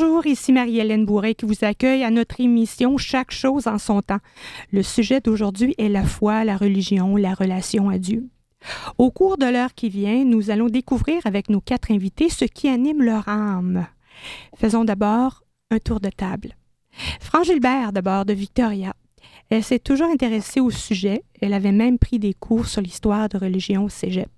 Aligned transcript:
Bonjour, 0.00 0.26
ici 0.26 0.52
Marie-Hélène 0.52 1.04
Bourret 1.04 1.34
qui 1.34 1.44
vous 1.44 1.64
accueille 1.64 2.04
à 2.04 2.12
notre 2.12 2.40
émission 2.40 2.98
Chaque 2.98 3.32
chose 3.32 3.66
en 3.66 3.78
son 3.78 4.00
temps. 4.00 4.20
Le 4.70 4.84
sujet 4.84 5.20
d'aujourd'hui 5.20 5.74
est 5.76 5.88
la 5.88 6.04
foi, 6.04 6.44
la 6.44 6.56
religion, 6.56 7.16
la 7.16 7.34
relation 7.34 7.88
à 7.88 7.98
Dieu. 7.98 8.28
Au 8.96 9.10
cours 9.10 9.38
de 9.38 9.46
l'heure 9.46 9.74
qui 9.74 9.88
vient, 9.88 10.24
nous 10.24 10.50
allons 10.50 10.68
découvrir 10.68 11.20
avec 11.24 11.48
nos 11.48 11.60
quatre 11.60 11.90
invités 11.90 12.28
ce 12.28 12.44
qui 12.44 12.68
anime 12.68 13.02
leur 13.02 13.28
âme. 13.28 13.88
Faisons 14.56 14.84
d'abord 14.84 15.42
un 15.72 15.80
tour 15.80 15.98
de 15.98 16.10
table. 16.10 16.54
Fran 17.18 17.42
Gilbert, 17.42 17.92
d'abord, 17.92 18.24
de 18.24 18.34
Victoria. 18.34 18.94
Elle 19.50 19.64
s'est 19.64 19.80
toujours 19.80 20.10
intéressée 20.10 20.60
au 20.60 20.70
sujet. 20.70 21.24
Elle 21.40 21.54
avait 21.54 21.72
même 21.72 21.98
pris 21.98 22.20
des 22.20 22.34
cours 22.34 22.66
sur 22.66 22.82
l'histoire 22.82 23.28
de 23.28 23.36
religion 23.36 23.86
au 23.86 23.88
cégep. 23.88 24.30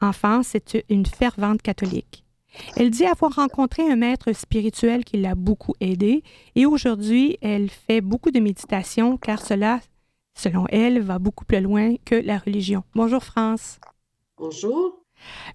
Enfant, 0.00 0.42
c'est 0.42 0.82
une 0.88 1.04
fervente 1.04 1.60
catholique. 1.60 2.25
Elle 2.76 2.90
dit 2.90 3.04
avoir 3.04 3.34
rencontré 3.34 3.82
un 3.90 3.96
maître 3.96 4.32
spirituel 4.32 5.04
qui 5.04 5.16
l'a 5.18 5.34
beaucoup 5.34 5.74
aidée 5.80 6.22
et 6.54 6.66
aujourd'hui, 6.66 7.38
elle 7.42 7.70
fait 7.70 8.00
beaucoup 8.00 8.30
de 8.30 8.40
méditation 8.40 9.16
car 9.16 9.40
cela, 9.44 9.80
selon 10.36 10.66
elle, 10.68 11.00
va 11.00 11.18
beaucoup 11.18 11.44
plus 11.44 11.60
loin 11.60 11.96
que 12.04 12.14
la 12.14 12.38
religion. 12.38 12.82
Bonjour 12.94 13.22
France. 13.22 13.78
Bonjour. 14.38 15.02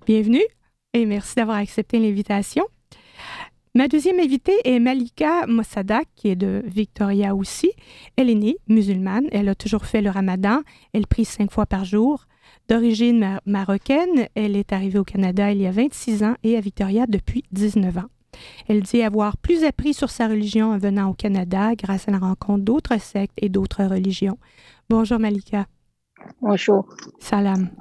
Bienvenue 0.06 0.46
et 0.94 1.06
merci 1.06 1.36
d'avoir 1.36 1.58
accepté 1.58 2.00
l'invitation. 2.00 2.66
Ma 3.74 3.88
deuxième 3.88 4.20
invitée 4.20 4.60
est 4.66 4.80
Malika 4.80 5.48
Mossadak, 5.48 6.10
qui 6.16 6.28
est 6.28 6.36
de 6.36 6.62
Victoria 6.66 7.34
aussi. 7.34 7.72
Elle 8.18 8.30
est 8.30 8.36
née 8.36 8.58
musulmane. 8.68 9.28
Elle 9.32 9.48
a 9.48 9.56
toujours 9.56 9.86
fait 9.86 10.02
le 10.02 10.10
ramadan. 10.10 10.60
Elle 10.92 11.08
prie 11.08 11.24
cinq 11.24 11.52
fois 11.52 11.66
par 11.66 11.86
jour. 11.86 12.26
D'origine 12.72 13.42
marocaine, 13.46 14.30
elle 14.34 14.56
est 14.56 14.72
arrivée 14.72 14.98
au 14.98 15.04
Canada 15.04 15.52
il 15.52 15.62
y 15.62 15.68
a 15.68 15.72
26 15.72 16.24
ans 16.24 16.36
et 16.42 16.56
à 16.56 16.62
Victoria 16.62 17.06
depuis 17.06 17.44
19 17.52 17.98
ans. 17.98 18.10
Elle 18.70 18.82
dit 18.82 19.04
avoir 19.04 19.36
plus 19.36 19.66
appris 19.66 19.94
sur 19.94 20.10
sa 20.10 20.30
religion 20.30 20.72
en 20.72 20.78
venant 20.78 21.10
au 21.10 21.14
Canada 21.14 21.76
grâce 21.76 22.08
à 22.08 22.12
la 22.12 22.20
rencontre 22.20 22.64
d'autres 22.64 22.98
sectes 22.98 23.34
et 23.36 23.50
d'autres 23.50 23.84
religions. 23.84 24.38
Bonjour 24.90 25.20
Malika. 25.20 25.66
Bonjour. 26.42 26.88
Salam. 27.20 27.72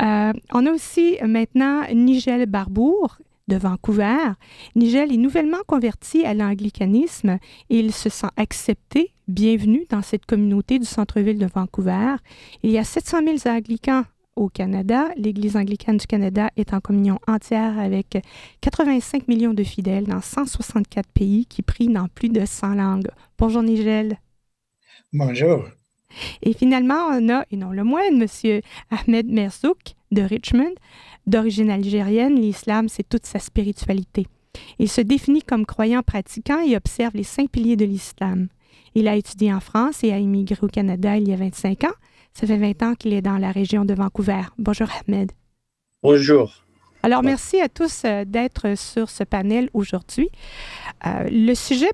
Euh, 0.00 0.32
on 0.52 0.66
a 0.66 0.70
aussi 0.70 1.16
maintenant 1.26 1.82
Nigel 1.92 2.46
Barbour 2.46 3.18
de 3.48 3.56
Vancouver. 3.56 4.32
Nigel 4.74 5.12
est 5.12 5.18
nouvellement 5.18 5.62
converti 5.66 6.24
à 6.24 6.34
l'anglicanisme 6.34 7.38
et 7.70 7.78
il 7.78 7.92
se 7.92 8.08
sent 8.08 8.28
accepté, 8.36 9.12
bienvenu 9.28 9.86
dans 9.88 10.02
cette 10.02 10.26
communauté 10.26 10.78
du 10.78 10.86
centre-ville 10.86 11.38
de 11.38 11.46
Vancouver. 11.46 12.16
Il 12.62 12.70
y 12.70 12.78
a 12.78 12.84
700 12.84 13.18
000 13.38 13.56
anglicans 13.56 14.04
au 14.34 14.48
Canada. 14.48 15.08
L'Église 15.16 15.56
anglicane 15.56 15.96
du 15.96 16.06
Canada 16.06 16.50
est 16.56 16.74
en 16.74 16.80
communion 16.80 17.18
entière 17.26 17.78
avec 17.78 18.18
85 18.60 19.28
millions 19.28 19.54
de 19.54 19.64
fidèles 19.64 20.06
dans 20.06 20.20
164 20.20 21.08
pays 21.08 21.46
qui 21.46 21.62
prient 21.62 21.88
dans 21.88 22.08
plus 22.08 22.28
de 22.28 22.44
100 22.44 22.74
langues. 22.74 23.08
Bonjour 23.38 23.62
Nigel. 23.62 24.18
Bonjour. 25.12 25.64
Et 26.42 26.52
finalement, 26.52 27.08
on 27.10 27.28
a, 27.28 27.44
et 27.50 27.56
non 27.56 27.70
le 27.70 27.84
moindre, 27.84 28.22
M. 28.22 28.60
Ahmed 28.90 29.28
Merzouk 29.28 29.95
de 30.12 30.22
Richmond. 30.22 30.74
D'origine 31.26 31.70
algérienne, 31.70 32.40
l'islam, 32.40 32.88
c'est 32.88 33.08
toute 33.08 33.26
sa 33.26 33.38
spiritualité. 33.38 34.26
Il 34.78 34.88
se 34.88 35.00
définit 35.00 35.42
comme 35.42 35.66
croyant 35.66 36.02
pratiquant 36.02 36.60
et 36.60 36.76
observe 36.76 37.16
les 37.16 37.24
cinq 37.24 37.50
piliers 37.50 37.76
de 37.76 37.84
l'islam. 37.84 38.48
Il 38.94 39.08
a 39.08 39.16
étudié 39.16 39.52
en 39.52 39.60
France 39.60 40.02
et 40.04 40.12
a 40.12 40.18
immigré 40.18 40.58
au 40.62 40.68
Canada 40.68 41.16
il 41.16 41.28
y 41.28 41.32
a 41.32 41.36
25 41.36 41.84
ans. 41.84 41.94
Ça 42.32 42.46
fait 42.46 42.56
20 42.56 42.82
ans 42.82 42.94
qu'il 42.94 43.12
est 43.12 43.22
dans 43.22 43.38
la 43.38 43.50
région 43.50 43.84
de 43.84 43.94
Vancouver. 43.94 44.42
Bonjour 44.58 44.88
Ahmed. 45.06 45.32
Bonjour. 46.02 46.62
Alors 47.02 47.22
merci 47.22 47.60
à 47.60 47.68
tous 47.68 48.02
euh, 48.04 48.24
d'être 48.24 48.76
sur 48.76 49.10
ce 49.10 49.22
panel 49.22 49.70
aujourd'hui. 49.74 50.28
Euh, 51.06 51.28
le 51.30 51.54
sujet 51.54 51.90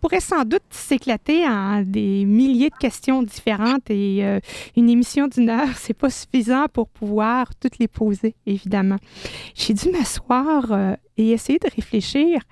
pourrait 0.00 0.20
sans 0.20 0.44
doute 0.44 0.62
s'éclater 0.70 1.46
en 1.46 1.82
des 1.82 2.24
milliers 2.24 2.70
de 2.70 2.76
questions 2.76 3.22
différentes 3.22 3.90
et 3.90 4.24
euh, 4.24 4.40
une 4.76 4.88
émission 4.90 5.28
d'une 5.28 5.50
heure, 5.50 5.68
c'est 5.76 5.94
pas 5.94 6.10
suffisant 6.10 6.66
pour 6.72 6.88
pouvoir 6.88 7.54
toutes 7.56 7.78
les 7.78 7.88
poser, 7.88 8.34
évidemment. 8.46 8.96
J'ai 9.54 9.74
dû 9.74 9.90
m'asseoir 9.90 10.72
euh, 10.72 10.94
et 11.16 11.30
essayer 11.30 11.58
de 11.58 11.68
réfléchir 11.74 12.42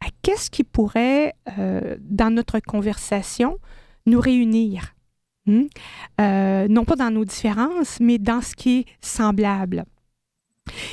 à 0.00 0.06
qu'est-ce 0.22 0.50
qui 0.50 0.64
pourrait, 0.64 1.34
euh, 1.58 1.96
dans 2.00 2.32
notre 2.32 2.58
conversation, 2.60 3.58
nous 4.06 4.20
réunir. 4.20 4.94
Hmm? 5.44 5.64
non 6.20 6.84
pas 6.84 6.94
dans 6.94 7.10
nos 7.10 7.24
différences, 7.24 7.98
mais 7.98 8.18
dans 8.18 8.40
ce 8.40 8.54
qui 8.54 8.78
est 8.78 8.86
semblable. 9.00 9.84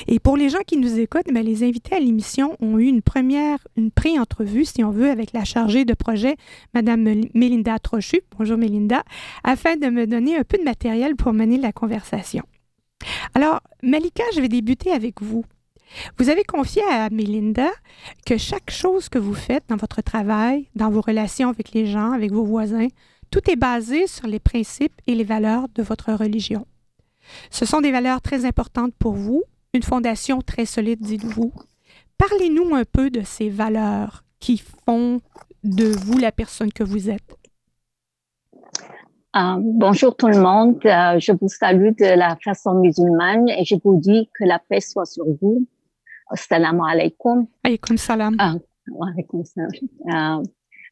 Et 0.08 0.20
pour 0.20 0.38
les 0.38 0.50
gens 0.50 0.64
qui 0.66 0.78
nous 0.78 1.00
écoutent, 1.00 1.32
ben, 1.32 1.46
les 1.46 1.64
invités 1.64 1.96
à 1.96 2.00
l'émission 2.00 2.56
ont 2.60 2.80
eu 2.80 2.86
une 2.86 3.02
première, 3.02 3.60
une 3.78 3.92
pré-entrevue, 3.92 4.66
si 4.66 4.84
on 4.84 4.92
veut, 4.92 5.10
avec 5.10 5.34
la 5.34 5.44
chargée 5.44 5.86
de 5.86 5.94
projet, 5.94 6.36
Mme 6.74 7.26
Mélinda 7.34 7.78
Trochu. 7.80 8.22
Bonjour 8.38 8.58
Mélinda, 8.58 9.04
afin 9.44 9.76
de 9.76 9.88
me 9.88 10.08
donner 10.08 10.36
un 10.36 10.44
peu 10.44 10.58
de 10.58 10.64
matériel 10.64 11.16
pour 11.16 11.34
mener 11.34 11.58
la 11.58 11.72
conversation. 11.72 12.44
Alors, 13.36 13.62
Malika, 13.84 14.24
je 14.36 14.42
vais 14.42 14.48
débuter 14.48 14.92
avec 14.92 15.22
vous. 15.22 15.46
Vous 16.18 16.30
avez 16.30 16.44
confié 16.44 16.82
à 16.90 17.10
Mélinda 17.10 17.70
que 18.26 18.38
chaque 18.38 18.72
chose 18.72 19.10
que 19.10 19.20
vous 19.20 19.34
faites 19.34 19.64
dans 19.70 19.78
votre 19.78 20.02
travail, 20.02 20.70
dans 20.76 20.90
vos 20.90 21.02
relations 21.02 21.50
avec 21.50 21.72
les 21.74 21.86
gens, 21.86 22.12
avec 22.12 22.32
vos 22.32 22.44
voisins, 22.44 22.88
tout 23.32 23.50
est 23.50 23.56
basé 23.56 24.08
sur 24.08 24.28
les 24.28 24.40
principes 24.40 25.00
et 25.08 25.16
les 25.16 25.24
valeurs 25.24 25.68
de 25.76 25.84
votre 25.84 26.14
religion. 26.14 26.66
Ce 27.52 27.66
sont 27.66 27.82
des 27.82 27.92
valeurs 27.92 28.22
très 28.22 28.46
importantes 28.46 28.94
pour 28.98 29.14
vous 29.14 29.44
une 29.74 29.84
fondation 29.84 30.42
très 30.42 30.66
solide, 30.66 31.02
dites-vous. 31.02 31.54
Parlez-nous 32.18 32.76
un 32.76 32.86
peu 32.86 33.10
de 33.10 33.22
ces 33.22 33.50
valeurs 33.50 34.24
qui 34.40 34.58
font 34.58 35.22
de 35.64 35.86
vous 35.86 36.18
la 36.18 36.32
personne 36.32 36.72
que 36.74 36.84
vous 36.84 37.10
êtes. 37.10 37.36
Euh, 39.36 39.58
bonjour 39.60 40.16
tout 40.16 40.28
le 40.28 40.42
monde, 40.42 40.80
euh, 40.86 41.20
je 41.20 41.32
vous 41.40 41.48
salue 41.48 41.92
de 42.00 42.18
la 42.18 42.36
façon 42.44 42.74
musulmane 42.74 43.48
et 43.48 43.64
je 43.64 43.76
vous 43.84 44.00
dis 44.00 44.28
que 44.34 44.44
la 44.44 44.58
paix 44.58 44.82
soit 44.82 45.06
sur 45.06 45.26
vous. 45.40 45.68
Assalamu 46.32 46.82
alaikum. 46.90 47.46
Alaykoum 47.64 47.98
salam. 47.98 48.36
Ah, 48.40 48.56
salam. 49.44 49.70
Euh, 50.10 50.44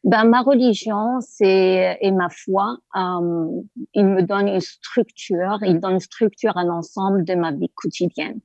ben, 0.03 0.25
ma 0.25 0.41
religion 0.41 1.19
c'est 1.19 1.97
et 1.99 2.11
ma 2.11 2.29
foi, 2.29 2.77
il 2.93 4.05
me 4.05 4.21
donne 4.21 4.47
une 4.49 4.61
structure, 4.61 5.57
il 5.63 5.79
donne 5.79 5.93
une 5.93 5.99
structure 5.99 6.55
à 6.57 6.63
l'ensemble 6.63 7.25
de 7.25 7.33
ma 7.33 7.51
vie 7.51 7.71
quotidienne. 7.73 8.39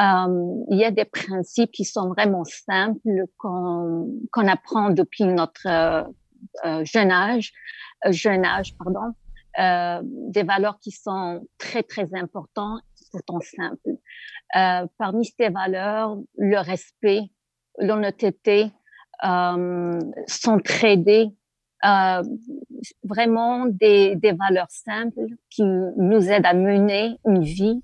Euh, 0.00 0.64
il 0.70 0.78
y 0.78 0.84
a 0.84 0.90
des 0.90 1.04
principes 1.04 1.70
qui 1.70 1.84
sont 1.84 2.08
vraiment 2.08 2.42
simples 2.44 3.26
qu'on 3.38 4.10
qu'on 4.32 4.48
apprend 4.48 4.90
depuis 4.90 5.22
notre 5.24 5.68
euh, 5.68 6.02
euh 6.64 6.84
jeune 6.84 7.12
âge, 7.12 7.52
euh, 8.04 8.10
jeune 8.10 8.44
âge 8.44 8.76
pardon, 8.76 9.14
euh, 9.60 10.00
des 10.02 10.42
valeurs 10.42 10.80
qui 10.80 10.90
sont 10.90 11.46
très 11.58 11.84
très 11.84 12.08
importantes, 12.14 12.82
pourtant 13.12 13.38
simples. 13.40 13.98
parmi 14.98 15.26
ces 15.26 15.48
valeurs, 15.48 16.16
le 16.38 16.58
respect, 16.58 17.30
l'honnêteté, 17.78 18.72
s'entraider, 20.26 21.28
vraiment 23.04 23.66
des, 23.66 24.16
des 24.16 24.32
valeurs 24.32 24.70
simples 24.70 25.26
qui 25.50 25.62
nous 25.62 26.28
aident 26.28 26.46
à 26.46 26.54
mener 26.54 27.16
une 27.24 27.42
vie 27.42 27.80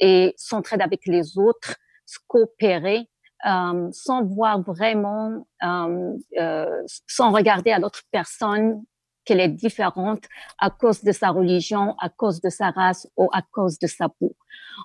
et 0.00 0.34
s'entraide 0.36 0.82
avec 0.82 1.06
les 1.06 1.38
autres, 1.38 1.76
se 2.06 2.18
coopérer, 2.26 3.08
euh, 3.46 3.88
sans 3.92 4.24
voir 4.24 4.60
vraiment, 4.62 5.46
euh, 5.62 6.12
euh, 6.38 6.82
sans 7.06 7.30
regarder 7.30 7.70
à 7.70 7.78
l'autre 7.78 8.02
personne 8.10 8.82
qu'elle 9.24 9.40
est 9.40 9.48
différente 9.48 10.24
à 10.58 10.70
cause 10.70 11.04
de 11.04 11.12
sa 11.12 11.30
religion, 11.30 11.94
à 12.00 12.08
cause 12.08 12.40
de 12.40 12.48
sa 12.48 12.70
race 12.70 13.06
ou 13.16 13.28
à 13.32 13.42
cause 13.42 13.78
de 13.78 13.86
sa 13.86 14.08
peau. 14.08 14.34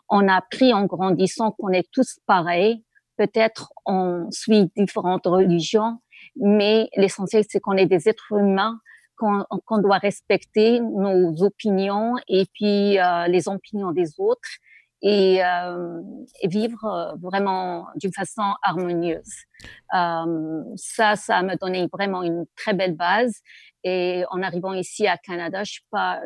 On 0.10 0.28
a 0.28 0.36
appris 0.36 0.74
en 0.74 0.86
grandissant 0.86 1.52
qu'on 1.52 1.70
est 1.70 1.90
tous 1.92 2.20
pareils. 2.28 2.84
Peut-être 3.18 3.72
on 3.86 4.28
suit 4.32 4.70
différentes 4.76 5.26
religions, 5.28 6.00
mais 6.36 6.90
l'essentiel 6.98 7.46
c'est 7.48 7.60
qu'on 7.60 7.78
est 7.78 7.86
des 7.86 8.10
êtres 8.10 8.34
humains 8.34 8.80
qu'on 9.16 9.78
doit 9.78 10.00
respecter 10.00 10.82
nos 10.82 11.44
opinions 11.44 12.16
et 12.28 12.46
puis 12.54 13.00
euh, 13.00 13.28
les 13.28 13.48
opinions 13.48 13.92
des 13.92 14.20
autres 14.20 14.50
et, 15.04 15.44
euh, 15.44 16.02
et 16.42 16.48
vivre 16.48 16.86
euh, 16.86 17.16
vraiment 17.22 17.88
d'une 17.98 18.14
façon 18.14 18.42
harmonieuse. 18.64 19.34
Euh, 19.94 20.64
ça, 20.78 21.18
ça 21.18 21.44
m'a 21.44 21.58
donné 21.58 21.88
vraiment 21.92 22.24
une 22.24 22.46
très 22.56 22.74
belle 22.74 22.96
base. 22.96 23.42
Et 23.84 24.24
en 24.32 24.42
arrivant 24.42 24.74
ici 24.74 25.06
à 25.08 25.18
Canada, 25.18 25.64
je 25.66 25.80
n'ai 25.82 25.86
pas, 25.92 26.22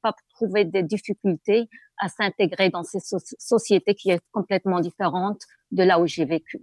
pas 0.00 0.14
trouvé 0.34 0.64
de 0.64 0.80
difficultés 0.80 1.68
à 1.98 2.08
s'intégrer 2.08 2.70
dans 2.70 2.84
ces 2.84 3.00
sociétés 3.00 3.96
qui 3.96 4.10
est 4.10 4.20
complètement 4.30 4.78
différente 4.78 5.40
de 5.72 5.82
là 5.82 5.98
où 5.98 6.06
j'ai 6.06 6.24
vécu. 6.24 6.62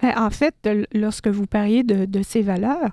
Ben, 0.00 0.14
en 0.16 0.30
fait, 0.30 0.54
lorsque 0.94 1.28
vous 1.28 1.46
parliez 1.46 1.82
de, 1.82 2.22
ces 2.22 2.40
valeurs, 2.40 2.90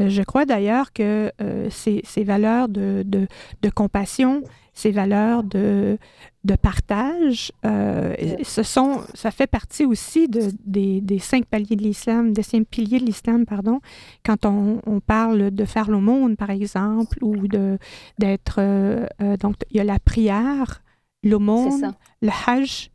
euh, 0.00 0.08
je 0.08 0.22
crois 0.22 0.44
d'ailleurs 0.44 0.92
que 0.92 1.30
ces, 1.70 2.02
valeurs 2.24 2.68
de, 2.68 3.28
compassion 3.76 4.42
ces 4.72 4.90
valeurs 4.90 5.42
de, 5.44 5.98
de 6.44 6.54
partage. 6.54 7.52
Euh, 7.64 8.14
ce 8.42 8.62
sont, 8.62 9.02
ça 9.14 9.30
fait 9.30 9.46
partie 9.46 9.84
aussi 9.84 10.28
de, 10.28 10.50
des, 10.64 11.00
des 11.00 11.18
cinq 11.18 11.44
paliers 11.44 11.76
de 11.76 11.82
l'islam, 11.82 12.32
des 12.32 12.42
cinq 12.42 12.66
piliers 12.66 12.98
de 12.98 13.04
l'islam, 13.04 13.44
pardon, 13.44 13.80
quand 14.24 14.46
on, 14.46 14.80
on, 14.86 15.00
parle 15.00 15.50
de 15.50 15.64
faire 15.64 15.90
l'aumône, 15.90 16.36
par 16.36 16.50
exemple, 16.50 17.18
ou 17.22 17.48
de, 17.48 17.78
d'être... 18.18 18.56
Euh, 18.58 19.06
euh, 19.20 19.36
donc, 19.36 19.56
il 19.70 19.76
y 19.76 19.80
a 19.80 19.84
la 19.84 19.98
prière, 19.98 20.82
l'aumône, 21.22 21.94
le 22.22 22.30
hajj, 22.46 22.90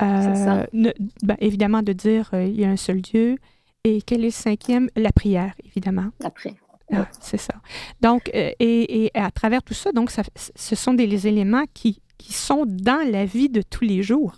euh, 0.00 0.64
ben, 0.72 1.36
évidemment 1.40 1.82
de 1.82 1.92
dire 1.92 2.30
il 2.32 2.58
y 2.58 2.64
a 2.64 2.70
un 2.70 2.76
seul 2.76 3.02
Dieu. 3.02 3.36
Et 3.84 4.00
quel 4.00 4.20
est 4.20 4.24
le 4.26 4.30
cinquième? 4.30 4.88
La 4.96 5.12
prière, 5.12 5.54
évidemment. 5.64 6.10
La 6.20 6.30
prière. 6.30 6.54
Ah, 6.92 7.06
c'est 7.20 7.36
ça. 7.36 7.54
Donc, 8.00 8.30
et, 8.32 9.04
et, 9.04 9.10
à 9.14 9.30
travers 9.30 9.62
tout 9.62 9.74
ça, 9.74 9.92
donc, 9.92 10.10
ça, 10.10 10.22
ce 10.34 10.74
sont 10.74 10.94
des 10.94 11.26
éléments 11.26 11.64
qui 11.72 12.00
qui 12.20 12.34
sont 12.34 12.64
dans 12.66 13.10
la 13.10 13.24
vie 13.24 13.48
de 13.48 13.62
tous 13.62 13.84
les 13.84 14.02
jours. 14.02 14.34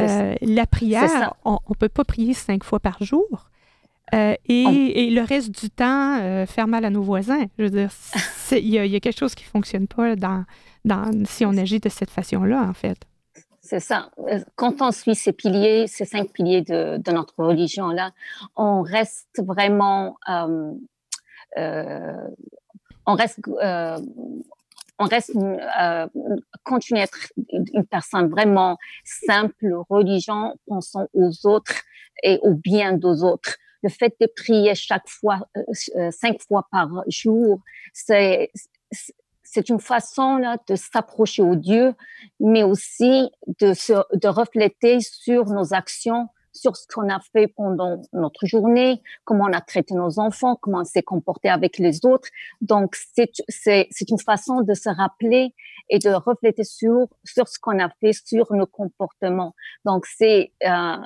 Euh, 0.00 0.34
la 0.42 0.66
prière, 0.66 1.34
on 1.44 1.58
ne 1.68 1.74
peut 1.74 1.88
pas 1.88 2.04
prier 2.04 2.34
cinq 2.34 2.64
fois 2.64 2.80
par 2.80 3.02
jour. 3.04 3.48
Euh, 4.12 4.34
et, 4.46 5.06
et, 5.06 5.10
le 5.10 5.22
reste 5.22 5.50
du 5.50 5.70
temps, 5.70 6.18
euh, 6.20 6.44
faire 6.46 6.66
mal 6.66 6.84
à 6.84 6.90
nos 6.90 7.02
voisins. 7.02 7.46
Je 7.56 7.64
veux 7.64 7.70
dire, 7.70 7.90
il 8.50 8.58
y, 8.58 8.72
y, 8.72 8.96
a 8.96 9.00
quelque 9.00 9.18
chose 9.18 9.34
qui 9.34 9.44
ne 9.44 9.48
fonctionne 9.50 9.86
pas 9.86 10.16
dans, 10.16 10.44
dans, 10.84 11.24
si 11.24 11.46
on 11.46 11.56
agit 11.56 11.78
de 11.78 11.88
cette 11.88 12.10
façon-là, 12.10 12.62
en 12.68 12.74
fait. 12.74 12.98
C'est 13.64 13.80
ça. 13.80 14.10
Quand 14.56 14.82
on 14.82 14.90
suit 14.90 15.14
ces 15.14 15.32
piliers, 15.32 15.86
ces 15.86 16.04
cinq 16.04 16.30
piliers 16.32 16.60
de, 16.60 16.98
de 16.98 17.12
notre 17.12 17.34
religion-là, 17.38 18.10
on 18.56 18.82
reste 18.82 19.42
vraiment, 19.42 20.18
euh, 20.28 20.72
on 21.56 23.14
reste 23.14 23.40
on 24.98 25.04
reste 25.06 25.32
euh, 25.36 26.06
continue 26.62 27.00
à 27.00 27.04
être 27.04 27.32
une 27.52 27.86
personne 27.86 28.28
vraiment 28.28 28.78
simple, 29.04 29.74
religion, 29.90 30.54
pensant 30.66 31.06
aux 31.12 31.46
autres 31.46 31.82
et 32.22 32.38
au 32.42 32.54
bien 32.54 32.92
des 32.92 33.22
autres. 33.24 33.56
Le 33.82 33.88
fait 33.88 34.14
de 34.20 34.26
prier 34.26 34.74
chaque 34.74 35.08
fois, 35.08 35.40
euh, 35.56 35.62
euh, 35.96 36.10
cinq 36.10 36.40
fois 36.46 36.66
par 36.70 36.88
jour, 37.08 37.60
c'est 37.92 38.50
c'est 39.46 39.68
une 39.68 39.80
façon 39.80 40.36
là, 40.36 40.56
de 40.68 40.74
s'approcher 40.74 41.42
au 41.42 41.54
Dieu, 41.54 41.94
mais 42.40 42.64
aussi 42.64 43.30
de, 43.60 43.72
se, 43.72 43.92
de 44.16 44.26
refléter 44.26 44.98
sur 45.00 45.46
nos 45.46 45.74
actions 45.74 46.28
sur 46.54 46.76
ce 46.76 46.86
qu'on 46.86 47.08
a 47.08 47.18
fait 47.32 47.48
pendant 47.48 48.00
notre 48.12 48.46
journée, 48.46 49.02
comment 49.24 49.44
on 49.44 49.52
a 49.52 49.60
traité 49.60 49.94
nos 49.94 50.18
enfants, 50.18 50.56
comment 50.60 50.80
on 50.80 50.84
s'est 50.84 51.02
comporté 51.02 51.48
avec 51.48 51.78
les 51.78 52.06
autres. 52.06 52.28
Donc, 52.60 52.96
c'est, 52.96 53.30
une 54.08 54.20
façon 54.20 54.60
de 54.62 54.72
se 54.72 54.88
rappeler 54.88 55.52
et 55.90 55.98
de 55.98 56.10
refléter 56.10 56.64
sur, 56.64 57.08
sur 57.24 57.48
ce 57.48 57.58
qu'on 57.58 57.78
a 57.80 57.90
fait, 58.00 58.12
sur 58.12 58.52
nos 58.52 58.66
comportements. 58.66 59.54
Donc, 59.84 60.06
c'est, 60.06 60.52
euh, 60.64 60.96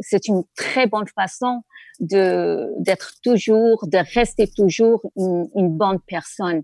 c'est 0.00 0.26
une 0.26 0.42
très 0.56 0.86
bonne 0.86 1.08
façon 1.14 1.62
de, 2.00 2.68
d'être 2.78 3.14
toujours, 3.22 3.86
de 3.86 3.98
rester 4.14 4.48
toujours 4.48 5.02
une, 5.16 5.48
une 5.54 5.76
bonne 5.76 6.00
personne. 6.00 6.62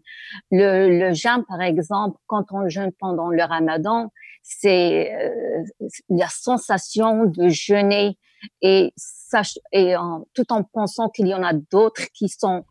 Le, 0.51 0.99
le 0.99 1.15
jeûne, 1.15 1.45
par 1.49 1.61
exemple, 1.61 2.19
quand 2.27 2.47
on 2.51 2.69
jeûne 2.69 2.93
pendant 2.99 3.29
le 3.29 3.43
ramadan, 3.43 4.11
c'est 4.45 5.13
euh, 5.13 5.65
la 6.11 6.29
sensation 6.29 7.25
de 7.25 7.49
jeûner 7.49 8.19
et, 8.61 8.93
et 9.73 9.95
tout 10.35 10.53
en 10.53 10.63
pensant 10.63 11.09
qu'il 11.09 11.27
y 11.27 11.35
en 11.35 11.43
a 11.43 11.55
d'autres 11.55 12.03
qui 12.13 12.29
sont 12.29 12.65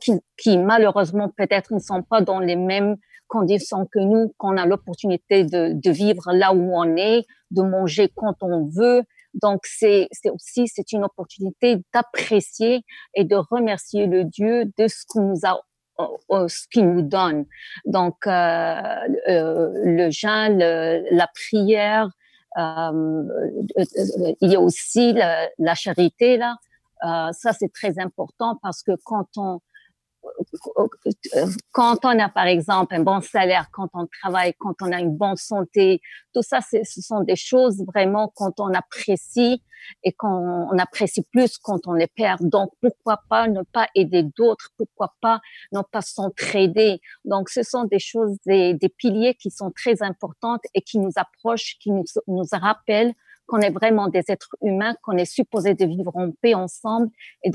qui, 0.00 0.12
qui 0.36 0.58
malheureusement 0.58 1.28
peut-être 1.36 1.74
ne 1.74 1.80
sont 1.80 2.02
pas 2.02 2.20
dans 2.20 2.38
les 2.38 2.54
mêmes 2.54 2.96
conditions 3.26 3.86
que 3.86 3.98
nous, 3.98 4.32
qu'on 4.38 4.56
a 4.56 4.64
l'opportunité 4.64 5.44
de, 5.44 5.72
de 5.72 5.90
vivre 5.90 6.32
là 6.32 6.54
où 6.54 6.72
on 6.72 6.96
est, 6.96 7.24
de 7.50 7.62
manger 7.62 8.10
quand 8.14 8.36
on 8.42 8.68
veut. 8.68 9.02
Donc 9.34 9.62
c'est 9.64 10.08
aussi 10.30 10.68
c'est 10.68 10.92
une 10.92 11.04
opportunité 11.04 11.78
d'apprécier 11.92 12.82
et 13.14 13.24
de 13.24 13.34
remercier 13.34 14.06
le 14.06 14.24
Dieu 14.24 14.66
de 14.78 14.86
ce 14.86 15.04
qu'il 15.10 15.22
nous 15.22 15.40
a 15.44 15.58
ce 16.30 16.66
qu'il 16.68 16.90
nous 16.90 17.02
donne. 17.02 17.44
Donc, 17.84 18.26
euh, 18.26 18.82
euh, 19.28 19.70
le 19.84 20.10
jeûne, 20.10 20.58
la 20.58 21.28
prière, 21.34 22.08
euh, 22.58 23.22
il 24.40 24.50
y 24.50 24.56
a 24.56 24.60
aussi 24.60 25.12
la, 25.12 25.48
la 25.58 25.74
charité 25.74 26.36
là. 26.36 26.56
ça, 27.32 27.52
c'est 27.52 27.72
très 27.72 27.98
important 27.98 28.58
parce 28.62 28.82
que 28.82 28.92
quand 29.04 29.28
on 29.36 29.60
quand 31.72 32.04
on 32.04 32.18
a 32.18 32.28
par 32.28 32.46
exemple 32.46 32.94
un 32.94 33.02
bon 33.02 33.20
salaire, 33.20 33.68
quand 33.72 33.88
on 33.94 34.06
travaille, 34.06 34.54
quand 34.58 34.74
on 34.82 34.92
a 34.92 35.00
une 35.00 35.16
bonne 35.16 35.36
santé, 35.36 36.00
tout 36.34 36.42
ça, 36.42 36.60
ce 36.60 37.00
sont 37.00 37.20
des 37.22 37.36
choses 37.36 37.82
vraiment 37.86 38.32
quand 38.34 38.60
on 38.60 38.72
apprécie 38.72 39.62
et 40.04 40.12
qu'on 40.12 40.78
apprécie 40.78 41.22
plus 41.32 41.58
quand 41.58 41.86
on 41.86 41.92
les 41.92 42.06
perd. 42.06 42.48
Donc, 42.48 42.70
pourquoi 42.80 43.20
pas 43.28 43.48
ne 43.48 43.62
pas 43.62 43.88
aider 43.94 44.22
d'autres? 44.36 44.70
Pourquoi 44.76 45.14
pas 45.20 45.40
ne 45.72 45.80
pas 45.90 46.02
s'entraider? 46.02 47.00
Donc, 47.24 47.48
ce 47.48 47.62
sont 47.62 47.84
des 47.84 47.98
choses, 47.98 48.36
des, 48.46 48.74
des, 48.74 48.88
piliers 48.88 49.34
qui 49.34 49.50
sont 49.50 49.72
très 49.72 50.02
importantes 50.02 50.62
et 50.74 50.82
qui 50.82 50.98
nous 50.98 51.12
approchent, 51.16 51.76
qui 51.80 51.90
nous, 51.90 52.04
nous 52.28 52.44
rappellent 52.52 53.14
qu'on 53.52 53.60
est 53.60 53.70
vraiment 53.70 54.08
des 54.08 54.22
êtres 54.28 54.56
humains, 54.62 54.94
qu'on 55.02 55.18
est 55.18 55.26
supposé 55.26 55.74
de 55.74 55.84
vivre 55.84 56.10
en 56.14 56.30
paix 56.30 56.54
ensemble 56.54 57.10
et 57.42 57.50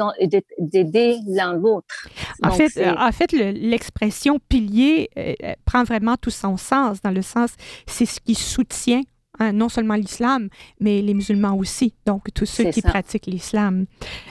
d'aider 0.60 1.18
l'un 1.26 1.54
l'autre. 1.54 2.08
En 2.44 2.52
fait, 2.52 2.72
en 3.00 3.12
fait, 3.12 3.32
l'expression 3.32 4.38
pilier 4.48 5.10
euh, 5.18 5.34
euh, 5.44 5.54
prend 5.66 5.84
vraiment 5.84 6.16
tout 6.16 6.30
son 6.30 6.56
sens, 6.56 7.02
dans 7.02 7.10
le 7.10 7.24
sens, 7.24 7.56
c'est 7.88 8.06
ce 8.06 8.20
qui 8.20 8.36
soutient 8.36 9.02
hein, 9.40 9.52
non 9.54 9.70
seulement 9.70 9.96
l'islam, 9.96 10.50
mais 10.80 11.02
les 11.02 11.16
musulmans 11.16 11.58
aussi, 11.58 11.96
donc 12.06 12.28
tous 12.36 12.46
ceux 12.46 12.66
qui 12.66 12.84
pratiquent 12.84 13.26
l'islam. 13.26 13.88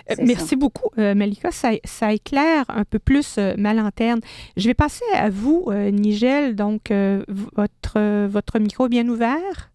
Euh, 0.09 0.15
merci 0.23 0.51
ça. 0.51 0.57
beaucoup, 0.57 0.91
Malika. 0.97 1.51
Ça, 1.51 1.71
ça, 1.83 2.13
éclaire 2.13 2.65
un 2.69 2.85
peu 2.85 3.01
plus 3.01 3.41
ma 3.59 3.75
lanterne. 3.75 4.21
Je 4.57 4.69
vais 4.69 4.75
passer 4.75 5.05
à 5.15 5.31
vous, 5.31 5.73
Nigel. 5.73 6.55
Donc, 6.55 6.93
votre, 6.93 8.27
votre 8.29 8.61
micro 8.61 8.89
bien 8.89 9.09
ouvert? 9.09 9.73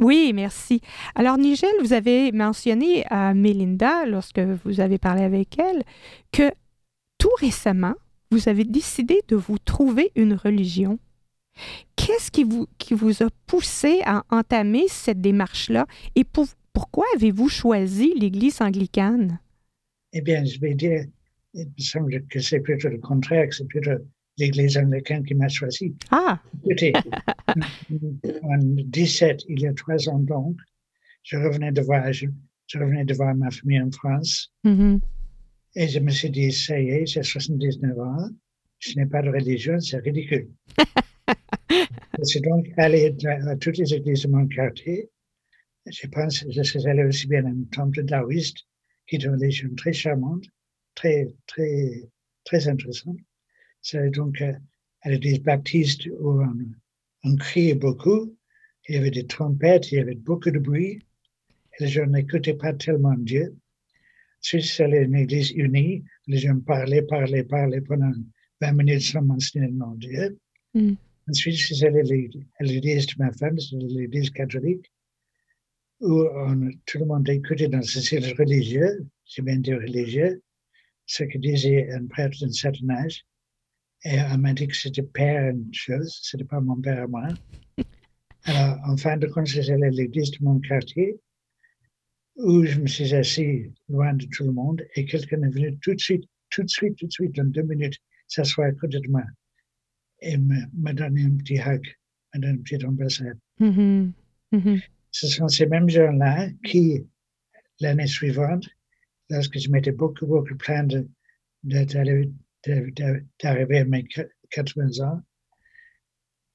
Oui, 0.00 0.32
merci. 0.34 0.80
Alors, 1.14 1.38
Nigel, 1.38 1.70
vous 1.80 1.92
avez 1.92 2.32
mentionné 2.32 3.04
à 3.06 3.32
Melinda, 3.34 4.06
lorsque 4.06 4.40
vous 4.40 4.80
avez 4.80 4.98
parlé 4.98 5.22
avec 5.22 5.58
elle, 5.58 5.82
que 6.32 6.50
tout 7.18 7.32
récemment, 7.40 7.94
vous 8.30 8.48
avez 8.48 8.64
décidé 8.64 9.22
de 9.28 9.36
vous 9.36 9.58
trouver 9.58 10.10
une 10.14 10.34
religion. 10.34 10.98
Qu'est-ce 11.96 12.30
qui 12.30 12.44
vous, 12.44 12.66
qui 12.78 12.94
vous 12.94 13.22
a 13.22 13.28
poussé 13.46 14.02
à 14.04 14.24
entamer 14.30 14.86
cette 14.88 15.20
démarche-là 15.20 15.86
et 16.14 16.24
pour, 16.24 16.46
pourquoi 16.72 17.06
avez-vous 17.14 17.48
choisi 17.48 18.12
l'Église 18.14 18.60
anglicane? 18.60 19.40
Eh 20.12 20.20
bien, 20.20 20.44
je 20.44 20.58
vais 20.60 20.74
dire, 20.74 21.04
il 21.54 21.66
me 21.66 21.82
semble 21.82 22.26
que 22.26 22.40
c'est 22.40 22.60
plutôt 22.60 22.88
le 22.88 22.98
contraire, 22.98 23.48
que 23.48 23.54
c'est 23.54 23.66
plutôt 23.66 23.92
l'Église 24.38 24.76
américaine 24.76 25.24
qui 25.24 25.34
m'a 25.34 25.48
choisi. 25.48 25.94
Ah! 26.10 26.40
Écoutez, 26.64 26.92
en 28.42 28.58
17, 28.58 29.44
il 29.48 29.60
y 29.60 29.66
a 29.66 29.72
trois 29.74 30.08
ans 30.08 30.18
donc, 30.18 30.56
je 31.22 31.36
revenais 31.36 31.72
de 31.72 31.80
voyage, 31.80 32.28
je 32.66 32.78
revenais 32.78 33.04
de 33.04 33.14
voir 33.14 33.34
ma 33.34 33.50
famille 33.50 33.80
en 33.80 33.90
France. 33.90 34.52
Mm 34.64 34.74
-hmm. 34.76 35.00
Et 35.78 35.88
je 35.88 36.00
me 36.00 36.10
suis 36.10 36.30
dit, 36.30 36.52
ça 36.52 36.80
y 36.80 36.88
est, 36.88 37.06
j'ai 37.06 37.22
79 37.22 37.98
ans, 37.98 38.30
je 38.78 38.90
n'ai 38.96 39.06
pas 39.06 39.22
de 39.22 39.30
religion, 39.30 39.78
c'est 39.80 39.98
ridicule. 39.98 40.48
je 42.18 42.24
suis 42.24 42.40
donc 42.40 42.64
allé 42.76 43.14
à 43.52 43.56
toutes 43.56 43.78
les 43.78 43.92
églises 43.94 44.22
de 44.22 44.28
mon 44.28 44.46
quartier. 44.46 45.10
Je 45.86 46.06
pense 46.08 46.40
que 46.40 46.50
je 46.50 46.62
suis 46.62 46.86
allé 46.86 47.04
aussi 47.04 47.26
bien 47.26 47.44
à 47.44 47.48
un 47.48 47.64
temple 47.70 48.04
taoïste, 48.04 48.58
qui 49.06 49.16
est 49.16 49.24
une 49.24 49.32
religion 49.32 49.70
très 49.76 49.92
charmante, 49.92 50.46
très, 50.94 51.18
très, 51.46 51.74
très 52.44 52.68
intéressante. 52.68 53.18
C'est 53.88 54.10
donc 54.10 54.42
à 54.42 55.08
l'église 55.08 55.40
baptiste 55.40 56.08
où 56.18 56.42
on, 56.42 56.58
on, 57.22 57.36
criait 57.36 57.76
beaucoup. 57.76 58.36
Il 58.88 58.96
y 58.96 58.98
avait 58.98 59.12
des 59.12 59.26
trompettes, 59.28 59.92
il 59.92 59.98
y 59.98 60.00
avait 60.00 60.16
beaucoup 60.16 60.50
de 60.50 60.58
bruit. 60.58 60.98
Et 61.78 61.84
les 61.84 61.88
gens 61.88 62.06
n'écoutaient 62.06 62.54
pas 62.54 62.72
tellement 62.72 63.14
Dieu. 63.16 63.54
Ensuite, 64.42 64.64
c'est 64.64 64.90
une 64.90 65.14
église 65.14 65.52
unie. 65.52 66.02
Les 66.26 66.38
gens 66.38 66.58
parlaient, 66.58 67.02
parlaient, 67.02 67.44
parlaient 67.44 67.80
pendant 67.80 68.10
20 68.60 68.72
minutes 68.72 69.02
sans 69.02 69.22
mentionner 69.22 69.68
le 69.68 69.74
nom 69.74 69.92
de 69.92 70.00
Dieu. 70.00 70.38
Mm. 70.74 70.94
Ensuite, 71.28 71.56
c'est 71.56 71.86
à 71.86 72.64
l'église 72.64 73.06
de 73.06 73.14
ma 73.18 73.30
femme, 73.34 73.56
c'est 73.60 73.76
l'église 73.76 74.30
catholique, 74.30 74.92
où 76.00 76.22
on, 76.22 76.70
tout 76.86 76.98
le 76.98 77.04
monde 77.04 77.28
écoutait 77.28 77.68
dans 77.68 77.82
ce 77.82 78.00
style 78.00 78.34
religieux, 78.36 79.06
c'est 79.24 79.42
bien 79.42 79.58
dire 79.58 79.78
religieux, 79.78 80.42
ce 81.04 81.22
que 81.22 81.38
disait 81.38 81.88
un 81.92 82.06
prêtre 82.08 82.36
d'un 82.40 82.50
certain 82.50 82.90
âge. 82.90 83.24
Et 84.04 84.16
elle 84.16 84.38
m'a 84.38 84.52
dit 84.52 84.68
que 84.68 84.76
c'était 84.76 85.02
père 85.02 85.50
une 85.50 85.72
chose, 85.72 86.20
c'était 86.22 86.44
pas 86.44 86.60
mon 86.60 86.80
père 86.80 87.02
à 87.04 87.06
moi. 87.06 87.28
Alors, 88.44 88.78
en 88.88 88.96
fin 88.96 89.16
de 89.16 89.26
compte, 89.26 89.48
c'est 89.48 89.76
l'église 89.90 90.30
de 90.30 90.38
mon 90.44 90.60
quartier 90.60 91.18
où 92.36 92.64
je 92.64 92.80
me 92.80 92.86
suis 92.86 93.14
assis 93.14 93.72
loin 93.88 94.14
de 94.14 94.26
tout 94.26 94.44
le 94.44 94.52
monde 94.52 94.82
et 94.94 95.04
quelqu'un 95.04 95.42
est 95.42 95.48
venu 95.48 95.76
tout 95.78 95.94
de 95.94 96.00
suite, 96.00 96.24
tout 96.50 96.62
de 96.62 96.68
suite, 96.68 96.96
tout 96.96 97.06
de 97.06 97.12
suite, 97.12 97.34
dans 97.34 97.50
deux 97.50 97.62
minutes, 97.62 97.98
s'asseoir 98.28 98.68
à 98.68 98.72
côté 98.72 99.00
de 99.00 99.08
moi. 99.08 99.24
et 100.20 100.36
m'a 100.38 100.92
donné 100.92 101.24
un 101.24 101.36
petit 101.36 101.58
hug, 101.58 101.84
m'a 102.32 102.40
donné 102.40 102.54
une 102.54 102.62
petite 102.62 102.84
embrassade. 102.84 103.38
Mhm. 103.58 104.12
Ce 105.10 105.28
sont 105.28 105.48
ces 105.48 105.66
mêmes 105.66 105.88
gens-là 105.88 106.48
qui, 106.64 107.04
l'année 107.80 108.06
suivante, 108.06 108.68
lorsque 109.30 109.58
je 109.58 109.70
m'étais 109.70 109.92
beaucoup, 109.92 110.26
beaucoup 110.26 110.56
plaint 110.56 110.94
d'arriver 113.40 113.78
à 113.78 113.84
mes 113.84 114.04
80 114.50 115.00
ans, 115.06 115.22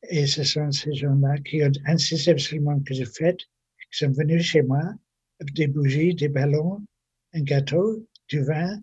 et 0.09 0.25
ce 0.25 0.43
sont 0.43 0.71
ces 0.71 0.93
gens-là 0.93 1.37
qui 1.39 1.63
ont 1.63 1.71
insisté 1.85 2.31
absolument 2.31 2.79
que 2.81 2.93
je 2.93 3.05
fête, 3.05 3.39
qui 3.91 3.97
sont 3.99 4.11
venus 4.11 4.43
chez 4.43 4.61
moi 4.61 4.81
avec 5.39 5.53
des 5.53 5.67
bougies, 5.67 6.15
des 6.15 6.29
ballons, 6.29 6.85
un 7.33 7.41
gâteau, 7.41 8.07
du 8.27 8.43
vin. 8.43 8.81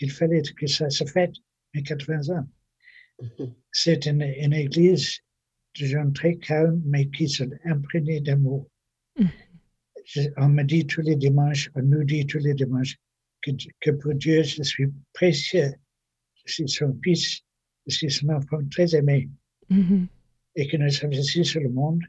Il 0.00 0.10
fallait 0.10 0.42
que 0.42 0.66
ça 0.66 0.90
se 0.90 1.04
fête, 1.04 1.34
mes 1.74 1.82
80 1.82 2.36
ans. 2.36 2.48
C'est 3.72 4.06
une, 4.06 4.22
une, 4.22 4.52
église 4.52 5.20
de 5.78 5.86
gens 5.86 6.10
très 6.12 6.36
calmes, 6.36 6.82
mais 6.86 7.08
qui 7.08 7.28
sont 7.28 7.50
imprégnés 7.64 8.20
d'amour. 8.20 8.68
On 10.36 10.48
me 10.48 10.62
dit 10.62 10.86
tous 10.86 11.02
les 11.02 11.16
dimanches, 11.16 11.70
on 11.74 11.82
nous 11.82 12.02
dit 12.02 12.24
tous 12.24 12.38
les 12.38 12.54
dimanches 12.54 12.96
que, 13.42 13.50
que 13.78 13.90
pour 13.90 14.14
Dieu, 14.14 14.42
je 14.42 14.62
suis 14.62 14.86
précieux. 15.12 15.74
Suis 16.54 16.68
son 16.68 16.92
fils, 17.04 17.42
je 17.86 17.94
suis 17.98 18.10
son 18.10 18.28
enfant 18.30 18.60
très 18.70 18.88
aimé. 18.94 19.28
Et 20.58 20.66
que 20.68 20.76
nous 20.76 20.90
sommes 20.90 21.12
ici 21.12 21.44
sur 21.44 21.60
le 21.60 21.68
monde 21.80 22.02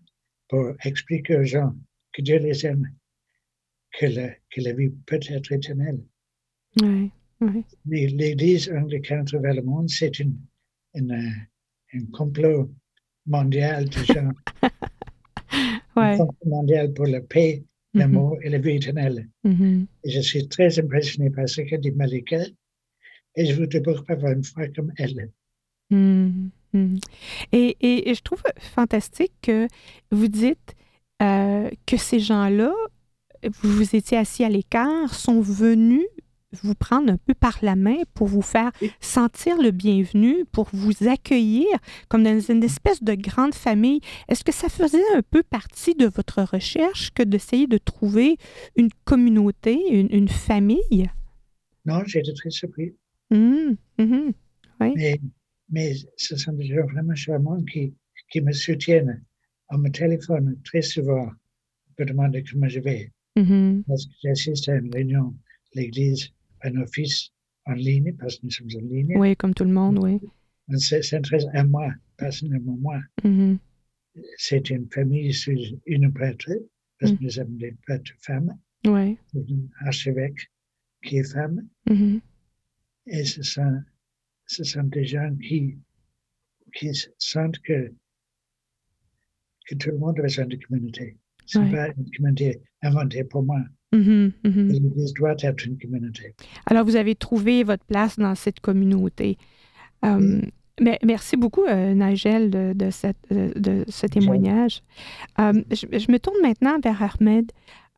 pour 0.50 0.66
expliquer 0.90 1.36
aux 1.38 1.44
gens 1.44 1.74
que 2.14 2.22
Dieu 2.22 2.38
les 2.40 2.66
aime, 2.66 2.86
que 3.98 4.06
la, 4.08 4.30
que 4.52 4.62
la 4.62 4.74
vie 4.74 4.90
peut 5.08 5.20
être 5.38 5.52
éternelle. 5.52 6.02
Oui, 6.82 7.12
oui. 7.42 7.64
Mais 7.86 8.08
l'Église 8.08 8.70
anglicane 8.72 9.26
travers 9.26 9.54
le 9.56 9.62
monde, 9.62 9.90
c'est 9.90 10.20
une, 10.20 10.38
une, 10.96 11.12
un 11.94 12.06
complot 12.18 12.72
mondial 13.26 13.82
de 13.90 14.04
gens. 14.14 14.32
ouais. 15.98 16.14
Un 16.14 16.18
complot 16.18 16.50
mondial 16.58 16.94
pour 16.94 17.06
la 17.08 17.22
paix, 17.22 17.64
l'amour 17.94 18.32
mm 18.32 18.40
-hmm. 18.40 18.46
et 18.46 18.50
la 18.50 18.60
vie 18.60 18.76
éternelle. 18.80 19.20
Mm 19.44 19.52
-hmm. 19.54 19.86
Et 20.04 20.10
je 20.16 20.22
suis 20.30 20.48
très 20.56 20.72
impressionné 20.84 21.30
par 21.36 21.48
ce 21.54 21.62
que 21.68 21.76
dit 21.84 21.92
Malika 22.02 22.40
et 23.36 23.46
je 23.46 23.54
voudrais 23.56 23.80
beaucoup 23.80 24.12
avoir 24.12 24.34
une 24.34 24.44
foi 24.44 24.68
comme 24.68 24.92
elle. 24.98 25.32
Mm 25.92 26.50
-hmm. 26.74 27.00
Et, 27.52 27.78
et, 27.82 28.10
et, 28.10 28.14
je 28.14 28.22
trouve 28.22 28.44
fantastique 28.76 29.34
que 29.42 29.68
vous 30.12 30.28
dites 30.28 30.76
euh, 31.22 31.70
que 31.88 31.98
ces 31.98 32.20
gens-là, 32.20 32.74
vous, 33.44 33.72
vous 33.78 33.96
étiez 33.96 34.18
assis 34.18 34.44
à 34.44 34.50
l'écart, 34.50 35.14
sont 35.14 35.42
venus 35.42 36.06
vous 36.64 36.76
prendre 36.76 37.12
un 37.12 37.18
peu 37.18 37.34
par 37.34 37.58
la 37.62 37.76
main 37.76 37.98
pour 38.14 38.28
vous 38.28 38.42
faire 38.42 38.72
sentir 39.00 39.62
le 39.62 39.72
bienvenu, 39.72 40.46
pour 40.52 40.68
vous 40.74 41.08
accueillir 41.08 41.68
comme 42.08 42.24
dans 42.24 42.40
une 42.40 42.64
espèce 42.64 43.04
de 43.04 43.14
grande 43.14 43.54
famille. 43.54 44.02
Est-ce 44.28 44.44
que 44.44 44.52
ça 44.52 44.70
faisait 44.70 45.04
un 45.16 45.22
peu 45.22 45.44
partie 45.44 45.96
de 45.96 46.08
votre 46.08 46.42
recherche 46.42 47.12
que 47.12 47.24
d'essayer 47.24 47.68
de 47.68 47.78
trouver 47.78 48.38
une 48.76 48.90
communauté, 49.06 49.80
une, 49.92 50.12
une 50.12 50.28
famille? 50.28 51.10
Non, 51.86 52.04
j'étais 52.06 52.34
très 52.34 52.50
surpris. 52.50 52.96
Mmh, 53.32 53.76
mmh, 53.98 54.32
oui. 54.82 54.94
Mais 54.96 55.20
mais 55.72 55.94
ce 56.18 56.36
sont 56.36 56.54
des 56.54 56.66
gens 56.66 56.86
vraiment 56.88 57.16
charmants 57.16 57.64
qui, 57.64 57.94
qui 58.32 58.42
me 58.42 58.52
soutiennent. 58.52 59.24
On 59.70 59.78
me 59.78 59.90
téléphone 59.90 60.60
très 60.64 60.82
souvent 60.82 61.30
pour 61.96 62.06
demander 62.08 62.44
comment 62.44 62.68
je 62.68 62.80
vais. 62.80 63.12
Mm 63.36 63.44
-hmm. 63.44 63.84
Parce 63.88 64.06
que 64.08 64.14
j'assiste 64.24 64.68
à 64.70 64.76
une 64.78 64.92
réunion 64.94 65.26
de 65.74 65.82
l'Église, 65.82 66.24
un 66.64 66.76
office 66.82 67.32
en 67.66 67.74
ligne, 67.74 68.12
parce 68.20 68.36
que 68.38 68.46
nous 68.46 68.52
sommes 68.52 68.74
en 68.82 68.86
ligne. 68.94 69.14
Oui, 69.22 69.36
comme 69.36 69.54
tout 69.54 69.66
le 69.72 69.74
monde, 69.80 69.98
oui. 70.06 70.16
On 70.72 70.78
s'intéresse 70.78 71.46
à 71.54 71.64
moi, 71.64 71.88
personnellement 72.18 72.78
moi. 72.88 73.00
Mm 73.24 73.30
-hmm. 73.38 73.58
C'est 74.46 74.66
une 74.76 74.88
famille 74.96 75.32
sous 75.42 75.62
une 75.94 76.08
prêtre, 76.18 76.52
parce 76.98 77.12
que 77.14 77.22
nous 77.24 77.34
sommes 77.38 77.56
des 77.64 77.74
prêtres 77.86 78.16
femmes. 78.28 78.52
Oui. 78.96 79.08
Un 79.36 79.88
archevêque 79.88 80.42
qui 81.06 81.14
est 81.22 81.30
femme. 81.36 81.58
Mm 81.90 81.96
-hmm. 81.96 82.16
Et 83.10 83.26
ce 83.26 83.42
sont 83.44 83.82
ce 84.46 84.64
sont 84.64 84.84
des 84.84 85.06
gens 85.06 85.32
qui, 85.48 85.78
qui 86.74 86.90
sentent 87.20 87.60
que, 87.60 87.92
que 89.68 89.76
tout 89.76 89.92
le 89.92 89.98
monde 90.00 90.18
a 90.20 90.24
besoin 90.24 90.46
de 90.46 90.56
communauté. 90.68 91.18
Ce 91.46 91.60
n'est 91.60 91.66
Ouais. 91.72 91.88
pas 91.88 91.94
une 91.98 92.10
communauté 92.16 92.62
inventée 92.82 93.24
pour 93.24 93.44
moi. 93.44 93.60
Mhm, 93.92 94.32
mhm. 94.44 94.68
L'Église 94.72 95.14
doit 95.14 95.36
être 95.40 95.66
une 95.66 95.78
communauté. 95.78 96.36
Alors, 96.66 96.84
vous 96.86 96.96
avez 96.96 97.16
trouvé 97.16 97.64
votre 97.64 97.86
place 97.86 98.18
dans 98.18 98.36
cette 98.36 98.60
communauté. 98.60 99.38
Euh, 100.06 100.42
mais 100.82 100.98
merci 101.04 101.36
beaucoup, 101.38 101.66
euh, 101.66 101.94
Nigel, 101.94 102.50
de, 102.52 102.74
de, 102.74 102.90
cette, 102.90 103.18
de, 103.32 103.52
de 103.60 103.84
ce 103.88 104.06
témoignage. 104.08 104.82
Euh, 105.40 105.54
je, 105.72 105.86
je 105.98 106.12
me 106.12 106.18
tourne 106.20 106.38
maintenant 106.42 106.80
vers 106.80 107.02
Ahmed. 107.04 107.52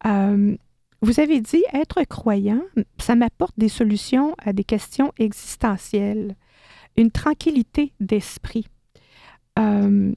Euh, 0.05 0.55
vous 1.01 1.19
avez 1.19 1.41
dit 1.41 1.63
être 1.73 2.03
croyant, 2.03 2.61
ça 2.99 3.15
m'apporte 3.15 3.57
des 3.57 3.69
solutions 3.69 4.35
à 4.37 4.53
des 4.53 4.63
questions 4.63 5.11
existentielles, 5.17 6.35
une 6.95 7.09
tranquillité 7.09 7.91
d'esprit. 7.99 8.67
Euh, 9.57 10.11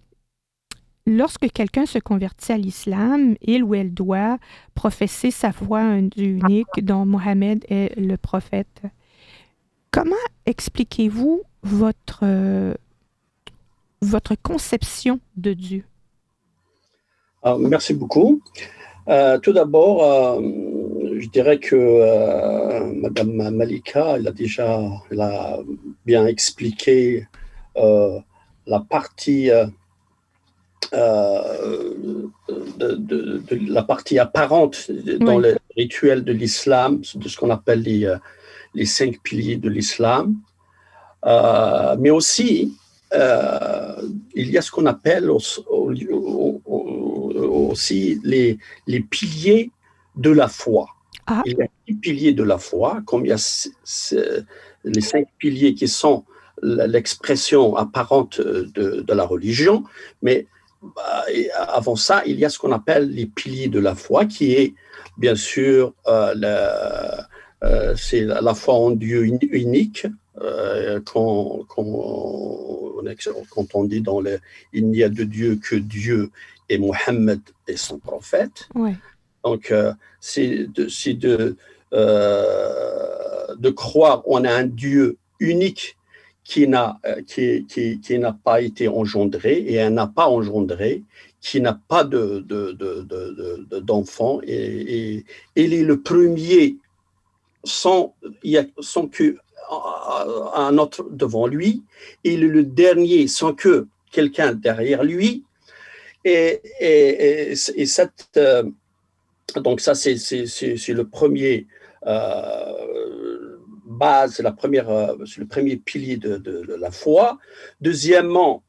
lorsque 1.06 1.50
quelqu'un 1.52 1.86
se 1.86 1.98
convertit 1.98 2.52
à 2.52 2.58
l'islam, 2.58 3.36
il 3.40 3.64
ou 3.64 3.74
elle 3.74 3.94
doit 3.94 4.38
professer 4.74 5.30
sa 5.30 5.52
foi 5.52 5.82
unique 6.16 6.68
dont 6.82 7.06
Mohammed 7.06 7.64
est 7.68 7.98
le 7.98 8.16
prophète. 8.16 8.82
Comment 9.90 10.16
expliquez-vous 10.44 11.42
votre, 11.62 12.20
euh, 12.24 12.74
votre 14.02 14.34
conception 14.34 15.20
de 15.36 15.54
Dieu? 15.54 15.84
Ah, 17.42 17.56
merci 17.58 17.94
beaucoup. 17.94 18.42
Euh, 19.08 19.38
tout 19.38 19.52
d'abord, 19.52 20.40
je 21.18 21.28
dirais 21.28 21.58
que 21.58 21.76
euh, 21.76 22.92
Madame 22.94 23.50
Malika, 23.50 24.14
elle 24.16 24.28
a 24.28 24.32
déjà 24.32 24.80
elle 25.10 25.20
a 25.20 25.58
bien 26.06 26.26
expliqué 26.26 27.26
la 27.76 28.80
partie 28.88 29.50
de, 30.92 32.30
de, 32.78 32.94
de, 33.48 33.72
la 33.72 33.82
partie 33.82 34.18
apparente 34.18 34.90
dans 35.20 35.36
Oui. 35.36 35.42
le 35.42 35.56
rituel 35.76 36.24
de 36.24 36.32
l'islam, 36.32 37.02
de 37.14 37.28
ce 37.28 37.36
qu'on 37.36 37.50
appelle 37.50 37.82
les, 37.82 38.12
les 38.74 38.86
cinq 38.86 39.20
piliers 39.22 39.56
de 39.56 39.68
l'islam. 39.68 40.36
Euh, 41.26 41.96
mais 41.98 42.10
aussi, 42.10 42.76
euh, 43.14 44.02
il 44.34 44.50
y 44.50 44.58
a 44.58 44.62
ce 44.62 44.70
qu'on 44.70 44.86
appelle 44.86 45.30
au- 45.30 45.40
au- 45.68 46.60
au- 46.66 47.70
aussi 47.70 48.20
les, 48.22 48.58
les 48.86 49.00
piliers 49.00 49.70
de 50.16 50.30
la 50.30 50.48
foi. 50.48 50.88
Ah. 51.26 51.42
Il 51.46 51.56
y 51.58 51.62
a 51.62 51.66
six 51.86 51.94
piliers 51.94 52.32
de 52.32 52.42
la 52.42 52.58
foi, 52.58 53.00
comme 53.06 53.24
il 53.24 53.30
y 53.30 53.32
a 53.32 53.42
les 54.84 55.00
cinq 55.00 55.26
piliers 55.38 55.74
qui 55.74 55.88
sont 55.88 56.24
l'expression 56.62 57.76
apparente 57.76 58.40
de, 58.40 59.00
de 59.00 59.12
la 59.12 59.24
religion, 59.24 59.84
mais 60.22 60.46
bah, 60.82 61.24
et 61.32 61.50
avant 61.52 61.96
ça, 61.96 62.22
il 62.26 62.38
y 62.38 62.44
a 62.44 62.50
ce 62.50 62.58
qu'on 62.58 62.72
appelle 62.72 63.08
les 63.10 63.26
piliers 63.26 63.68
de 63.68 63.78
la 63.80 63.94
foi, 63.94 64.26
qui 64.26 64.52
est 64.52 64.74
bien 65.16 65.34
sûr 65.34 65.94
euh, 66.06 66.34
la- 66.36 67.28
euh, 67.64 67.94
c'est 67.96 68.20
la 68.22 68.54
foi 68.54 68.74
en 68.74 68.90
Dieu 68.90 69.24
uni- 69.24 69.48
unique, 69.50 70.06
euh, 70.42 71.00
quand, 71.04 71.64
quand, 71.68 71.82
on 71.82 73.06
ex- 73.06 73.30
quand 73.50 73.74
on 73.74 73.84
dit 73.84 74.00
dans 74.02 74.20
le 74.20 74.38
il 74.72 74.88
n'y 74.90 75.02
a 75.02 75.08
de 75.08 75.24
Dieu 75.24 75.56
que 75.56 75.76
Dieu 75.76 76.30
et 76.68 76.76
Mohammed 76.78 77.40
est 77.66 77.76
son 77.76 77.98
prophète. 77.98 78.68
Ouais. 78.74 78.94
Donc, 79.44 79.70
euh, 79.70 79.92
c'est 80.20 80.68
de, 80.74 81.56
euh, 81.92 83.54
de 83.56 83.70
croire 83.70 84.22
on 84.26 84.44
a 84.44 84.52
un 84.52 84.64
Dieu 84.64 85.18
unique 85.38 85.96
qui 86.44 86.66
n'a 86.66 86.98
euh, 87.06 87.22
qui, 87.26 87.66
qui, 87.66 88.00
qui 88.00 88.18
pas 88.42 88.60
été 88.60 88.88
engendré 88.88 89.64
et 89.66 89.88
n'a 89.90 90.06
pas 90.06 90.28
engendré, 90.28 91.02
qui 91.40 91.60
n'a 91.60 91.78
pas 91.88 92.04
de, 92.04 92.40
de, 92.46 93.80
d'enfant 93.80 94.40
et, 94.46 95.24
et 95.56 95.64
il 95.64 95.74
est 95.74 95.84
le 95.84 96.00
premier 96.00 96.76
sans, 97.64 98.14
sans 98.80 99.08
que 99.08 99.36
un 100.54 100.76
autre 100.78 101.06
devant 101.10 101.46
lui, 101.46 101.82
il 102.22 102.44
est 102.44 102.48
le 102.48 102.64
dernier 102.64 103.26
sans 103.26 103.54
que 103.54 103.86
quelqu'un 104.10 104.52
derrière 104.52 105.02
lui. 105.02 105.44
Et, 106.26 106.60
et, 106.80 107.50
et, 107.50 107.54
et 107.76 107.86
cette, 107.86 108.28
euh, 108.36 108.64
donc 109.56 109.80
ça, 109.80 109.94
c'est, 109.94 110.14
le 110.16 111.02
premier 111.04 111.66
euh, 112.06 113.58
base, 113.86 114.40
la 114.40 114.52
première, 114.52 114.90
euh, 114.90 115.14
le 115.38 115.46
premier 115.46 115.76
pilier 115.76 116.16
de, 116.16 116.36
de- 116.38 116.62
de 116.64 116.74
la 116.74 116.90
foi. 116.90 117.38
Deuxièmement, 117.80 118.62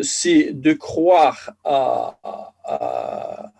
c'est 0.00 0.52
de 0.52 0.72
croire 0.72 1.52
à, 1.64 2.18
à- 2.22 2.54
à- 2.64 3.52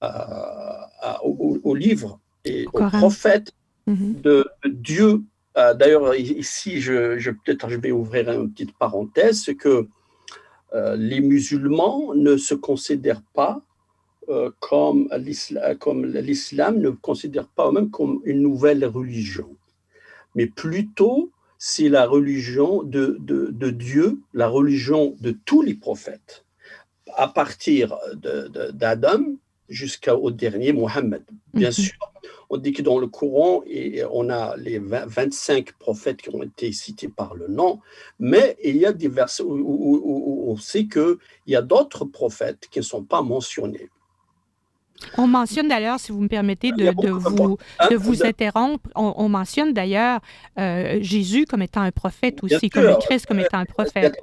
à- 0.00 0.90
à- 1.02 1.24
au, 1.24 1.58
au 1.62 1.74
livre 1.74 2.20
et 2.44 2.66
Au 2.72 2.78
prophète 2.88 3.52
Mhm. 3.86 4.20
de 4.22 4.48
Dieu. 4.66 5.22
Euh, 5.56 5.72
D'ailleurs, 5.74 6.14
ici, 6.16 6.80
je, 6.80 7.18
je- 7.18 7.30
peut-être 7.30 7.68
je 7.68 7.76
vais 7.76 7.92
ouvrir 7.92 8.30
une 8.32 8.50
petite 8.52 8.76
parenthèse, 8.78 9.42
c'est 9.44 9.54
que 9.54 9.86
les 10.96 11.20
musulmans 11.20 12.12
ne 12.14 12.36
se 12.36 12.52
considèrent 12.54 13.22
pas 13.32 13.62
comme 14.60 15.08
l'islam 15.18 16.80
ne 16.80 16.90
considère 16.90 17.48
pas 17.48 17.70
même 17.72 17.90
comme 17.90 18.20
une 18.24 18.42
nouvelle 18.42 18.84
religion, 18.84 19.48
mais 20.34 20.46
plutôt 20.46 21.30
c'est 21.58 21.88
la 21.88 22.06
religion 22.06 22.82
de, 22.82 23.16
de, 23.20 23.70
Dieu, 23.70 24.20
la 24.34 24.48
religion 24.48 25.16
de 25.20 25.30
tous 25.44 25.62
les 25.62 25.74
prophètes, 25.74 26.44
à 27.14 27.28
partir 27.28 27.96
d'Adam 28.72 29.22
jusqu'au 29.68 30.30
dernier 30.30 30.72
Mohammed. 30.72 31.22
Bien 31.54 31.68
mhm. 31.68 31.72
sûr, 31.72 31.94
on 32.50 32.56
dit 32.58 32.72
que 32.72 32.82
dans 32.82 32.98
le 32.98 33.06
Coran, 33.06 33.64
on 34.12 34.30
a 34.30 34.56
les 34.56 34.78
25 34.78 35.72
prophètes 35.72 36.22
qui 36.22 36.34
ont 36.34 36.42
été 36.42 36.70
cités 36.72 37.08
par 37.08 37.34
le 37.34 37.48
nom, 37.48 37.80
mais 38.18 38.56
il 38.62 38.76
y 38.76 38.86
a 38.86 38.92
des 38.92 39.08
versets 39.08 39.42
où, 39.42 40.44
on 40.46 40.56
sait 40.56 40.86
qu'il 40.86 41.16
y 41.46 41.56
a 41.56 41.62
d'autres 41.62 42.04
prophètes 42.04 42.68
qui 42.70 42.78
ne 42.78 42.84
sont 42.84 43.02
pas 43.02 43.22
mentionnés. 43.22 43.88
On 45.18 45.26
mentionne 45.26 45.68
d'ailleurs, 45.68 46.00
si 46.00 46.12
vous 46.12 46.20
me 46.20 46.28
permettez 46.28 46.72
de, 46.72 46.90
vous, 46.90 47.58
hein, 47.78 47.88
de 47.90 47.96
vous 47.96 48.24
interrompre, 48.24 48.88
on, 48.94 49.28
mentionne 49.28 49.72
d'ailleurs 49.72 50.20
euh, 50.58 50.98
Jésus 51.00 51.44
comme 51.44 51.62
étant 51.62 51.82
un 51.82 51.92
prophète 51.92 52.42
aussi, 52.42 52.70
comme 52.70 52.84
le 52.84 52.96
Christ 52.96 53.26
comme 53.26 53.40
étant 53.40 53.58
un 53.58 53.66
prophète. 53.66 54.16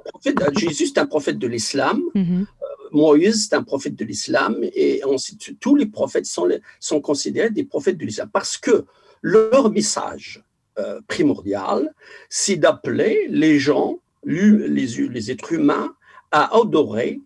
Jésus, 0.56 0.86
c'est 0.86 0.98
un 0.98 1.06
prophète 1.06 1.38
de 1.38 1.46
l'islam. 1.46 2.00
Mm-hmm. 2.14 2.46
Moïse, 2.92 3.48
c'est 3.48 3.56
un 3.56 3.62
prophète 3.62 3.96
de 3.96 4.04
l'islam, 4.04 4.56
et 4.62 5.02
ensuite, 5.04 5.58
tous 5.58 5.74
les 5.74 5.86
prophètes 5.86 6.26
sont, 6.26 6.48
sont 6.78 7.00
considérés 7.00 7.50
des 7.50 7.64
prophètes 7.64 7.98
de 7.98 8.04
l'islam 8.04 8.30
parce 8.32 8.56
que 8.56 8.84
leur 9.20 9.70
message 9.70 10.44
euh, 10.78 11.00
primordial, 11.08 11.92
c'est 12.28 12.56
d'appeler 12.56 13.26
les 13.30 13.58
gens, 13.58 13.98
les, 14.24 14.68
les, 14.68 15.30
êtres 15.30 15.52
humains, 15.52 15.94
à 16.30 16.56
adorer 16.56 17.20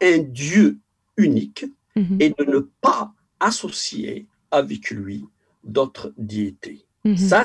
un 0.00 0.18
Dieu 0.18 0.78
unique 1.16 1.64
mhm. 1.98 2.16
et 2.20 2.30
de 2.30 2.44
ne 2.44 2.60
pas 2.80 3.12
associer 3.40 4.26
avec 4.50 4.90
lui 4.90 5.24
d'autres 5.64 6.12
diétés. 6.16 6.84
Mhm. 7.04 7.16
Ça, 7.16 7.44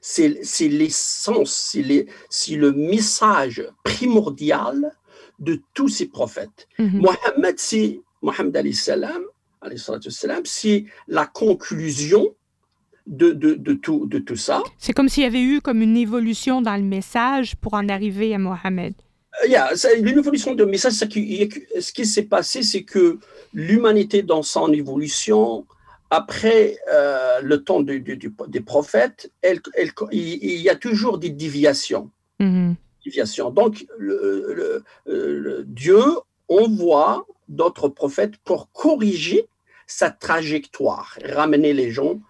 c'est 0.00 0.68
l'essence, 0.68 1.74
c'est 2.30 2.56
le 2.56 2.72
message 2.72 3.64
primordial 3.84 4.92
de 5.38 5.60
tous 5.74 5.88
ces 5.88 6.06
prophètes. 6.06 6.68
Mhm. 6.78 7.00
Mohammed, 7.00 7.58
c'est 7.58 8.00
Mohammed 8.22 8.74
salam, 8.74 9.22
c'est 10.44 10.84
la 11.08 11.26
conclusion 11.26 12.34
de, 13.06 13.32
de, 13.32 13.54
de, 13.54 13.72
tout, 13.72 14.06
de 14.06 14.18
tout 14.18 14.36
ça. 14.36 14.62
C'est 14.78 14.92
comme 14.92 15.08
s'il 15.08 15.22
y 15.22 15.26
avait 15.26 15.42
eu 15.42 15.60
comme 15.60 15.82
une 15.82 15.96
évolution 15.96 16.62
dans 16.62 16.76
le 16.76 16.82
message 16.82 17.56
pour 17.56 17.74
en 17.74 17.88
arriver 17.88 18.34
à 18.34 18.38
Mohammed. 18.38 18.94
Yeah, 19.46 19.70
une 19.96 20.08
évolution 20.08 20.54
de 20.54 20.64
message, 20.64 20.92
ce 20.94 21.04
qui, 21.04 21.48
ce 21.80 21.92
qui 21.92 22.04
s'est 22.04 22.24
passé, 22.24 22.62
c'est 22.62 22.82
que 22.82 23.18
l'humanité 23.54 24.22
dans 24.22 24.42
son 24.42 24.72
évolution, 24.72 25.66
après 26.10 26.78
euh, 26.92 27.40
le 27.40 27.62
temps 27.62 27.80
des 27.80 28.60
prophètes, 28.60 29.30
elle, 29.42 29.60
elle, 29.74 29.92
il, 30.10 30.60
y 30.60 30.68
a 30.68 30.74
toujours 30.74 31.18
des 31.18 31.30
déviations. 31.30 32.10
Mhm. 32.40 32.76
Donc, 33.54 33.86
le, 33.98 34.84
Dieu 35.66 36.02
envoie 36.48 37.26
d'autres 37.48 37.88
prophètes 37.88 38.36
pour 38.44 38.70
corriger 38.72 39.46
sa 39.86 40.10
trajectoire, 40.10 41.18
ramener 41.24 41.72
les 41.72 41.90
gens 41.90 42.20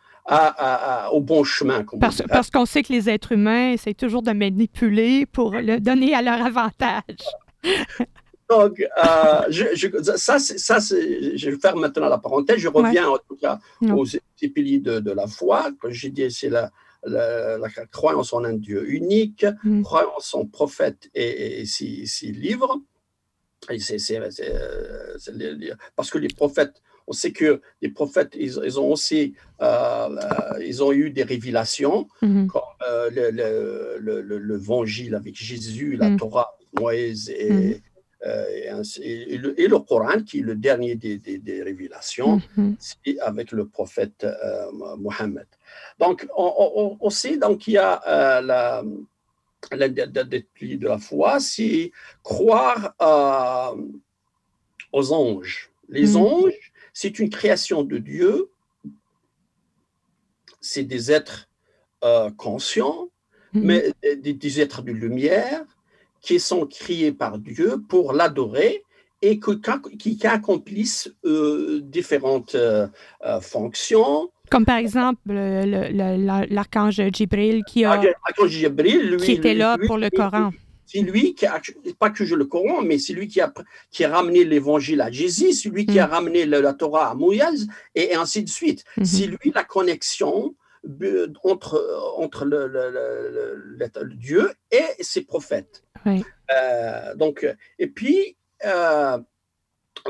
au 1.13 1.21
bon 1.21 1.45
chemin. 1.45 1.85
Parce, 2.01 2.23
parce 2.29 2.51
qu'on 2.51 2.67
sait 2.67 2.83
que 2.83 2.93
les 2.93 3.09
êtres 3.09 3.33
humains 3.33 3.73
essaient 3.73 3.95
toujours 3.95 4.23
de 4.23 4.33
manipuler 4.33 5.27
pour 5.27 5.53
le 5.53 5.79
donner 5.79 6.15
à 6.15 6.23
leur 6.23 6.45
avantage. 6.45 7.03
Donc, 8.49 8.81
euh, 8.81 9.43
je, 9.49 10.17
ça, 10.17 10.41
ça 10.41 10.79
je 10.81 11.51
vais 11.51 11.57
faire 11.59 11.77
maintenant 11.77 12.09
la 12.09 12.19
parenthèse. 12.19 12.59
Je 12.59 12.69
reviens 12.69 13.09
en 13.09 13.19
tout 13.19 13.37
cas 13.37 13.61
aux 13.83 14.05
piliers 14.53 14.81
de, 14.81 14.99
de, 14.99 15.13
la 15.13 15.29
foi. 15.29 15.71
Comme 15.81 15.93
j'ai 15.93 16.11
dit, 16.11 16.29
c'est 16.33 16.49
la, 16.49 16.71
la, 17.05 17.69
croyance 17.93 18.33
en 18.33 18.45
un 18.45 18.55
Dieu 18.55 18.91
unique, 18.91 19.47
mm. 19.63 19.83
croyance 19.83 20.35
en 20.35 20.47
prophète 20.47 21.09
et, 21.15 21.65
six, 21.65 22.23
livres. 22.23 22.81
parce 25.97 26.11
que 26.11 26.19
les 26.19 26.29
prophètes, 26.29 26.83
on 27.07 27.13
sait 27.13 27.33
que 27.33 27.61
les 27.83 27.89
prophètes, 27.89 28.37
ils, 28.39 28.79
ont 28.79 28.93
aussi 28.93 29.35
euh, 29.63 29.65
euh, 29.65 30.65
ils 30.65 30.83
ont 30.83 30.93
eu 30.93 31.11
des 31.11 31.23
révélations, 31.23 32.09
mm-hmm. 32.23 32.47
comme 32.47 32.63
euh, 32.89 34.31
l'évangile 34.41 35.15
avec 35.15 35.35
Jésus, 35.35 35.97
la 35.97 36.11
mm. 36.11 36.17
Torah, 36.19 36.57
Moïse 36.79 37.31
et, 37.31 37.51
mm. 38.25 38.83
et, 39.03 39.39
le, 39.39 39.79
Coran, 39.79 40.23
qui 40.23 40.39
est 40.41 40.43
le 40.43 40.55
dernier 40.55 40.95
des, 40.95 41.63
révélations, 41.63 42.41
mm-hmm. 42.57 42.75
c'est 42.79 43.19
avec 43.21 43.53
le 43.53 43.67
prophète 43.67 44.27
Mohammed. 44.99 45.47
Donc, 45.99 46.27
on, 46.37 47.11
sait 47.11 47.37
donc 47.37 47.59
qu'il 47.59 47.75
y 47.75 47.79
a 47.79 48.01
euh, 48.07 48.41
la, 48.41 48.83
la, 49.73 49.89
de 49.89 50.87
la 50.87 50.99
foi, 50.99 51.41
c'est 51.41 51.93
croire 52.23 52.95
euh, 53.03 53.83
aux 54.93 55.13
anges. 55.13 55.71
Les 55.89 56.17
anges, 56.17 56.70
c'est 56.93 57.19
une 57.19 57.31
création 57.31 57.83
de 57.83 57.99
Dieu. 57.99 58.51
C'est 60.61 60.85
des 60.85 61.11
êtres 61.11 61.49
euh, 62.05 62.31
conscients, 62.31 63.09
mm. 63.53 63.61
mais 63.63 63.95
des, 64.17 64.61
êtres 64.61 64.83
de 64.83 64.93
lumière 64.93 65.65
qui 66.21 66.39
sont 66.39 66.67
créés 66.67 67.13
par 67.13 67.39
Dieu 67.39 67.83
pour 67.89 68.13
l'adorer 68.13 68.85
et 69.23 69.39
qui, 69.39 70.19
qui 70.19 70.27
accomplissent 70.27 71.11
différentes 71.83 72.57
fonctions 73.43 74.31
comme 74.51 74.65
par 74.65 74.79
exemple 74.79 75.33
l'archange 75.33 77.01
Jibril 77.13 77.63
qui, 77.65 77.85
a, 77.85 78.01
qui 79.19 79.33
était 79.33 79.55
là 79.55 79.79
pour 79.87 79.97
le 79.97 80.11
Coran. 80.11 80.51
C'est 80.93 81.03
lui 81.03 81.35
qui 81.35 81.47
a, 81.47 81.61
pas 82.01 82.11
que 82.11 82.25
je 82.25 82.35
le 82.35 82.47
Coran, 82.47 82.83
mais 82.83 82.99
c'est 82.99 83.13
lui 83.13 83.29
qui 83.29 83.41
a, 83.41 83.53
qui 83.93 84.05
a 84.05 84.11
ramené 84.11 84.45
l'évangile 84.45 85.01
à 85.01 85.11
Jésus, 85.11 85.53
c'est 85.53 85.69
lui 85.69 85.87
qui 85.87 86.01
a 86.01 86.09
mm. 86.09 86.11
ramené 86.11 86.47
la, 86.47 86.75
Torah 86.75 87.11
à 87.11 87.15
Moïse, 87.15 87.69
et, 87.95 88.15
ainsi 88.15 88.43
de 88.43 88.49
suite. 88.49 88.85
Mm-hmm. 88.97 89.05
C'est 89.05 89.27
lui 89.27 89.53
la 89.55 89.63
connexion 89.63 90.55
euh, 91.03 91.33
entre, 91.45 92.15
entre 92.17 92.45
le, 92.45 92.67
le, 92.67 94.15
Dieu 94.17 94.51
et 94.73 95.03
ses 95.03 95.23
prophètes. 95.23 95.85
Euh, 96.07 97.15
donc, 97.15 97.47
et 97.79 97.87
puis, 97.87 98.37
euh, 98.65 99.19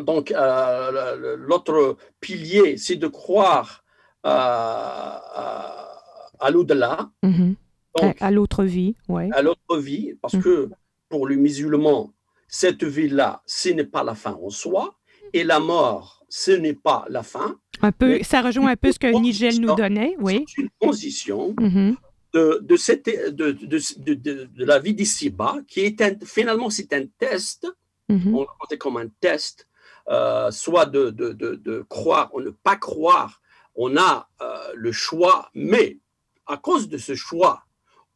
donc 0.01 0.33
l'autre 0.33 1.97
pilier, 2.21 2.79
c'est 2.79 2.97
de 2.97 3.09
croire 3.09 3.85
à, 4.23 5.21
à, 6.39 6.51
l'au-delà. 6.51 7.11
À, 8.21 8.31
l'autre 8.31 8.65
vie, 8.65 8.95
ouais. 9.09 9.29
À 9.33 9.43
l'autre 9.43 9.79
vie, 9.79 10.15
parce 10.21 10.35
mhm. 10.35 10.43
que 10.43 10.71
pour 11.09 11.27
le 11.27 11.37
musulman, 11.37 12.13
cette 12.47 12.85
vie-là, 12.85 13.43
ce 13.47 13.71
n'est 13.71 13.85
pas 13.85 14.05
la 14.05 14.15
fin 14.15 14.39
en 14.43 14.51
soi, 14.51 14.97
et 15.33 15.45
la 15.45 15.61
mort, 15.61 16.25
ce 16.29 16.53
n'est 16.53 16.75
pas 16.75 17.05
la 17.09 17.23
fin. 17.23 17.57
Un 17.83 17.93
peu, 17.93 18.23
ça 18.23 18.43
rejoint 18.43 18.71
un 18.71 18.77
peu 18.77 18.93
ce 18.93 18.99
que 18.99 19.07
Nigel 19.07 19.61
nous 19.61 19.75
donnait, 19.75 20.15
oui. 20.21 20.45
C'est 20.49 20.63
une 20.63 20.71
position 20.79 21.55
mhm. 21.59 21.97
de, 22.33 22.61
de, 22.63 22.77
cette, 22.77 23.07
de, 23.07 23.51
de, 23.53 24.45
de, 24.45 24.65
la 24.65 24.79
vie 24.79 24.95
d'ici-bas, 24.95 25.59
qui 25.67 25.81
est 25.81 26.01
un, 26.01 26.13
finalement, 26.25 26.71
c'est 26.71 26.93
un 26.93 27.05
test, 27.19 27.67
on 28.09 28.15
le 28.15 28.47
compte 28.59 28.79
comme 28.79 28.97
un 28.97 29.09
test, 29.21 29.69
euh, 30.09 30.51
soit 30.51 30.87
de, 30.87 31.11
de, 31.11 31.87
croire 31.89 32.35
ou 32.35 32.41
ne 32.41 32.51
pas 32.51 32.77
croire 32.77 33.41
on 33.75 33.97
a 33.97 34.29
euh, 34.43 34.73
le 34.75 34.93
choix, 34.93 35.49
mais 35.55 35.99
à 36.47 36.57
cause 36.57 36.89
de 36.89 36.99
ce 36.99 37.15
choix, 37.15 37.65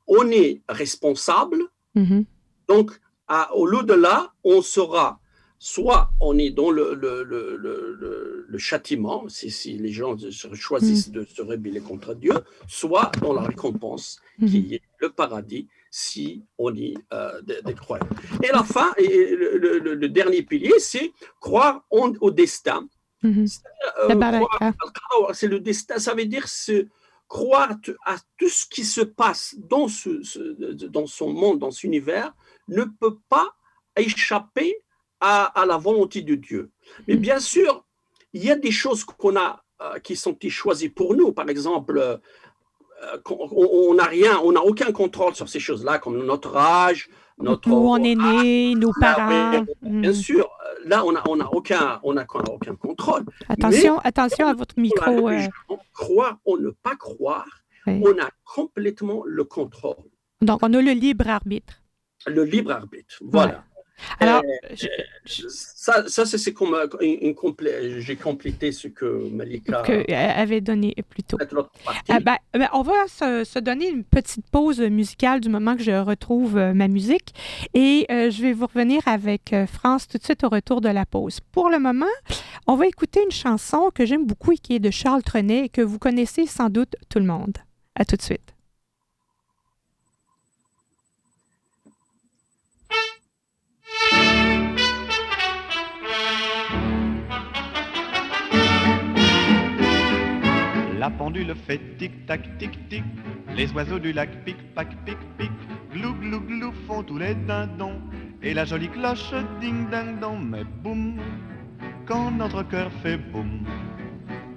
on 0.06 0.30
est 0.30 0.62
responsable. 0.68 1.62
Mm-hmm. 1.96 2.24
Donc, 2.68 2.90
au-delà, 3.52 4.32
on 4.44 4.62
sera 4.62 5.20
soit 5.58 6.10
on 6.20 6.36
est 6.36 6.50
dans 6.50 6.70
le, 6.70 6.94
le, 6.94 8.58
châtiment, 8.58 9.24
si, 9.28 9.78
les 9.78 9.90
gens 9.90 10.14
choisissent 10.52 11.08
mm. 11.08 11.12
de 11.12 11.24
se 11.24 11.42
rébeller 11.42 11.80
contre 11.80 12.14
Dieu, 12.14 12.34
soit 12.68 13.10
dans 13.20 13.32
la 13.32 13.42
récompense, 13.42 14.20
mm-hmm. 14.40 14.46
qui 14.46 14.74
est 14.74 14.82
le 15.00 15.10
paradis, 15.10 15.68
si 15.90 16.44
on 16.58 16.74
est 16.74 16.94
euh, 17.12 17.40
des, 17.42 17.74
croyants. 17.74 18.08
Et 18.42 18.48
la 18.48 18.64
fin, 18.64 18.92
et 18.96 19.36
le, 19.36 20.08
dernier 20.08 20.42
pilier, 20.42 20.80
c'est 20.80 21.12
croire 21.38 21.84
au 21.88 22.30
destin. 22.32 22.88
Mhm. 23.22 23.46
Euh, 24.10 24.72
c'est 25.32 25.46
le 25.46 25.60
destin, 25.60 25.98
ça 25.98 26.14
veut 26.14 26.26
dire 26.26 26.48
se 26.48 26.88
croire 27.28 27.70
à 28.04 28.16
tout 28.38 28.48
ce 28.48 28.66
qui 28.66 28.84
se 28.84 29.00
passe 29.00 29.54
dans, 29.58 29.88
ce, 29.88 30.86
dans 30.86 31.06
son 31.06 31.32
monde, 31.32 31.58
dans 31.58 31.70
cet 31.70 31.84
univers, 31.84 32.34
ne 32.68 32.84
peut 32.84 33.16
pas 33.28 33.54
échapper 33.96 34.76
à, 35.20 35.64
la 35.66 35.78
volonté 35.78 36.22
de 36.22 36.34
Dieu. 36.34 36.70
Mais 37.08 37.14
mhm. 37.14 37.20
bien 37.20 37.40
sûr, 37.40 37.84
il 38.32 38.44
y 38.44 38.50
a 38.50 38.56
des 38.56 38.70
choses 38.70 39.04
qu'on 39.04 39.36
a, 39.36 39.64
euh, 39.80 39.98
qui 40.00 40.16
sont 40.16 40.36
choisies 40.48 40.90
pour 40.90 41.14
nous. 41.14 41.32
Par 41.32 41.48
exemple, 41.48 41.98
euh, 41.98 42.18
on 43.30 43.94
n'a 43.94 44.04
rien, 44.04 44.38
on 44.40 44.52
n'a 44.52 44.62
aucun 44.62 44.92
contrôle 44.92 45.34
sur 45.34 45.48
ces 45.48 45.60
choses-là, 45.60 45.98
comme 45.98 46.24
notre 46.24 46.56
âge, 46.56 47.08
notre, 47.38 47.70
où 47.70 47.90
on 47.90 47.96
est 47.96 48.14
né, 48.14 48.74
nos 48.74 48.92
parents. 49.00 49.64
Bien 49.82 50.10
hmm. 50.10 50.14
sûr, 50.14 50.48
là, 50.84 51.04
on 51.04 51.12
n'a 51.12 51.22
on 51.28 51.40
a 51.40 51.46
aucun, 51.46 52.00
on 52.02 52.16
a, 52.16 52.24
aucun 52.48 52.76
contrôle. 52.76 53.24
Attention, 53.48 53.98
attention 54.00 54.46
à 54.46 54.54
votre 54.54 54.78
micro. 54.78 55.28
Euh... 55.28 55.46
Croire 55.92 56.38
ou 56.44 56.58
ne 56.58 56.70
pas 56.70 56.96
croire, 56.96 57.62
on 57.86 58.18
a 58.18 58.30
complètement 58.44 59.22
le 59.26 59.44
contrôle. 59.44 59.96
Donc, 60.40 60.60
on 60.62 60.72
a 60.72 60.80
le 60.80 60.92
libre 60.92 61.28
arbitre. 61.28 61.80
Le 62.26 62.44
libre 62.44 62.72
arbitre, 62.72 63.16
voilà. 63.22 63.64
Alors, 64.20 64.42
euh, 64.42 64.76
ça, 65.26 66.08
ça 66.08 66.24
c'est 66.26 66.52
comme 66.52 66.76
une, 67.00 67.34
j'ai 68.00 68.16
complété 68.16 68.72
ce 68.72 68.88
que 68.88 69.28
Malika 69.30 69.82
que, 69.82 70.12
avait 70.12 70.60
donné 70.60 70.94
plus 71.08 71.22
tôt. 71.22 71.38
Ah, 72.08 72.20
ben, 72.20 72.36
ben, 72.52 72.68
on 72.72 72.82
va 72.82 73.06
se, 73.08 73.58
donner 73.58 73.88
une 73.88 74.04
petite 74.04 74.46
pause 74.50 74.80
musicale 74.80 75.40
du 75.40 75.48
moment 75.48 75.76
que 75.76 75.82
je 75.82 75.92
retrouve 75.92 76.56
euh, 76.56 76.74
ma 76.74 76.88
musique 76.88 77.34
et 77.72 78.06
euh, 78.10 78.30
je 78.30 78.42
vais 78.42 78.52
vous 78.52 78.66
revenir 78.66 79.06
avec 79.06 79.54
France 79.72 80.08
tout 80.08 80.18
de 80.18 80.24
suite 80.24 80.44
au 80.44 80.48
retour 80.48 80.80
de 80.80 80.88
la 80.88 81.06
pause. 81.06 81.40
Pour 81.52 81.70
le 81.70 81.78
moment, 81.78 82.06
on 82.66 82.76
va 82.76 82.86
écouter 82.86 83.22
une 83.22 83.32
chanson 83.32 83.90
que 83.94 84.06
j'aime 84.06 84.26
beaucoup 84.26 84.52
et 84.52 84.58
qui 84.58 84.74
est 84.74 84.80
de 84.80 84.90
Charles 84.90 85.22
Trenet 85.22 85.66
et 85.66 85.68
que 85.68 85.80
vous 85.80 85.98
connaissez 85.98 86.46
sans 86.46 86.68
doute 86.68 86.94
tout 87.08 87.18
le 87.18 87.26
monde. 87.26 87.56
À 87.94 88.04
tout 88.04 88.16
de 88.16 88.22
suite. 88.22 88.53
La 101.04 101.10
pendule 101.10 101.54
fait 101.66 101.98
tic-tac, 101.98 102.56
tic-tic. 102.56 103.04
Les 103.54 103.70
oiseaux 103.72 103.98
du 103.98 104.14
lac 104.14 104.42
pic-pac, 104.46 104.88
pic-pic. 105.04 105.50
Glou, 105.92 106.14
glou, 106.14 106.40
glou 106.40 106.72
font 106.86 107.02
tous 107.02 107.18
les 107.18 107.34
dindons. 107.34 108.00
Et 108.42 108.54
la 108.54 108.64
jolie 108.64 108.88
cloche 108.88 109.34
ding-ding-dong. 109.60 110.48
Mais 110.48 110.64
boum, 110.64 111.20
quand 112.06 112.30
notre 112.30 112.62
cœur 112.62 112.90
fait 113.02 113.18
boum, 113.18 113.66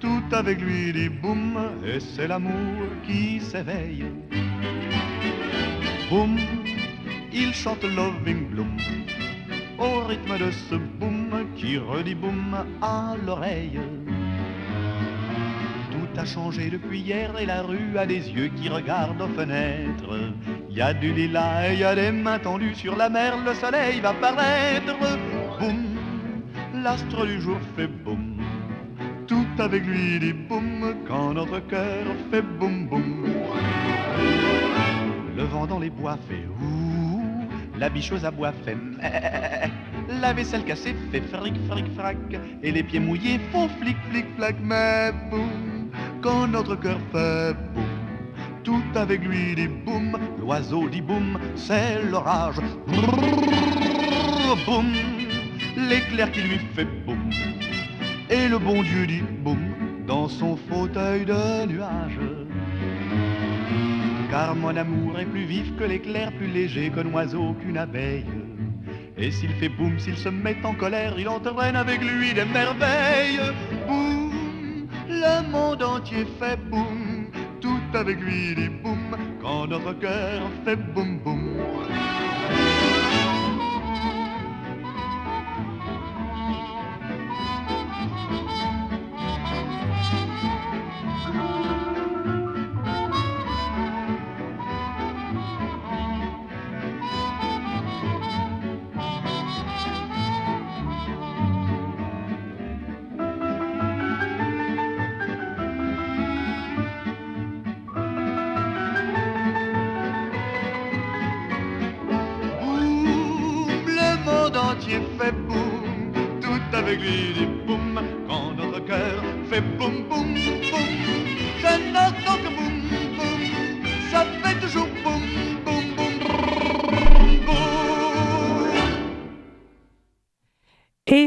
tout 0.00 0.24
avec 0.32 0.58
lui 0.62 0.90
dit 0.94 1.10
boum. 1.10 1.58
Et 1.84 2.00
c'est 2.00 2.26
l'amour 2.26 2.86
qui 3.06 3.40
s'éveille. 3.40 4.06
Boum, 6.08 6.38
il 7.30 7.52
chante 7.52 7.84
Loving 7.84 8.48
Bloom. 8.48 8.74
Au 9.78 10.04
rythme 10.06 10.38
de 10.38 10.50
ce 10.50 10.74
boum 10.74 11.30
qui 11.56 11.78
redit 11.78 12.14
boum 12.14 12.56
à 12.82 13.14
l'oreille 13.24 13.80
a 16.18 16.24
changé 16.24 16.68
depuis 16.68 16.98
hier 16.98 17.30
et 17.38 17.46
la 17.46 17.62
rue 17.62 17.96
a 17.96 18.04
des 18.04 18.28
yeux 18.28 18.50
qui 18.56 18.68
regardent 18.68 19.22
aux 19.22 19.28
fenêtres. 19.28 20.18
Il 20.68 20.76
y 20.76 20.80
a 20.80 20.92
du 20.92 21.12
lilas 21.12 21.68
et 21.68 21.74
il 21.74 21.78
y 21.78 21.84
a 21.84 21.94
des 21.94 22.10
mains 22.10 22.40
tendues 22.40 22.74
sur 22.74 22.96
la 22.96 23.08
mer, 23.08 23.36
le 23.44 23.54
soleil 23.54 24.00
va 24.00 24.12
paraître. 24.14 24.96
Boum, 25.60 25.96
l'astre 26.74 27.24
du 27.24 27.40
jour 27.40 27.58
fait 27.76 27.86
boum. 27.86 28.36
Tout 29.28 29.46
avec 29.58 29.84
lui 29.86 30.18
dit 30.18 30.32
boum 30.32 30.92
quand 31.06 31.34
notre 31.34 31.60
cœur 31.68 32.04
fait 32.32 32.42
boum 32.42 32.88
boum. 32.88 33.26
Le 35.36 35.44
vent 35.44 35.66
dans 35.66 35.78
les 35.78 35.90
bois 35.90 36.18
fait 36.28 36.46
ouh, 36.60 36.87
la 37.78 37.88
bicheuse 37.88 38.24
à 38.24 38.30
bois 38.30 38.52
fait. 38.64 38.76
La 40.20 40.32
vaisselle 40.32 40.64
cassée 40.64 40.94
fait 41.12 41.20
fric 41.20 41.54
fric 41.68 41.86
frac 41.94 42.16
et 42.62 42.72
les 42.72 42.82
pieds 42.82 42.98
mouillés 42.98 43.38
font 43.52 43.68
flic 43.68 43.96
flic 44.10 44.24
flac 44.36 44.56
mais 44.62 45.12
boum 45.30 45.90
quand 46.22 46.48
notre 46.48 46.76
cœur 46.76 46.98
fait 47.12 47.54
boum. 47.74 47.84
Tout 48.64 48.82
avec 48.94 49.22
lui 49.24 49.54
dit 49.54 49.68
boum, 49.68 50.18
l'oiseau 50.40 50.88
dit 50.88 51.00
boum, 51.00 51.38
c'est 51.56 52.02
l'orage. 52.10 52.60
Boum, 54.66 54.92
l'éclair 55.76 56.32
qui 56.32 56.40
lui 56.40 56.58
fait 56.74 56.86
boum. 57.06 57.30
Et 58.30 58.48
le 58.48 58.58
bon 58.58 58.82
Dieu 58.82 59.06
dit 59.06 59.22
boum 59.44 59.58
dans 60.06 60.28
son 60.28 60.56
fauteuil 60.56 61.24
de 61.24 61.66
nuage. 61.66 62.47
Car 64.30 64.54
mon 64.54 64.76
amour 64.76 65.18
est 65.18 65.24
plus 65.24 65.44
vif 65.44 65.74
que 65.76 65.84
l'éclair, 65.84 66.32
plus 66.32 66.48
léger 66.48 66.90
qu'un 66.90 67.06
oiseau, 67.12 67.54
qu'une 67.54 67.78
abeille. 67.78 68.26
Et 69.16 69.30
s'il 69.30 69.50
fait 69.54 69.68
boum, 69.68 69.98
s'il 69.98 70.16
se 70.16 70.28
met 70.28 70.56
en 70.64 70.74
colère, 70.74 71.14
il 71.18 71.28
entraîne 71.28 71.76
avec 71.76 72.00
lui 72.02 72.34
des 72.34 72.44
merveilles. 72.44 73.40
Boum, 73.86 74.86
le 75.08 75.50
monde 75.50 75.82
entier 75.82 76.26
fait 76.38 76.58
boum, 76.70 77.30
tout 77.60 77.80
avec 77.94 78.20
lui 78.20 78.54
dit 78.54 78.68
boum, 78.68 79.16
quand 79.40 79.66
notre 79.66 79.94
cœur 79.98 80.42
fait 80.64 80.76
boum 80.76 81.18
boum. 81.18 81.57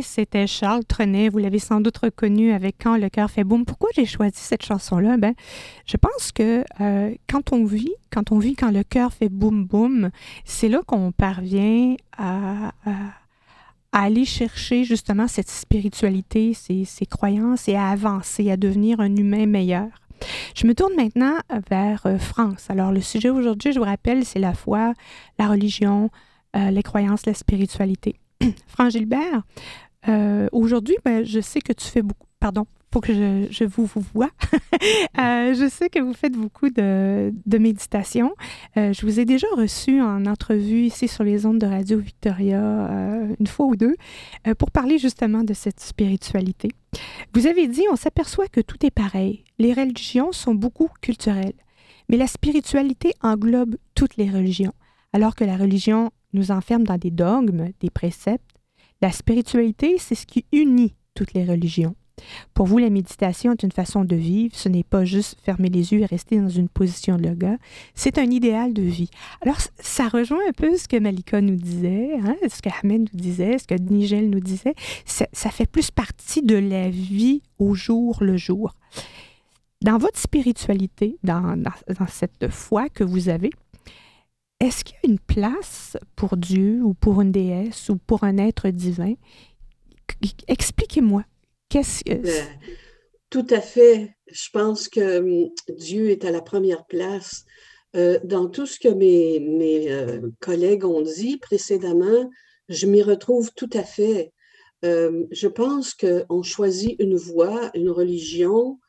C'était 0.02 0.47
Charles 0.47 0.86
Trenet. 0.86 1.30
Vous 1.30 1.38
l'avez 1.38 1.60
sans 1.60 1.82
doute 1.82 1.97
reconnu 1.97 2.52
avec 2.52 2.76
Quand 2.82 2.97
le 2.97 3.10
cœur 3.10 3.32
fait 3.32 3.43
boum. 3.43 3.65
Pourquoi 3.65 3.89
j'ai 3.95 4.06
choisi 4.06 4.39
cette 4.39 4.63
chanson-là? 4.63 5.17
Ben, 5.17 5.34
je 5.86 5.97
pense 5.97 6.32
que 6.32 6.63
euh, 6.82 7.15
quand 7.30 7.54
on 7.54 7.65
vit, 7.65 7.93
quand 8.12 8.32
on 8.32 8.39
vit 8.39 8.56
quand 8.56 8.71
le 8.71 8.84
cœur 8.84 9.13
fait 9.13 9.30
boum 9.30 9.65
boum, 9.65 10.12
c'est 10.45 10.67
là 10.67 10.82
qu'on 10.86 11.12
parvient 11.12 11.95
à, 12.17 12.74
aller 13.91 14.25
chercher 14.25 14.84
justement 14.84 15.27
cette 15.27 15.49
spiritualité, 15.49 16.54
ces, 16.54 17.06
croyances 17.06 17.67
et 17.67 17.75
à 17.75 17.89
avancer, 17.89 18.51
à 18.51 18.58
devenir 18.58 18.99
un 18.99 19.15
humain 19.15 19.45
meilleur. 19.45 19.88
Je 20.56 20.67
me 20.67 20.75
tourne 20.75 20.93
maintenant 20.95 21.38
vers 21.69 22.06
euh, 22.06 22.17
France. 22.17 22.69
Alors, 22.69 22.91
le 22.91 23.01
sujet 23.01 23.30
aujourd'hui, 23.30 23.71
je 23.71 23.80
vous 23.80 23.86
rappelle, 23.86 24.23
c'est 24.23 24.39
la 24.39 24.54
foi, 24.54 24.93
la 25.39 25.47
religion, 25.47 26.10
euh, 26.56 26.69
les 26.69 26.84
croyances, 26.84 27.25
la 27.25 27.34
spiritualité. 27.34 28.19
France 28.67 28.93
Gilbert, 28.93 29.41
euh, 30.08 30.47
aujourd'hui, 30.51 30.95
ben, 31.04 31.25
je 31.25 31.39
sais 31.39 31.62
que 31.62 31.73
tu 31.73 31.88
fais 31.88 32.01
beaucoup. 32.01 32.27
Pardon, 32.39 32.65
pour 32.91 33.01
que 33.01 33.13
je, 33.49 33.63
vous, 33.63 33.86
vous 33.86 34.04
vois. 34.13 34.30
Euh, 35.19 35.54
je 35.54 35.69
sais 35.69 35.89
que 35.89 35.99
vous 35.99 36.13
faites 36.13 36.34
beaucoup 36.34 36.69
de, 36.69 37.32
méditation. 37.60 38.34
Euh, 38.77 38.93
je 38.93 39.06
vous 39.06 39.19
ai 39.19 39.25
déjà 39.25 39.45
reçu 39.56 40.01
en 40.01 40.25
entrevue 40.25 40.86
ici 40.86 41.08
sur 41.08 41.23
les 41.23 41.45
ondes 41.45 41.60
de 41.60 41.67
Radio 41.67 41.99
Victoria 41.99 42.89
une 43.39 43.47
fois 43.47 43.67
ou 43.67 43.75
deux 43.75 43.95
pour 44.58 44.71
parler 44.71 44.97
justement 44.97 45.43
de 45.43 45.54
cette 45.54 45.80
spiritualité. 45.80 46.69
Vous 47.34 47.45
avez 47.45 47.67
dit, 47.67 47.84
on 47.91 47.95
s'aperçoit 47.95 48.47
que 48.47 48.62
tout 48.62 48.84
est 48.84 48.91
pareil. 48.91 49.43
Les 49.60 49.73
religions 49.73 50.32
sont 50.32 50.56
beaucoup 50.56 50.89
culturelles, 51.01 51.54
mais 52.10 52.17
la 52.17 52.27
spiritualité 52.27 53.13
englobe 53.21 53.75
toutes 53.93 54.17
les 54.17 54.30
religions, 54.30 54.73
alors 55.13 55.36
que 55.36 55.43
la 55.43 55.58
religion 55.58 56.10
nous 56.34 56.49
enferme 56.49 56.84
dans 56.84 56.97
des 56.97 57.12
dogmes, 57.12 57.69
des 57.82 57.91
préceptes 57.91 58.51
la 59.01 59.12
spiritualité, 59.12 59.95
c'est 59.97 60.13
ce 60.13 60.27
qui 60.27 60.45
unit 60.51 60.93
toutes 61.15 61.34
les 61.34 61.43
religions. 61.43 61.95
Pour 62.54 62.65
vous, 62.65 62.78
la 62.78 62.89
méditation 62.89 63.54
est 63.54 63.63
une 63.63 63.71
façon 63.71 64.04
de 64.04 64.15
vivre. 64.15 64.56
Ce 64.56 64.69
n'est 64.69 64.84
pas 64.84 65.06
juste 65.06 65.38
fermer 65.43 65.69
les 65.69 65.93
yeux 65.93 66.00
et 66.02 66.06
rester 66.06 66.39
dans 66.39 66.50
une 66.50 66.69
position 66.69 67.17
de 67.17 67.26
yoga. 67.26 67.58
C'est 67.95 68.17
un 68.17 68.30
idéal 68.30 68.74
de 68.74 68.82
vie. 68.82 69.10
Alors, 69.41 69.58
ça 69.80 70.08
rejoint 70.08 70.41
un 70.47 70.54
peu 70.54 70.78
ce 70.78 70.88
que 70.88 70.97
Malika 70.97 71.41
nous 71.41 71.56
disait, 71.56 72.17
hein, 72.24 72.36
ce 72.47 72.62
que 72.62 72.69
Ahmed 72.82 73.10
nous 73.13 73.19
disait, 73.19 73.58
ce 73.58 73.67
que 73.67 73.76
Nigel 73.76 74.30
nous 74.30 74.39
disait. 74.39 74.76
Ça, 75.06 75.50
fait 75.50 75.69
plus 75.69 75.91
partie 75.91 76.41
de 76.41 76.56
la 76.56 76.89
vie 76.89 77.41
au 77.60 77.74
jour 77.74 78.17
le 78.21 78.38
jour. 78.38 78.76
Dans 79.82 79.97
votre 79.97 80.19
spiritualité, 80.19 81.17
dans 81.24 81.56
cette 82.08 82.50
foi 82.50 82.88
que 82.89 83.04
vous 83.04 83.30
avez, 83.30 83.50
est-ce 84.62 84.84
qu'il 84.84 84.95
y 85.04 85.08
a 85.08 85.10
une 85.10 85.19
place 85.19 85.97
pour 86.15 86.38
Dieu 86.38 86.82
ou 86.84 86.93
pour 86.93 87.21
une 87.21 87.32
déesse 87.32 87.89
ou 87.89 87.97
pour 87.97 88.24
un 88.24 88.38
être 88.38 88.69
divin? 88.69 89.15
Expliquez-moi. 90.47 91.24
Qu'est-ce 91.71 92.03
que... 92.03 92.12
Euh, 92.12 92.43
tout 93.29 93.47
à 93.49 93.62
fait. 93.62 94.13
Je 94.27 94.49
pense 94.51 94.89
que 94.89 95.19
hum, 95.19 95.49
Dieu 95.69 96.10
est 96.10 96.25
à 96.25 96.31
la 96.31 96.41
première 96.41 96.86
place 96.86 97.45
euh, 97.95 98.19
dans 98.25 98.49
tout 98.49 98.65
ce 98.65 98.77
que 98.77 98.89
mes, 98.89 99.39
mes 99.39 99.89
euh, 99.89 100.19
collègues 100.41 100.84
ont 100.84 101.01
dit 101.01 101.38
précédemment, 101.38 102.29
je 102.67 102.88
m'y 102.88 103.01
retrouve 103.01 103.51
tout 103.55 103.69
à 103.73 103.84
fait. 103.84 104.34
Je 104.84 105.47
pense 105.47 105.93
qu'on 105.93 106.41
choisit 106.41 106.99
une 106.99 107.15
voie, 107.15 107.69
une 107.75 107.91
religion 107.91 108.79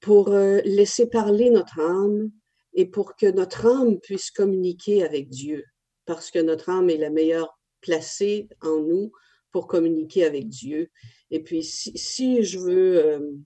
pour 0.00 0.30
laisser 0.30 1.10
parler 1.10 1.50
notre 1.50 1.78
âme 1.78 2.30
et 2.72 2.86
pour 2.86 3.16
que 3.16 3.26
notre 3.26 3.66
âme 3.66 4.00
puisse 4.00 4.30
communiquer 4.30 5.04
avec 5.04 5.28
Dieu, 5.28 5.64
parce 6.06 6.30
que 6.30 6.38
notre 6.38 6.70
âme 6.70 6.88
est 6.88 6.96
la 6.96 7.10
meilleure 7.10 7.60
placée 7.82 8.48
en 8.62 8.80
nous 8.80 9.12
pour 9.52 9.66
communiquer 9.66 10.24
avec 10.24 10.48
Dieu. 10.48 10.88
Et 11.30 11.42
puis, 11.42 11.62
si, 11.62 12.42
je 12.42 12.58
veux 12.58 13.44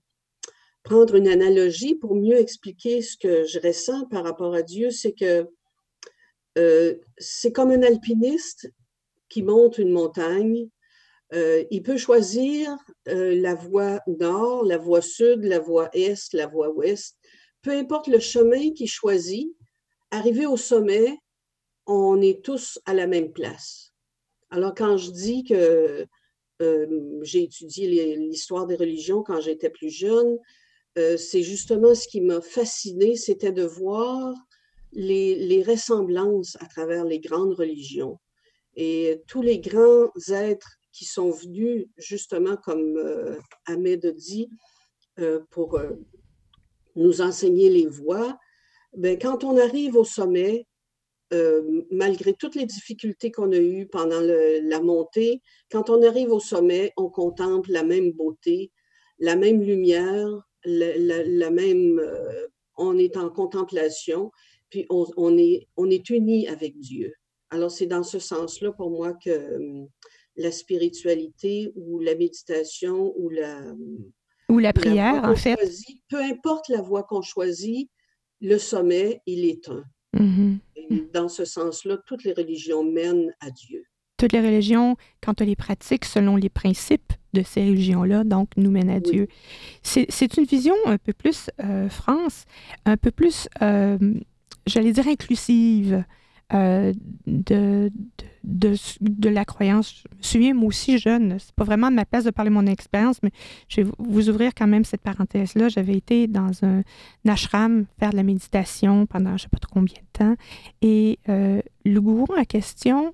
prendre 0.83 1.15
une 1.15 1.27
analogie 1.27 1.95
pour 1.95 2.15
mieux 2.15 2.37
expliquer 2.37 3.01
ce 3.01 3.17
que 3.17 3.43
je 3.43 3.59
ressens 3.59 4.05
par 4.05 4.23
rapport 4.23 4.53
à 4.53 4.61
Dieu, 4.61 4.91
c'est 4.91 5.13
que 5.13 5.47
euh, 6.57 6.95
c'est 7.17 7.51
comme 7.51 7.71
un 7.71 7.83
alpiniste 7.83 8.71
qui 9.27 9.43
monte 9.43 9.77
une 9.77 9.91
montagne. 9.91 10.69
Euh, 11.33 11.65
il 11.71 11.83
peut 11.83 11.97
choisir 11.97 12.77
euh, 13.09 13.35
la 13.35 13.55
voie 13.55 13.99
nord, 14.07 14.63
la 14.63 14.77
voie 14.77 15.01
sud, 15.01 15.43
la 15.43 15.59
voie 15.59 15.89
est, 15.93 16.33
la 16.33 16.47
voie 16.47 16.69
ouest. 16.69 17.17
Peu 17.61 17.71
importe 17.71 18.07
le 18.07 18.19
chemin 18.19 18.71
qu'il 18.71 18.87
choisit, 18.87 19.53
arrivé 20.11 20.45
au 20.45 20.55
sommet, 20.55 21.17
on 21.87 22.21
est 22.21 22.43
tous 22.43 22.79
à 22.85 22.93
la 22.93 23.07
même 23.07 23.33
place. 23.33 23.91
Alors 24.49 24.73
quand 24.75 24.97
je 24.97 25.11
dis 25.11 25.43
que 25.43 26.05
j'ai 26.59 27.43
étudié 27.43 28.15
l'histoire 28.15 28.65
des 28.65 28.75
religions 28.75 29.23
quand 29.23 29.41
j'étais 29.41 29.69
plus 29.69 29.89
jeune, 29.89 30.37
euh, 30.97 31.17
c'est 31.17 31.43
justement 31.43 31.93
ce 31.93 32.07
qui 32.07 32.21
m'a 32.21 32.41
fasciné, 32.41 33.15
c'était 33.15 33.51
de 33.51 33.65
voir 33.65 34.33
les, 34.93 35.63
ressemblances 35.63 36.55
à 36.61 36.67
travers 36.67 37.03
les 37.03 37.19
grandes 37.19 37.53
religions. 37.53 38.17
Et 38.77 39.21
tous 39.27 39.41
les 39.41 39.59
grands 39.59 40.09
êtres 40.29 40.77
qui 40.93 41.03
sont 41.03 41.31
venus, 41.31 41.87
justement, 41.97 42.55
comme 42.55 42.95
euh, 42.97 43.37
Ahmed 43.65 44.05
dit, 44.15 44.49
euh, 45.19 45.41
pour 45.51 45.79
nous 46.95 47.21
enseigner 47.21 47.69
les 47.69 47.87
voies, 47.87 48.37
ben, 48.95 49.19
quand 49.19 49.43
on 49.43 49.57
arrive 49.57 49.97
au 49.97 50.05
sommet, 50.05 50.65
malgré 51.91 52.33
toutes 52.33 52.55
les 52.55 52.65
difficultés 52.65 53.31
qu'on 53.31 53.51
a 53.51 53.57
eues 53.57 53.87
pendant 53.87 54.21
la 54.21 54.81
montée, 54.81 55.41
quand 55.71 55.89
on 55.89 56.03
arrive 56.03 56.31
au 56.31 56.39
sommet, 56.39 56.93
on 56.97 57.09
contemple 57.09 57.71
la 57.71 57.83
même 57.83 58.11
beauté, 58.11 58.71
la 59.19 59.35
même 59.35 59.61
lumière, 59.61 60.27
la, 60.65 61.49
même, 61.51 61.99
euh, 61.99 62.47
on 62.77 62.97
est 62.97 63.17
en 63.17 63.29
contemplation, 63.29 64.31
puis 64.69 64.85
on, 64.89 65.37
est, 65.37 65.67
on 65.77 65.89
est 65.89 66.09
unis 66.09 66.47
avec 66.47 66.77
Dieu. 66.79 67.13
Alors, 67.49 67.71
c'est 67.71 67.85
dans 67.85 68.03
ce 68.03 68.19
sens-là 68.19 68.71
pour 68.71 68.89
moi 68.89 69.13
que 69.13 69.55
hum, 69.55 69.87
la 70.35 70.51
spiritualité 70.51 71.71
ou 71.75 71.99
la 71.99 72.15
méditation 72.15 73.13
ou 73.17 73.29
la... 73.29 73.57
Hum, 73.59 74.11
ou 74.49 74.59
la 74.59 74.73
prière, 74.73 75.23
en 75.23 75.35
fait. 75.35 75.57
peu 76.07 76.21
importe 76.21 76.69
la 76.69 76.81
voie 76.81 77.03
qu'on 77.03 77.23
choisit, 77.23 77.89
le 78.41 78.59
sommet, 78.59 79.21
il 79.25 79.45
est 79.45 79.69
un. 79.69 79.83
Mm-hmm. 80.15 81.11
dans 81.13 81.29
ce 81.29 81.45
sens-là, 81.45 81.97
toutes 82.05 82.23
les 82.23 82.33
religions 82.33 82.83
mènent 82.83 83.33
à 83.41 83.49
Dieu. 83.51 83.85
Toutes 84.17 84.31
les 84.31 84.41
religions, 84.41 84.95
quand 85.21 85.41
on 85.41 85.45
les 85.45 85.55
pratique 85.55 86.05
selon 86.05 86.37
les 86.37 86.49
principes 86.49 87.11
de 87.33 87.43
ces 87.43 87.65
religions-là, 87.65 88.23
donc 88.23 88.49
nous 88.55 88.71
mène 88.71 88.89
à 88.89 88.99
Dieu. 88.99 89.27
C'est 89.83 90.37
une 90.37 90.45
vision 90.45 90.75
un 90.85 90.97
peu 90.97 91.11
plus 91.11 91.49
euh, 91.61 91.89
France, 91.89 92.45
un 92.85 92.95
peu 92.95 93.11
plus, 93.11 93.49
euh, 93.61 93.97
j'allais 94.65 94.93
dire, 94.93 95.07
inclusive 95.07 96.05
euh, 96.53 96.93
de, 97.25 97.91
de, 98.43 98.75
de, 99.01 99.29
la 99.29 99.45
croyance. 99.45 100.03
Je 100.03 100.17
me 100.17 100.23
souviens, 100.23 100.53
moi 100.53 100.67
aussi, 100.67 100.97
jeune, 100.97 101.37
c'est 101.39 101.55
pas 101.55 101.63
vraiment 101.63 101.89
de 101.89 101.95
ma 101.95 102.05
place 102.05 102.23
de 102.23 102.31
parler 102.31 102.49
de 102.49 102.55
mon 102.55 102.67
expérience, 102.67 103.17
mais 103.23 103.31
je 103.67 103.81
vais 103.81 103.91
vous 103.97 104.29
ouvrir 104.29 104.53
quand 104.55 104.67
même 104.67 104.83
cette 104.83 105.01
parenthèse-là. 105.01 105.69
J'avais 105.69 105.95
été 105.95 106.27
dans 106.27 106.51
un, 106.63 106.83
ashram 107.27 107.85
faire 107.99 108.11
de 108.11 108.17
la 108.17 108.23
méditation 108.23 109.05
pendant 109.05 109.37
je 109.37 109.43
sais 109.43 109.49
pas 109.49 109.57
trop 109.57 109.73
combien 109.73 109.95
de 109.95 110.17
temps, 110.19 110.35
et 110.81 111.17
le 111.27 111.99
gourou 111.99 112.27
en 112.37 112.43
question 112.43 113.13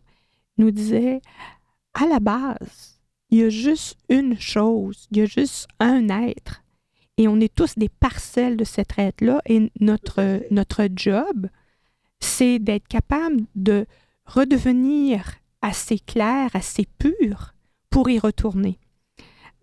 nous 0.58 0.72
disait, 0.72 1.22
à 1.94 2.06
la 2.06 2.20
base, 2.20 3.00
il 3.30 3.40
y 3.40 3.44
a 3.44 3.50
juste 3.50 3.98
une 4.10 4.38
chose, 4.38 5.08
il 5.12 5.18
y 5.20 5.22
a 5.22 5.26
juste 5.26 5.68
un 5.80 6.10
être. 6.10 6.62
Et 7.18 7.28
on 7.28 7.40
est 7.40 7.54
tous 7.54 7.78
des 7.78 7.90
parcelles 7.90 8.58
de 8.58 8.64
cet 8.64 8.98
être-là. 8.98 9.42
Et 9.46 9.72
notre, 9.80 10.42
notre 10.52 10.88
job, 10.96 11.48
c'est 12.22 12.60
d'être 12.60 12.88
capable 12.88 13.42
de 13.56 13.86
redevenir 14.26 15.34
assez 15.62 16.00
clair, 16.00 16.50
assez 16.54 16.88
pur 16.98 17.54
pour 17.90 18.10
y 18.10 18.20
retourner. 18.20 18.80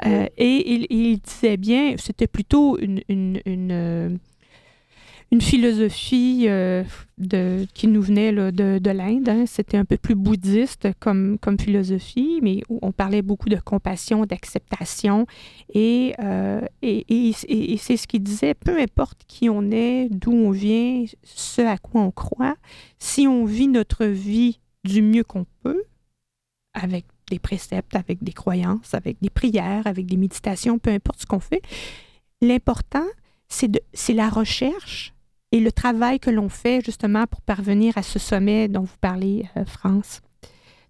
Euh, 0.06 0.26
et 0.36 0.86
il, 0.90 1.18
disait 1.18 1.56
bien, 1.56 1.96
c'était 1.96 2.28
plutôt 2.28 2.78
une, 2.78 3.00
euh, 3.10 3.40
une 3.46 4.18
philosophie 5.42 6.46
euh, 6.48 6.82
de, 7.18 7.66
qui 7.74 7.86
nous 7.86 8.00
venait 8.00 8.32
de, 8.32 8.78
de 8.78 8.90
l'Inde. 8.90 9.28
Hein. 9.28 9.44
C'était 9.46 9.76
un 9.76 9.84
peu 9.84 9.98
plus 9.98 10.14
bouddhiste 10.14 10.88
comme, 11.00 11.38
comme 11.38 11.58
philosophie, 11.58 12.40
mais 12.42 12.62
on 12.70 12.92
parlait 12.92 13.20
beaucoup 13.20 13.50
de 13.50 13.56
compassion, 13.56 14.24
d'acceptation. 14.24 15.26
Et, 15.74 16.14
euh, 16.20 16.62
et, 16.80 17.04
et, 17.10 17.76
c'est 17.76 17.98
ce 17.98 18.06
qu'il 18.06 18.22
disait, 18.22 18.54
peu 18.54 18.80
importe 18.80 19.20
qui 19.26 19.50
on 19.50 19.70
est, 19.70 20.08
d'où 20.10 20.32
on 20.32 20.50
vient, 20.50 21.04
ce 21.22 21.60
à 21.60 21.76
quoi 21.76 22.00
on 22.00 22.10
croit, 22.10 22.56
si 22.98 23.26
on 23.28 23.44
vit 23.44 23.68
notre 23.68 24.06
vie 24.06 24.60
du 24.84 25.02
mieux 25.02 25.24
qu'on 25.24 25.44
peut, 25.62 25.82
avec 26.72 27.04
des 27.30 27.38
préceptes, 27.38 27.94
avec 27.96 28.24
des 28.24 28.32
croyances, 28.32 28.94
avec 28.94 29.18
des 29.20 29.28
prières, 29.28 29.86
avec 29.86 30.06
des 30.06 30.16
méditations, 30.16 30.78
peu 30.78 30.90
importe 30.90 31.20
ce 31.20 31.26
qu'on 31.26 31.40
fait, 31.40 31.60
l'important, 32.40 33.06
c'est 33.48 34.14
la 34.14 34.28
recherche 34.30 35.12
et 35.52 35.60
le 35.60 35.72
travail 35.72 36.20
que 36.20 36.30
l'on 36.30 36.48
fait 36.48 36.80
justement 36.84 37.26
pour 37.26 37.40
parvenir 37.40 37.96
à 37.96 38.02
ce 38.02 38.18
sommet 38.18 38.68
dont 38.68 38.82
vous 38.82 38.96
parlez, 39.00 39.48
euh, 39.56 39.64
France. 39.64 40.20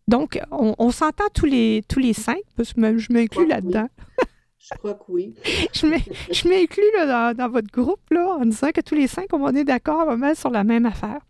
Donc, 0.09 0.41
on, 0.51 0.91
s'entend 0.91 1.29
tous 1.35 1.45
les, 1.45 1.83
tous 1.87 1.99
les 1.99 2.15
cinq, 2.15 2.41
parce 2.57 2.73
que 2.73 2.97
je 2.97 3.13
m'inclus 3.13 3.47
là-dedans. 3.47 3.89
je 4.59 4.75
crois 4.79 4.95
que 4.95 5.05
oui. 5.09 5.35
je 5.75 6.49
m'inclus 6.49 6.83
dans, 6.97 7.37
dans, 7.37 7.51
votre 7.51 7.71
groupe 7.71 8.01
là, 8.11 8.39
en 8.41 8.47
disant 8.47 8.71
que 8.71 8.81
tous 8.81 8.95
les 8.95 9.07
cinq, 9.07 9.27
on 9.33 9.55
est 9.55 9.65
d'accord 9.65 10.17
sur 10.35 10.49
la 10.49 10.65
même 10.65 10.87
affaire. 10.87 11.21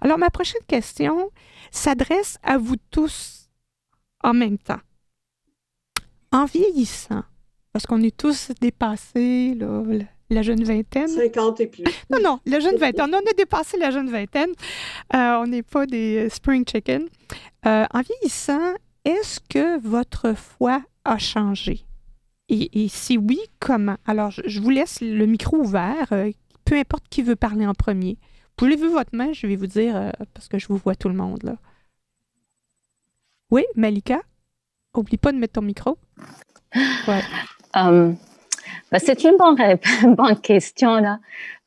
Alors, 0.00 0.18
ma 0.18 0.30
prochaine 0.30 0.62
question 0.66 1.30
s'adresse 1.70 2.38
à 2.42 2.58
vous 2.58 2.76
tous 2.90 3.48
en 4.24 4.34
même 4.34 4.58
temps. 4.58 4.80
En 6.32 6.44
vieillissant, 6.44 7.22
parce 7.72 7.86
qu'on 7.86 8.02
est 8.02 8.16
tous 8.16 8.50
dépassés, 8.60 9.54
là, 9.54 9.82
la 10.30 10.42
jeune 10.42 10.62
vingtaine. 10.62 11.08
50 11.08 11.60
et 11.60 11.66
plus. 11.66 11.84
Non, 12.10 12.18
non, 12.22 12.40
la 12.46 12.60
jeune 12.60 12.76
vingtaine. 12.76 13.14
On 13.14 13.18
a 13.18 13.32
dépassé 13.36 13.76
la 13.76 13.90
jeune 13.90 14.10
vingtaine. 14.10 14.50
Euh, 15.14 15.38
on 15.42 15.46
n'est 15.46 15.62
pas 15.62 15.86
des 15.86 16.26
euh, 16.26 16.28
spring 16.28 16.64
chicken. 16.66 17.08
Euh, 17.66 17.86
en 17.92 18.00
vieillissant, 18.00 18.74
est-ce 19.04 19.40
que 19.48 19.80
votre 19.80 20.34
foi 20.34 20.82
a 21.04 21.18
changé? 21.18 21.84
Et, 22.50 22.88
si 22.88 23.18
oui, 23.18 23.38
comment? 23.60 23.96
Alors, 24.06 24.30
je, 24.30 24.60
vous 24.60 24.70
laisse 24.70 25.02
le 25.02 25.26
micro 25.26 25.58
ouvert. 25.58 26.08
peu 26.64 26.76
importe 26.76 27.04
qui 27.10 27.20
veut 27.20 27.36
parler 27.36 27.66
en 27.66 27.74
premier. 27.74 28.16
Vous 28.58 28.66
levez 28.66 28.88
votre 28.88 29.14
main, 29.14 29.34
je 29.34 29.46
vais 29.46 29.56
vous 29.56 29.66
dire, 29.66 30.12
parce 30.32 30.48
que 30.48 30.58
je 30.58 30.66
vous 30.68 30.78
vois 30.78 30.94
tout 30.94 31.10
le 31.10 31.14
monde 31.14 31.42
là. 31.42 31.56
Oui, 33.50 33.64
Malika? 33.76 34.20
Oublie 34.96 35.18
pas 35.18 35.32
de 35.32 35.38
mettre 35.38 35.54
ton 35.54 35.62
micro. 35.62 35.98
Ouais. 37.06 37.22
Ben, 38.90 38.98
c'est 38.98 39.24
une 39.24 39.36
bonne, 40.16 40.40
question 40.40 40.96
là, 40.96 41.18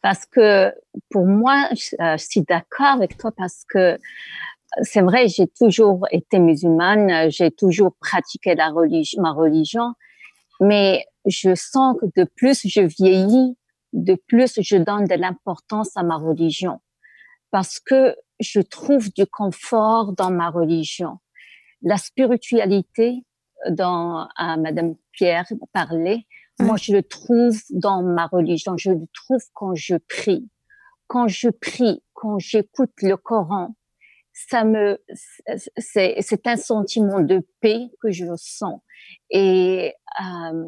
parce 0.02 0.26
que 0.26 0.74
pour 1.10 1.26
moi, 1.26 1.68
euh, 2.00 2.18
je, 2.18 2.24
suis 2.24 2.42
d'accord 2.42 2.88
avec 2.88 3.18
toi 3.18 3.32
parce 3.36 3.64
que 3.70 3.98
c'est 4.84 5.02
vrai, 5.02 5.28
j'ai 5.28 5.48
toujours 5.48 6.08
été 6.12 6.40
musulmane, 6.40 7.30
j'ai 7.30 7.52
toujours 7.52 7.94
pratiqué 8.00 8.56
la 8.56 8.70
religion, 8.70 9.22
ma 9.22 9.32
religion, 9.32 9.94
mais 10.60 11.06
je 11.26 11.54
sens 11.56 11.98
que 12.00 12.06
de 12.16 12.24
plus 12.24 12.62
je 12.66 12.82
vieillis, 12.82 13.58
de 13.94 14.16
plus 14.28 14.60
je 14.62 14.78
donne 14.78 15.06
de 15.06 15.16
l'importance 15.16 15.96
à 15.98 16.04
ma 16.04 16.16
religion, 16.16 16.80
parce 17.52 17.80
que 17.80 18.16
je 18.40 18.62
trouve 18.62 19.12
du 19.14 19.26
confort 19.26 20.14
dans 20.14 20.32
ma 20.32 20.50
religion. 20.50 21.20
La 21.82 21.98
spiritualité 21.98 23.24
dont 23.70 24.22
euh, 24.22 24.58
Madame 24.58 24.96
Pierre 25.12 25.48
parlait, 25.74 26.26
moi, 26.62 26.78
je 26.78 26.94
le 26.94 27.04
trouve 27.04 27.58
dans 27.72 28.04
ma 28.04 28.28
religion. 28.28 28.76
Je 28.78 28.92
le 28.92 29.06
trouve 29.14 29.42
quand 29.54 29.76
je 29.76 29.96
prie. 29.96 30.50
Quand 31.08 31.28
je 31.28 31.50
prie, 31.50 32.04
quand 32.14 32.40
j'écoute 32.40 32.92
le 33.02 33.18
Coran, 33.18 33.76
ça 34.34 34.64
me, 34.64 34.98
c'est, 35.78 36.16
c'est 36.22 36.48
un 36.48 36.56
sentiment 36.56 37.20
de 37.20 37.46
paix 37.60 37.90
que 38.02 38.12
je 38.12 38.26
sens. 38.38 38.80
Et 39.30 39.94
euh, 40.22 40.66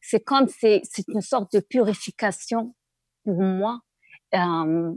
c'est 0.00 0.20
comme 0.20 0.48
c'est, 0.48 0.80
c'est 0.84 1.06
une 1.08 1.20
sorte 1.20 1.52
de 1.52 1.60
purification 1.60 2.74
pour 3.24 3.40
moi. 3.40 3.80
Euh, 4.34 4.92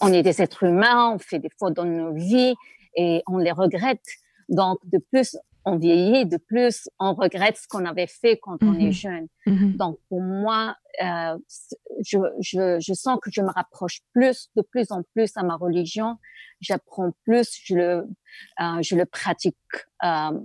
on 0.00 0.12
est 0.12 0.22
des 0.22 0.40
êtres 0.42 0.64
humains, 0.64 1.12
on 1.14 1.18
fait 1.18 1.38
des 1.38 1.50
fautes 1.58 1.74
dans 1.74 1.84
nos 1.84 2.14
vies 2.14 2.54
et 2.96 3.22
on 3.26 3.38
les 3.38 3.52
regrette. 3.52 4.04
Donc, 4.48 4.78
de 4.84 4.98
plus, 4.98 5.36
on 5.66 5.76
vieillit, 5.76 6.26
de 6.26 6.36
plus, 6.36 6.88
on 7.00 7.12
regrette 7.12 7.56
ce 7.56 7.66
qu'on 7.66 7.84
avait 7.84 8.06
fait 8.06 8.38
quand 8.38 8.62
on 8.62 8.74
est 8.74 8.86
mhm. 8.86 8.92
jeune. 8.92 9.26
Mhm. 9.46 9.76
Donc, 9.76 9.98
pour 10.08 10.22
moi, 10.22 10.76
euh, 11.02 11.36
je, 12.06 12.18
je, 12.40 12.78
je, 12.80 12.94
sens 12.94 13.18
que 13.20 13.30
je 13.32 13.40
me 13.42 13.50
rapproche 13.50 14.00
plus, 14.12 14.48
de 14.54 14.62
plus 14.62 14.92
en 14.92 15.02
plus 15.14 15.36
à 15.36 15.42
ma 15.42 15.56
religion. 15.56 16.18
J'apprends 16.60 17.10
plus, 17.24 17.50
je 17.64 17.74
le, 17.74 18.08
euh, 18.60 18.80
je 18.80 18.94
le 18.94 19.04
pratique 19.06 19.56
euh, 20.04 20.38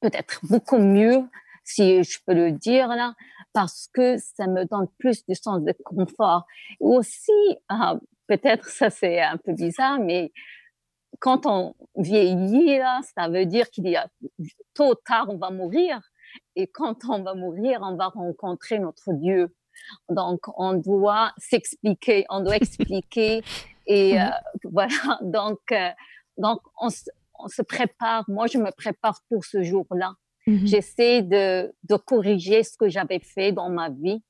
peut-être 0.00 0.40
beaucoup 0.42 0.78
mieux, 0.78 1.22
si 1.62 2.02
je 2.02 2.18
peux 2.26 2.34
le 2.34 2.50
dire 2.50 2.88
là, 2.88 3.14
parce 3.52 3.88
que 3.94 4.16
ça 4.18 4.48
me 4.48 4.64
donne 4.64 4.88
plus 4.98 5.24
de 5.26 5.34
sens 5.34 5.62
de 5.62 5.72
confort. 5.84 6.46
Aussi, 6.80 7.30
euh, 7.70 7.96
peut-être 8.26 8.68
ça 8.68 8.90
c'est 8.90 9.20
un 9.22 9.36
peu 9.36 9.52
bizarre, 9.52 10.00
mais 10.00 10.32
quand 11.24 11.46
on 11.46 11.74
vieillit, 11.96 12.76
là, 12.76 13.00
ça 13.16 13.30
veut 13.30 13.46
dire 13.46 13.70
qu'il 13.70 13.88
y 13.88 13.96
a 13.96 14.08
tôt 14.74 14.90
ou 14.90 14.94
tard, 14.94 15.24
on 15.30 15.38
va 15.38 15.50
mourir. 15.50 15.98
Et 16.54 16.66
quand 16.66 16.96
on 17.08 17.22
va 17.22 17.34
mourir, 17.34 17.80
on 17.82 17.96
va 17.96 18.08
rencontrer 18.08 18.78
notre 18.78 19.10
Dieu. 19.14 19.56
Donc, 20.10 20.40
on 20.58 20.74
doit 20.74 21.32
s'expliquer, 21.38 22.26
on 22.28 22.40
doit 22.40 22.56
expliquer. 22.56 23.42
et 23.86 24.20
euh, 24.20 24.26
voilà, 24.64 25.18
donc, 25.22 25.60
euh, 25.72 25.88
donc 26.36 26.60
on, 26.78 26.88
on, 27.38 27.48
se 27.48 27.62
prépare. 27.62 28.26
Moi, 28.28 28.46
je 28.46 28.58
me 28.58 28.70
prépare 28.70 29.18
pour 29.30 29.46
ce 29.46 29.62
jour-là. 29.62 30.12
Mm-hmm. 30.46 30.66
J'essaie 30.66 31.22
de, 31.22 31.74
de 31.84 31.96
corriger 31.96 32.62
ce 32.64 32.76
que 32.76 32.90
j'avais 32.90 33.20
fait 33.20 33.50
dans 33.50 33.70
ma 33.70 33.88
vie, 33.88 34.22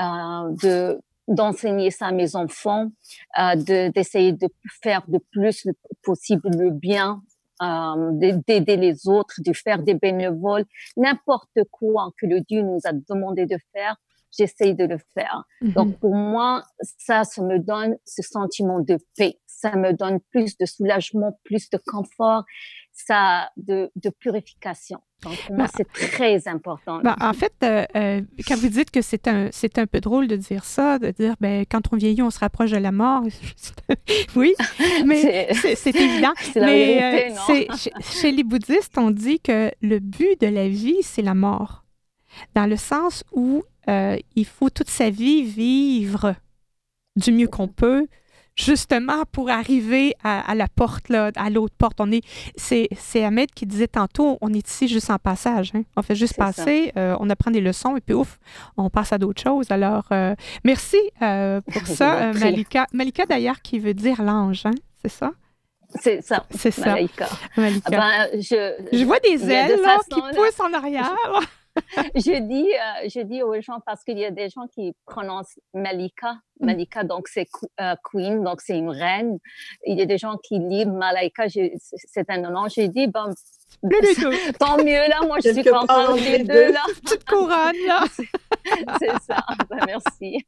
euh, 0.00 0.50
de 0.64 1.00
d'enseigner 1.30 1.90
ça 1.90 2.08
à 2.08 2.12
mes 2.12 2.36
enfants, 2.36 2.90
euh, 3.38 3.90
d'essayer 3.90 4.32
de, 4.32 4.48
faire 4.82 5.02
de 5.08 5.18
plus 5.32 5.66
possible 6.02 6.50
le 6.50 6.70
bien, 6.70 7.22
euh, 7.62 8.10
d'aider 8.46 8.76
les 8.76 9.08
autres, 9.08 9.36
de 9.38 9.52
faire 9.52 9.82
des 9.82 9.94
bénévoles, 9.94 10.64
n'importe 10.96 11.58
quoi 11.70 12.10
que 12.20 12.26
le 12.26 12.40
Dieu 12.40 12.62
nous 12.62 12.80
a 12.84 12.92
demandé 12.92 13.46
de 13.46 13.56
faire, 13.72 13.96
j'essaye 14.36 14.74
de 14.74 14.84
le 14.84 14.98
faire. 15.14 15.44
Mm-hmm. 15.62 15.72
Donc 15.74 15.98
pour 16.00 16.14
moi, 16.14 16.62
ça, 16.98 17.24
ça 17.24 17.42
me 17.42 17.58
donne 17.58 17.96
ce 18.04 18.22
sentiment 18.22 18.80
de 18.80 18.98
paix, 19.16 19.38
ça 19.46 19.76
me 19.76 19.92
donne 19.92 20.20
plus 20.30 20.56
de 20.58 20.66
soulagement, 20.66 21.38
plus 21.44 21.70
de 21.70 21.78
confort 21.86 22.44
ça 22.92 23.50
de, 23.56 23.90
de 23.96 24.10
purification. 24.10 25.00
Donc, 25.22 25.36
pour 25.46 25.56
moi, 25.56 25.66
bah, 25.66 25.72
c'est 25.76 26.10
très 26.10 26.48
important. 26.48 27.00
Bah, 27.02 27.16
en 27.20 27.32
fait, 27.34 27.52
euh, 27.62 27.84
euh, 27.94 28.22
quand 28.46 28.56
vous 28.56 28.68
dites 28.68 28.90
que 28.90 29.02
c'est 29.02 29.28
un, 29.28 29.48
c'est 29.52 29.78
un 29.78 29.86
peu 29.86 30.00
drôle 30.00 30.28
de 30.28 30.36
dire 30.36 30.64
ça, 30.64 30.98
de 30.98 31.10
dire, 31.10 31.34
ben, 31.40 31.64
quand 31.70 31.92
on 31.92 31.96
vieillit, 31.96 32.22
on 32.22 32.30
se 32.30 32.38
rapproche 32.38 32.70
de 32.70 32.78
la 32.78 32.92
mort. 32.92 33.22
oui, 34.36 34.54
mais 35.04 35.52
c'est, 35.54 35.94
évident. 35.94 36.32
mais 36.56 37.30
euh, 37.30 37.34
chez, 37.76 37.92
chez 38.00 38.32
les 38.32 38.44
bouddhistes, 38.44 38.96
on 38.96 39.10
dit 39.10 39.40
que 39.40 39.70
le 39.82 39.98
but 39.98 40.40
de 40.40 40.46
la 40.46 40.68
vie, 40.68 41.02
c'est 41.02 41.22
la 41.22 41.34
mort. 41.34 41.84
Dans 42.54 42.66
le 42.66 42.76
sens 42.76 43.24
où 43.32 43.62
il 44.36 44.46
faut 44.46 44.70
toute 44.70 44.88
sa 44.88 45.10
vie 45.10 45.42
vivre 45.42 46.36
du 47.16 47.32
mieux 47.32 47.48
qu'on 47.48 47.66
peut, 47.66 48.06
justement 48.60 49.24
pour 49.32 49.50
arriver 49.50 50.14
à, 50.22 50.54
la 50.54 50.68
porte, 50.68 51.08
là, 51.08 51.30
à 51.36 51.50
l'autre 51.50 51.74
porte. 51.76 52.00
On 52.00 52.10
est, 52.12 52.22
c'est, 52.56 52.88
c'est 52.96 53.24
Ahmed 53.24 53.50
qui 53.52 53.66
disait 53.66 53.88
tantôt, 53.88 54.38
on 54.40 54.52
est 54.52 54.68
ici 54.68 54.88
juste 54.88 55.10
en 55.10 55.18
passage. 55.18 55.72
Hein. 55.74 55.82
On 55.96 56.02
fait 56.02 56.14
juste 56.14 56.36
passer, 56.36 56.92
euh, 56.96 57.16
on 57.20 57.30
apprend 57.30 57.50
des 57.50 57.60
leçons 57.60 57.96
et 57.96 58.00
puis 58.00 58.14
ouf, 58.14 58.38
on 58.76 58.90
passe 58.90 59.12
à 59.12 59.18
d'autres 59.18 59.42
choses. 59.42 59.70
Alors, 59.70 60.04
euh, 60.12 60.34
merci 60.64 60.98
euh, 61.22 61.60
pour 61.60 61.86
ça, 61.86 62.32
Malika. 62.32 62.86
Malika, 62.92 63.26
d'ailleurs, 63.26 63.62
qui 63.62 63.78
veut 63.78 63.94
dire 63.94 64.22
l'ange, 64.22 64.66
hein, 64.66 64.74
c'est 65.02 65.10
ça? 65.10 65.32
C'est 65.98 66.22
ça. 66.22 66.46
C'est 66.50 66.70
ça. 66.70 66.94
Malika. 66.94 67.28
Malika. 67.56 67.90
Ben, 67.90 68.40
je, 68.40 68.74
je, 68.92 69.04
vois 69.04 69.18
des 69.18 69.50
ailes 69.50 69.80
là, 69.82 69.98
qui 70.08 70.20
poussent 70.20 70.60
en 70.60 70.72
arrière. 70.72 71.10
je 71.40 71.46
dis, 72.14 72.68
euh, 72.68 73.08
je 73.08 73.20
dis 73.20 73.42
aux 73.42 73.60
gens 73.60 73.80
parce 73.84 74.04
qu'il 74.04 74.18
y 74.18 74.24
a 74.24 74.30
des 74.30 74.48
gens 74.48 74.66
qui 74.66 74.94
prononcent 75.06 75.58
Malika, 75.74 76.34
mm. 76.60 76.66
Malika, 76.66 77.04
donc 77.04 77.28
c'est 77.28 77.48
euh, 77.80 77.94
queen, 78.04 78.42
donc 78.42 78.60
c'est 78.60 78.78
une 78.78 78.90
reine. 78.90 79.38
Il 79.86 79.98
y 79.98 80.02
a 80.02 80.06
des 80.06 80.18
gens 80.18 80.36
qui 80.36 80.58
lisent 80.58 80.86
Malaika, 80.86 81.46
c'est 81.48 82.30
un 82.30 82.38
nom. 82.38 82.68
J'ai 82.68 82.88
dit, 82.88 83.06
bon, 83.06 83.32
tant 84.58 84.76
mieux 84.78 85.08
là, 85.08 85.20
moi 85.26 85.38
je 85.42 85.52
suis 85.52 85.64
contente 85.64 86.18
des 86.18 86.44
deux 86.44 86.72
là. 86.72 86.82
Petite 87.02 87.24
couronne 87.24 87.86
là. 87.86 88.04
c'est 88.98 89.22
ça. 89.22 89.38
Ben, 89.70 89.78
merci. 89.86 90.44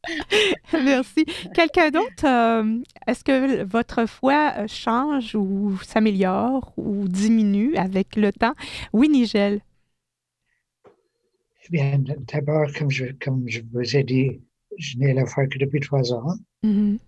merci. 0.72 1.24
Quelqu'un 1.54 1.90
d'autre, 1.90 2.26
euh, 2.26 2.78
est-ce 3.06 3.24
que 3.24 3.62
votre 3.64 4.06
foi 4.06 4.66
change 4.66 5.34
ou 5.34 5.78
s'améliore 5.82 6.72
ou 6.76 7.08
diminue 7.08 7.76
avec 7.76 8.16
le 8.16 8.32
temps? 8.32 8.54
Oui, 8.92 9.08
Nigel. 9.08 9.60
Eh 11.64 11.68
bien, 11.70 11.98
d'abord, 11.98 12.72
comme 12.76 12.90
je, 12.90 13.06
comme 13.20 13.48
je 13.48 13.60
vous 13.72 13.96
ai 13.96 14.02
dit, 14.02 14.40
je 14.78 14.98
n'ai 14.98 15.12
la 15.12 15.26
foi 15.26 15.46
que 15.46 15.58
depuis 15.58 15.80
trois 15.80 16.12
ans. 16.12 16.36
Mm-hmm. 16.64 16.98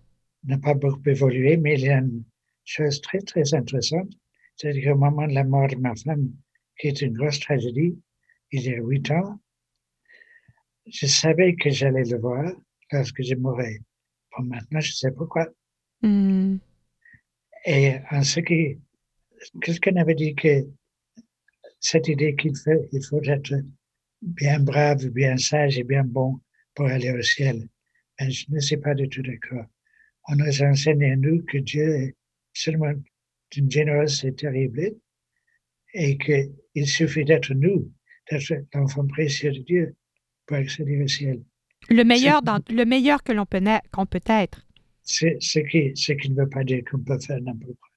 n'a 0.44 0.58
pas 0.58 0.74
beaucoup 0.74 1.00
évolué, 1.06 1.56
mais 1.56 1.74
il 1.74 1.86
y 1.86 1.88
a 1.88 1.98
une 1.98 2.24
chose 2.64 3.00
très, 3.00 3.20
très 3.20 3.54
intéressante. 3.54 4.12
C'est-à-dire 4.56 4.92
qu'au 4.92 4.98
moment 4.98 5.26
de 5.26 5.34
la 5.34 5.44
mort 5.44 5.68
de 5.68 5.76
ma 5.76 5.94
femme, 5.96 6.30
qui 6.78 6.88
est 6.88 7.00
une 7.02 7.14
grosse 7.14 7.40
tragédie, 7.40 7.98
il 8.52 8.62
y 8.62 8.74
a 8.74 8.76
huit 8.76 9.10
ans, 9.10 9.40
je 10.86 11.06
savais 11.06 11.54
que 11.56 11.70
j'allais 11.70 12.04
le 12.04 12.18
voir 12.18 12.52
lorsque 12.92 13.22
je 13.22 13.34
mourrais. 13.34 13.80
Bon, 14.36 14.44
maintenant, 14.44 14.80
je 14.80 14.92
sais 14.92 15.10
pourquoi. 15.10 15.48
Mm. 16.02 16.56
Et 17.66 17.94
en 18.10 18.22
ce 18.22 18.40
qui, 18.40 18.78
quelqu'un 19.62 19.96
avait 19.96 20.14
dit 20.14 20.34
que 20.34 20.66
cette 21.80 22.08
idée 22.08 22.36
qu'il 22.36 22.56
faut, 22.56 22.86
il 22.92 23.04
faut 23.04 23.22
être 23.22 23.54
bien 24.24 24.60
brave, 24.60 25.08
bien 25.08 25.36
sage 25.36 25.78
et 25.78 25.84
bien 25.84 26.04
bon 26.04 26.40
pour 26.74 26.86
aller 26.86 27.10
au 27.10 27.22
ciel. 27.22 27.68
Mais 28.18 28.30
je 28.30 28.46
ne 28.50 28.60
suis 28.60 28.76
pas 28.76 28.94
du 28.94 29.08
tout 29.08 29.22
d'accord. 29.22 29.66
On 30.28 30.36
nous 30.36 30.62
enseigne 30.62 31.04
à 31.04 31.16
nous 31.16 31.42
que 31.42 31.58
Dieu 31.58 31.88
est 31.94 32.16
seulement 32.52 32.92
d'une 33.50 33.70
générosité 33.70 34.34
terrible 34.34 34.92
et 35.92 36.16
qu'il 36.18 36.86
suffit 36.86 37.24
d'être 37.24 37.52
nous, 37.54 37.92
d'être 38.30 38.64
l'enfant 38.72 39.06
précieux 39.06 39.52
de 39.52 39.60
Dieu 39.60 39.96
pour 40.46 40.56
accéder 40.56 41.02
au 41.02 41.08
ciel. 41.08 41.42
Le 41.90 42.02
meilleur, 42.02 42.42
dans, 42.42 42.60
le 42.70 42.84
meilleur 42.84 43.22
que 43.22 43.32
l'on 43.32 43.44
peut, 43.44 43.62
qu'on 43.92 44.06
peut 44.06 44.20
être. 44.26 44.66
C'est 45.02 45.36
ce 45.40 45.58
qui, 45.58 45.92
ce 45.94 46.12
qui 46.12 46.30
ne 46.30 46.42
veut 46.42 46.48
pas 46.48 46.64
dire 46.64 46.82
qu'on 46.90 47.00
peut 47.00 47.18
faire 47.18 47.40
n'importe 47.42 47.76
quoi. 47.78 47.90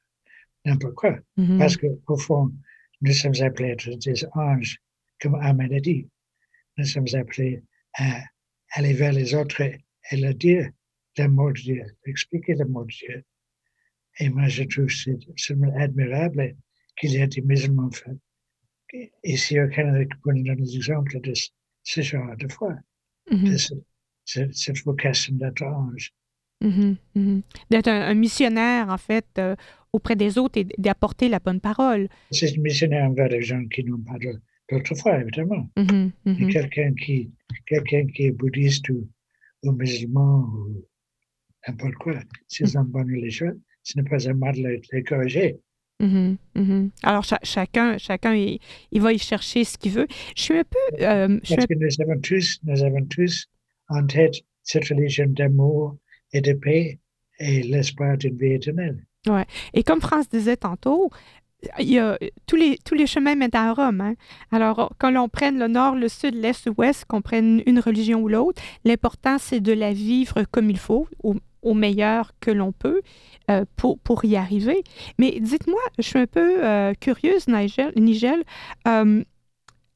N'importe 0.65 0.95
quoi. 0.95 1.19
Mm-hmm. 1.37 1.57
Parce 1.57 1.77
qu'au 1.77 2.17
fond, 2.17 2.51
nous 3.01 3.13
sommes 3.13 3.41
appelés 3.41 3.69
à 3.69 3.73
être 3.73 3.89
des 3.97 4.25
anges, 4.33 4.81
comme 5.21 5.35
Ahmed 5.35 5.71
a 5.71 5.79
dit 5.79 6.09
nous 6.77 6.85
sommes 6.85 7.07
appelés 7.13 7.63
à 7.95 8.21
aller 8.71 8.93
vers 8.93 9.13
les 9.13 9.33
autres 9.33 9.61
et 9.61 10.17
leur 10.17 10.33
dire 10.33 10.69
l'amour 11.17 11.49
de 11.53 11.61
Dieu, 11.61 11.83
expliquer 12.05 12.53
l'amour 12.55 12.85
de 12.85 12.91
Dieu. 12.91 13.23
Et 14.19 14.29
moi, 14.29 14.47
je 14.47 14.63
trouve 14.63 14.89
c'est 14.89 15.17
absolument 15.29 15.73
admirable 15.77 16.55
qu'il 16.97 17.11
y 17.11 17.17
ait 17.17 17.27
des 17.27 17.41
musulmans 17.41 17.89
ici 19.23 19.59
au 19.59 19.67
Canada 19.67 20.05
qui 20.05 20.17
pourraient 20.21 20.35
donner 20.35 20.55
des 20.55 20.75
exemples 20.75 21.19
de 21.21 21.33
ce 21.83 22.01
genre 22.01 22.35
de 22.37 22.47
foi, 22.51 22.73
mm-hmm. 23.31 23.81
de 24.35 24.51
cette 24.51 24.83
vocation 24.83 25.35
d'être 25.35 25.61
ange. 25.63 26.13
Mm-hmm, 26.63 26.95
mm-hmm. 27.15 27.41
D'être 27.69 27.87
un, 27.87 28.13
missionnaire, 28.15 28.89
en 28.89 28.97
fait, 28.97 29.25
euh, 29.37 29.55
auprès 29.93 30.15
des 30.15 30.37
autres 30.37 30.59
et 30.59 30.67
d'apporter 30.77 31.29
la 31.29 31.39
bonne 31.39 31.61
parole. 31.61 32.09
C'est 32.31 32.57
un 32.57 32.61
missionnaire 32.61 33.05
envers 33.05 33.27
les 33.29 33.41
gens 33.41 33.63
qui 33.67 33.83
n'ont 33.83 34.01
pas 34.01 34.17
de, 34.17 34.39
d'autrefois, 34.69 35.19
évidemment. 35.21 35.63
Mm 35.77 36.11
-hmm, 36.25 36.51
quelqu'un 36.55 36.93
qui, 37.01 37.31
quelqu'un 37.65 38.05
qui 38.13 38.21
est 38.27 38.31
bouddhiste 38.39 38.89
ou, 38.89 39.07
ou 39.63 39.71
musulman 39.71 40.33
ou 40.53 40.85
n'importe 41.63 41.95
quoi, 42.03 42.17
s'ils 42.47 42.67
-hmm. 42.67 42.79
ont 42.81 42.89
bonne 42.95 43.11
religion, 43.17 43.53
ce 43.83 43.91
n'est 43.95 44.09
pas 44.09 44.21
un 44.29 44.37
mal 44.45 44.55
de 44.55 44.81
les 44.93 45.03
corriger. 45.03 45.49
Mm 45.99 46.89
Alors, 47.03 47.23
cha 47.23 47.39
chacun, 47.43 47.97
chacun 47.97 48.33
il, 48.35 48.59
il, 48.91 49.01
va 49.01 49.13
y 49.13 49.17
chercher 49.17 49.63
ce 49.63 49.77
qu'il 49.77 49.93
veut. 49.93 50.07
Je 50.35 50.41
suis 50.43 50.57
un 50.57 50.63
peu. 50.63 50.85
Euh, 51.01 51.39
je 51.43 51.55
Parce 51.55 51.65
que 51.65 51.73
nous 51.73 52.01
avons, 52.03 52.19
tous, 52.21 52.59
nous 52.63 52.83
avons 52.83 53.05
tous 53.05 53.47
en 53.89 54.05
tête 54.05 54.35
cette 54.63 54.87
religion 54.89 55.27
d'amour 55.27 55.97
et 56.33 56.41
de 56.41 56.53
paix 56.53 56.99
et 57.39 57.63
l'espoir 57.63 58.17
d'une 58.17 58.37
vie 58.37 58.53
éternelle. 58.53 59.05
Ouais. 59.27 59.45
Et 59.73 59.83
comme 59.83 60.01
France 60.01 60.29
disait 60.29 60.57
tantôt, 60.57 61.09
a, 61.73 62.17
tous, 62.45 62.55
les, 62.55 63.07
chemins 63.07 63.35
mènent 63.35 63.49
à 63.53 63.73
Rome. 63.73 64.01
Hein. 64.01 64.13
Alors, 64.51 64.91
quand 64.99 65.11
l'on 65.11 65.29
prenne 65.29 65.59
le 65.59 65.67
nord, 65.67 65.95
le 65.95 66.07
sud, 66.07 66.35
l'est, 66.35 66.65
l'ouest, 66.65 67.05
qu'on 67.05 67.21
prenne 67.21 67.61
une 67.65 67.79
religion 67.79 68.21
ou 68.21 68.27
l'autre, 68.27 68.61
l'important, 68.85 69.37
c'est 69.39 69.59
de 69.59 69.73
la 69.73 69.93
vivre 69.93 70.43
comme 70.51 70.69
il 70.69 70.77
faut, 70.77 71.07
au, 71.23 71.73
meilleur 71.73 72.31
que 72.39 72.49
l'on 72.49 72.71
peut, 72.71 73.01
euh, 73.51 73.65
pour, 73.75 74.23
y 74.23 74.35
arriver. 74.37 74.83
Mais 75.19 75.39
dites-moi, 75.41 75.81
je 75.97 76.03
suis 76.03 76.19
un 76.19 76.27
peu 76.27 76.63
euh, 76.63 76.93
curieuse, 76.93 77.47
Nigel, 77.47 77.91
Nigel 77.97 78.43
euh, 78.87 79.21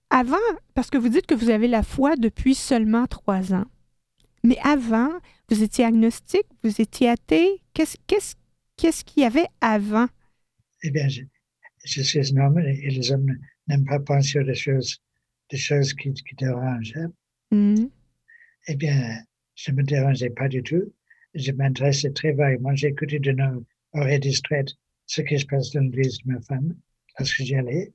avant, 0.09 0.35
parce 0.73 0.89
que 0.89 0.97
vous 0.97 1.07
dites 1.07 1.25
que 1.25 1.35
vous 1.35 1.49
avez 1.49 1.69
la 1.69 1.83
foi 1.83 2.17
depuis 2.17 2.55
seulement 2.55 3.07
trois 3.07 3.53
ans. 3.53 3.63
Mais 4.43 4.57
avant, 4.63 5.11
vous 5.49 5.63
étiez 5.63 5.85
agnostique, 5.85 6.47
vous 6.63 6.81
étiez 6.81 7.09
athée. 7.09 7.61
Qu'est-ce 7.73 7.95
qu'est-ce 8.07 8.35
qu'est-ce 8.75 9.05
qu'il 9.05 9.23
y 9.23 9.25
avait 9.25 9.47
avant? 9.61 10.07
Eh 10.83 10.91
bien, 10.91 11.07
je, 11.83 12.01
je 12.01 12.03
suis 12.03 12.37
un 12.37 12.45
homme 12.45 12.59
et 12.59 12.89
les 12.89 13.11
hommes 13.11 13.37
n'aiment 13.67 13.85
pas 13.85 13.99
penser 13.99 14.39
aux 14.39 14.53
choses, 14.53 15.01
des 15.49 15.57
choses 15.57 15.93
qui, 15.93 16.13
qui 16.13 16.35
dérangent. 16.35 16.95
hein. 16.97 17.11
Mhm. 17.51 17.89
Eh 18.67 18.75
bien, 18.75 19.19
je 19.55 19.71
ne 19.71 19.77
me 19.77 19.83
dérangeais 19.83 20.29
pas 20.29 20.47
du 20.47 20.63
tout. 20.63 20.93
Je 21.33 21.51
m'intéressais 21.51 22.11
très 22.11 22.31
vaguement. 22.33 22.75
J'écoutais 22.75 23.19
de 23.19 23.31
nos 23.31 23.65
oreilles 23.93 24.19
distraites 24.19 24.73
ce 25.05 25.21
qui 25.21 25.39
se 25.39 25.45
passe 25.45 25.71
dans 25.71 25.81
l'église 25.81 26.19
de 26.23 26.31
ma 26.33 26.41
femme 26.41 26.75
lorsque 27.17 27.41
j'y 27.41 27.55
allais. 27.55 27.91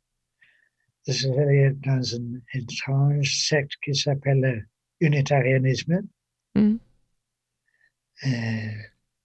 J'allais 1.07 1.71
dans 1.71 2.03
une 2.03 2.43
étrange 2.53 3.33
secte 3.47 3.73
qui 3.83 3.95
s'appelle 3.95 4.41
le 4.41 4.63
unitarianisme. 5.01 6.03
Mhm. 6.55 6.79
Euh, 8.27 8.73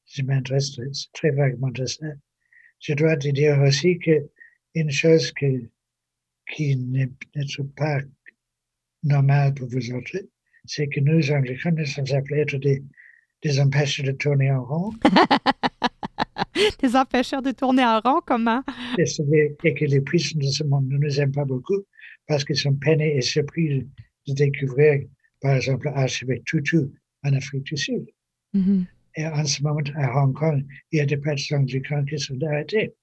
je 0.06 0.22
m'intéresse 0.24 0.78
très, 1.14 1.32
vaguement 1.32 1.72
de 1.72 1.86
ça. 1.86 2.06
Je 2.80 2.94
dois 2.94 3.16
te 3.18 3.30
dire 3.30 3.60
aussi 3.62 3.98
que 4.00 4.30
une 4.76 4.92
chose 4.92 5.32
que, 5.32 5.70
qui 6.54 6.76
n'est 6.76 7.10
n'est 7.36 7.46
pas 7.76 8.00
normale 9.04 9.54
pour 9.54 9.68
vous 9.68 9.92
autres, 9.94 10.18
c'est 10.66 10.88
que 10.88 11.00
nous, 11.00 11.32
Anglicans, 11.32 11.72
nous 11.72 11.86
sommes 11.86 12.12
appelés 12.14 12.42
être 12.42 12.58
des, 12.58 12.84
des 13.42 13.60
empêcheurs 13.60 14.06
de 14.06 14.12
tourner 14.12 14.52
en 14.52 14.64
rond. 14.64 14.92
Des 16.82 16.96
empêcheurs 16.96 17.42
de 17.42 17.52
tourner 17.52 17.84
en 17.84 18.00
rond, 18.00 18.20
comment? 18.26 18.62
Et, 18.98 19.06
et 19.64 19.74
que 19.74 19.86
les 19.86 20.02
puissants 20.02 20.38
de 20.38 20.46
ce 20.46 20.64
monde 20.64 20.88
ne 20.90 20.98
nous 20.98 21.20
aiment 21.20 21.32
pas 21.32 21.46
beaucoup 21.46 21.86
parce 22.28 22.44
qu'ils 22.44 22.58
sont 22.58 22.76
peinés 22.76 23.18
et 23.18 23.22
surpris 23.22 23.88
de, 24.28 24.34
découvrir, 24.34 25.08
par 25.42 25.56
exemple, 25.56 25.90
l'archevêque 25.94 26.44
Tutu 26.46 26.78
en 27.24 27.34
Afrique 27.34 27.64
du 27.64 27.78
Sud. 27.78 28.06
Mhm. 28.54 28.86
Et 29.16 29.26
en 29.26 29.46
ce 29.46 29.62
moment, 29.64 29.82
à 29.96 30.24
Hong 30.24 30.34
Kong, 30.34 30.66
il 30.92 31.00
y 31.00 31.02
a 31.02 31.06
des 31.06 31.18
prêtres 31.18 31.54
anglicans 31.54 32.04
qui 32.06 32.18
sont 32.20 32.38
arrêtés. 32.44 32.94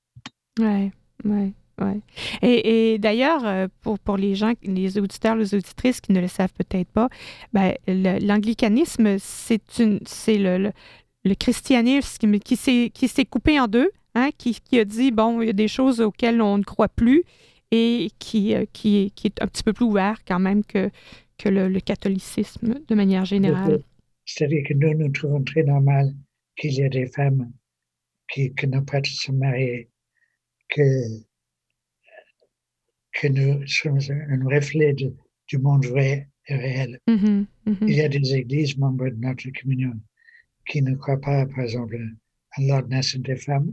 Oui, 0.58 0.90
oui, 1.24 1.52
oui. 1.80 2.02
Et, 2.42 2.92
et 2.92 2.98
d'ailleurs, 2.98 3.46
euh, 3.46 3.68
pour, 3.82 3.98
pour 3.98 4.16
les 4.16 4.34
gens, 4.34 4.52
les 4.62 4.98
auditeurs, 4.98 5.36
les 5.36 5.54
auditrices 5.54 6.00
qui 6.00 6.12
ne 6.12 6.20
le 6.20 6.28
savent 6.28 6.52
peut-être 6.52 6.88
pas, 6.88 7.08
ben, 7.52 7.74
l'anglicanisme, 7.86 9.16
c'est 9.18 9.78
une, 9.78 10.00
c'est 10.06 10.38
le, 10.38 10.72
le, 11.24 11.34
christianisme 11.34 12.38
qui 12.38 12.56
s'est, 12.56 12.90
qui 12.92 13.08
s'est 13.08 13.24
coupé 13.24 13.60
en 13.60 13.68
deux, 13.68 13.90
hein, 14.14 14.30
qui, 14.38 14.58
qui 14.60 14.78
a 14.78 14.84
dit, 14.84 15.10
bon, 15.10 15.40
il 15.40 15.46
y 15.46 15.50
a 15.50 15.54
des 15.54 15.68
choses 15.68 16.00
auxquelles 16.00 16.42
on 16.42 16.58
ne 16.58 16.64
croit 16.64 16.88
plus 16.88 17.24
et 17.70 18.10
qui, 18.18 18.54
euh, 18.54 18.64
qui, 18.72 19.12
qui 19.14 19.28
est 19.28 19.42
un 19.42 19.46
petit 19.46 19.62
peu 19.62 19.72
plus 19.72 19.84
ouvert 19.84 20.18
quand 20.26 20.38
même 20.38 20.64
que, 20.64 20.90
que 21.36 21.48
le, 21.48 21.80
catholicisme 21.80 22.80
de 22.86 22.94
manière 22.94 23.24
générale. 23.24 23.82
C'est-à-dire 24.24 24.62
que 24.66 24.74
nous, 24.74 24.94
nous 24.94 25.10
trouvons 25.10 25.42
très 25.42 25.62
normal 25.62 26.14
qu'il 26.56 26.72
y 26.74 26.82
ait 26.82 26.88
des 26.88 27.06
femmes 27.06 27.50
qui, 28.32 28.52
que 28.54 28.66
nos 28.66 28.82
prêtres 28.82 29.08
sont 29.10 29.32
mariés, 29.32 29.88
que, 30.68 30.82
que 33.12 33.28
nous 33.28 33.66
sommes 33.66 33.98
un 34.30 34.44
reflet 34.48 34.92
de- 34.94 35.14
du 35.48 35.58
monde 35.58 35.86
vrai 35.86 36.28
et 36.46 36.54
réel. 36.54 37.00
Mhm, 37.08 37.46
mhm. 37.66 37.76
Il 37.88 37.94
y 37.94 38.00
a 38.02 38.08
des 38.08 38.34
églises 38.34 38.76
membres 38.78 39.08
de 39.08 39.16
notre 39.16 39.48
communion 39.60 39.94
qui 40.66 40.82
ne 40.82 40.94
croient 40.94 41.20
pas, 41.20 41.46
par 41.46 41.60
exemple, 41.60 41.96
à 42.52 42.62
l'ordination 42.62 43.20
des 43.20 43.36
femmes, 43.36 43.72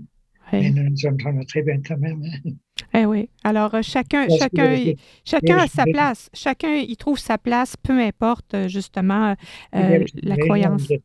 Ouais. 0.54 0.62
mais 0.62 0.72
nous 0.72 0.90
nous 0.90 1.06
entendons 1.06 1.44
très 1.46 1.64
bien 1.64 1.82
quand 1.82 1.98
même. 1.98 2.24
hein. 2.24 2.52
Eh 2.94 3.06
oui. 3.06 3.30
Alors, 3.44 3.74
euh, 3.76 3.82
chacun, 3.82 4.28
Parce 4.28 4.40
chacun, 4.40 4.94
chacun 5.26 5.58
a 5.58 5.68
sa 5.68 5.86
place. 5.86 6.30
Chacun 6.34 6.76
y 6.76 6.96
trouve 6.98 7.18
sa 7.20 7.38
place, 7.38 7.76
peu 7.78 7.98
importe 8.00 8.54
euh, 8.54 8.68
justement 8.68 9.36
euh, 9.76 10.04
la 10.24 10.38
croyance. 10.38 10.88
de- 10.88 11.02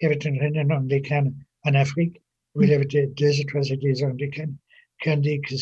Il 0.00 0.04
y 0.04 0.06
avait 0.06 0.16
une 0.16 0.38
réunion 0.40 0.68
anglicane 0.74 1.32
en 1.64 1.74
Afrique 1.74 2.20
où 2.54 2.62
il 2.62 2.70
y 2.70 2.74
avait 2.74 2.86
deux 2.86 3.40
ou 3.40 3.44
trois 3.44 3.62
églises 3.70 4.02
anglicanes 4.02 4.56
qui 5.02 5.10
ont 5.10 5.16
dit 5.16 5.40
que, 5.40 5.54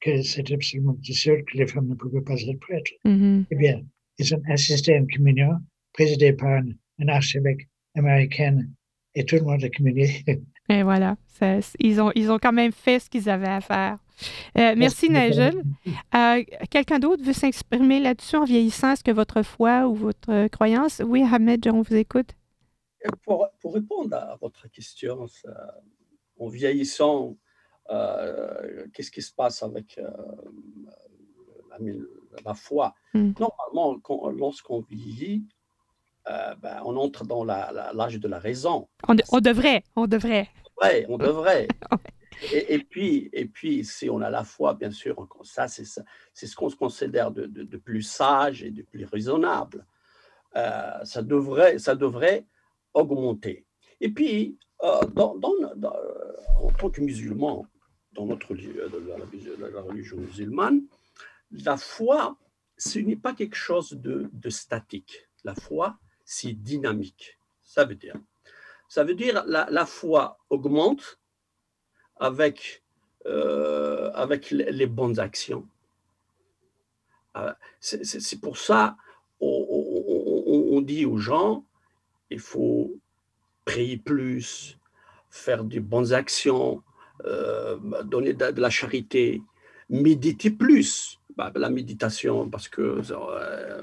que 0.00 0.22
c'était 0.22 0.54
absolument 0.54 0.96
sûr 1.02 1.36
que 1.46 1.56
les 1.58 1.66
femmes 1.66 1.88
ne 1.88 1.94
pouvaient 1.94 2.20
pas 2.20 2.34
être 2.40 2.60
prêtres. 2.60 2.92
Mhm. 3.04 3.46
Eh 3.50 3.56
bien, 3.56 3.80
ils 4.18 4.34
ont 4.34 4.42
assisté 4.48 4.94
à 4.94 4.96
une 4.98 5.10
communion 5.10 5.52
présidée 5.92 6.32
par 6.32 6.48
un, 6.50 6.66
un 7.00 7.08
archevêque 7.08 7.68
américain 7.96 8.58
et 9.14 9.24
tout 9.24 9.36
le 9.36 9.42
monde 9.42 9.64
a 9.64 9.70
communié. 9.70 10.10
Et 10.68 10.82
voilà. 10.82 11.16
Ça- 11.38 11.58
ils, 11.78 12.00
ont, 12.00 12.10
ils 12.14 12.30
ont 12.30 12.38
quand 12.38 12.52
même 12.52 12.72
fait 12.72 12.98
ce 12.98 13.10
qu'ils 13.10 13.28
avaient 13.28 13.46
à 13.48 13.60
faire. 13.60 13.98
Euh, 14.56 14.74
merci, 14.76 15.08
Nigel. 15.10 15.62
Euh, 16.14 16.42
Quelqu'un 16.70 16.98
d'autre 17.00 17.22
veut 17.24 17.32
s'exprimer 17.32 18.00
là-dessus 18.00 18.36
en 18.36 18.44
vieillissant? 18.44 18.92
Est-ce 18.92 19.02
que 19.04 19.10
votre 19.10 19.42
foi 19.42 19.86
ou 19.88 19.94
votre 19.94 20.30
euh, 20.30 20.48
croyance? 20.48 21.02
Oui, 21.04 21.22
Ahmed, 21.22 21.66
on 21.66 21.82
vous 21.82 21.96
écoute. 21.96 22.30
Et 23.04 23.08
Pour, 23.24 23.46
pour 23.60 23.74
répondre 23.74 24.14
à 24.16 24.38
votre 24.40 24.68
question, 24.70 25.26
ça- 25.26 25.74
en 26.38 26.48
vieillissant, 26.48 27.36
euh, 27.90 28.86
qu'est-ce 28.92 29.10
qui 29.10 29.22
se 29.22 29.32
passe 29.32 29.62
avec 29.62 29.98
euh, 29.98 30.10
la, 31.70 31.78
la 32.44 32.54
foi? 32.54 32.94
Mm. 33.14 33.32
Normalement, 33.38 34.00
lorsqu'on 34.32 34.80
vieillit, 34.80 35.44
euh, 36.28 36.54
ben, 36.56 36.80
on 36.84 36.96
entre 36.96 37.24
dans 37.24 37.44
l'âge 37.44 38.18
de 38.18 38.28
la 38.28 38.38
raison. 38.38 38.88
On, 39.08 39.14
de- 39.14 39.22
on 39.30 39.40
devrait, 39.40 39.82
on 39.96 40.06
devrait. 40.06 40.48
Ouais, 40.80 41.04
on 41.08 41.18
devrait. 41.18 41.68
Et, 42.52 42.74
et 42.74 42.78
puis, 42.80 43.30
et 43.32 43.44
puis, 43.46 43.84
si 43.84 44.10
on 44.10 44.20
a 44.20 44.28
la 44.28 44.42
foi, 44.42 44.74
bien 44.74 44.90
sûr, 44.90 45.14
ça, 45.44 45.68
c'est 45.68 45.84
ce 45.84 46.56
qu'on 46.56 46.68
se 46.68 46.74
considère 46.74 47.30
de, 47.30 47.46
de- 47.46 47.62
de 47.62 47.76
plus 47.76 48.02
sage 48.02 48.64
et 48.64 48.72
de 48.72 48.82
plus 48.82 49.04
raisonnable. 49.04 49.86
Ça, 50.52 51.22
devrait, 51.22 51.78
ça 51.78 51.94
devrait 51.94 52.44
augmenter. 52.92 53.64
Et 54.00 54.08
puis, 54.08 54.58
euh, 54.82 55.00
dans, 55.12 55.36
dans- 55.36 55.52
dans- 55.76 55.94
en 56.60 56.70
tant 56.72 56.90
que 56.90 57.00
musulman, 57.00 57.66
dans 58.14 58.26
notre 58.26 58.54
euh, 58.54 59.68
la, 59.72 59.80
religion 59.80 60.16
musulmane, 60.16 60.82
la 61.50 61.76
foi, 61.76 62.38
ce 62.76 62.98
n'est 62.98 63.16
pas 63.16 63.34
quelque 63.34 63.56
chose 63.56 63.90
de, 63.92 64.30
statique. 64.50 65.28
La 65.44 65.54
foi, 65.54 65.98
c'est 66.24 66.52
dynamique. 66.52 67.38
Ça 67.62 67.84
veut 67.84 67.94
dire, 67.94 68.16
ça 68.88 69.04
veut 69.04 69.14
dire 69.14 69.44
la, 69.46 69.86
foi 69.86 70.38
augmente 70.50 71.20
avec, 72.16 72.82
euh, 73.26 74.10
avec 74.14 74.50
les, 74.50 74.86
bonnes 74.86 75.18
actions. 75.18 75.66
Euh, 77.36 77.52
c'est- 77.80 78.40
pour 78.40 78.56
ça 78.58 78.96
on- 79.40 79.66
on- 80.46 80.76
on 80.76 80.80
dit 80.80 81.04
aux 81.04 81.18
gens, 81.18 81.64
il 82.30 82.38
faut 82.38 82.94
prier 83.64 83.96
plus, 83.96 84.78
faire 85.30 85.64
des 85.64 85.80
bonnes 85.80 86.12
actions, 86.12 86.82
euh, 87.24 87.76
donner 88.04 88.32
de, 88.34 88.60
la 88.60 88.70
charité, 88.70 89.42
méditer 89.90 90.50
plus. 90.50 91.18
Bah, 91.36 91.50
la 91.56 91.68
méditation, 91.70 92.48
parce 92.48 92.68
que 92.68 92.80
euh, 93.10 93.82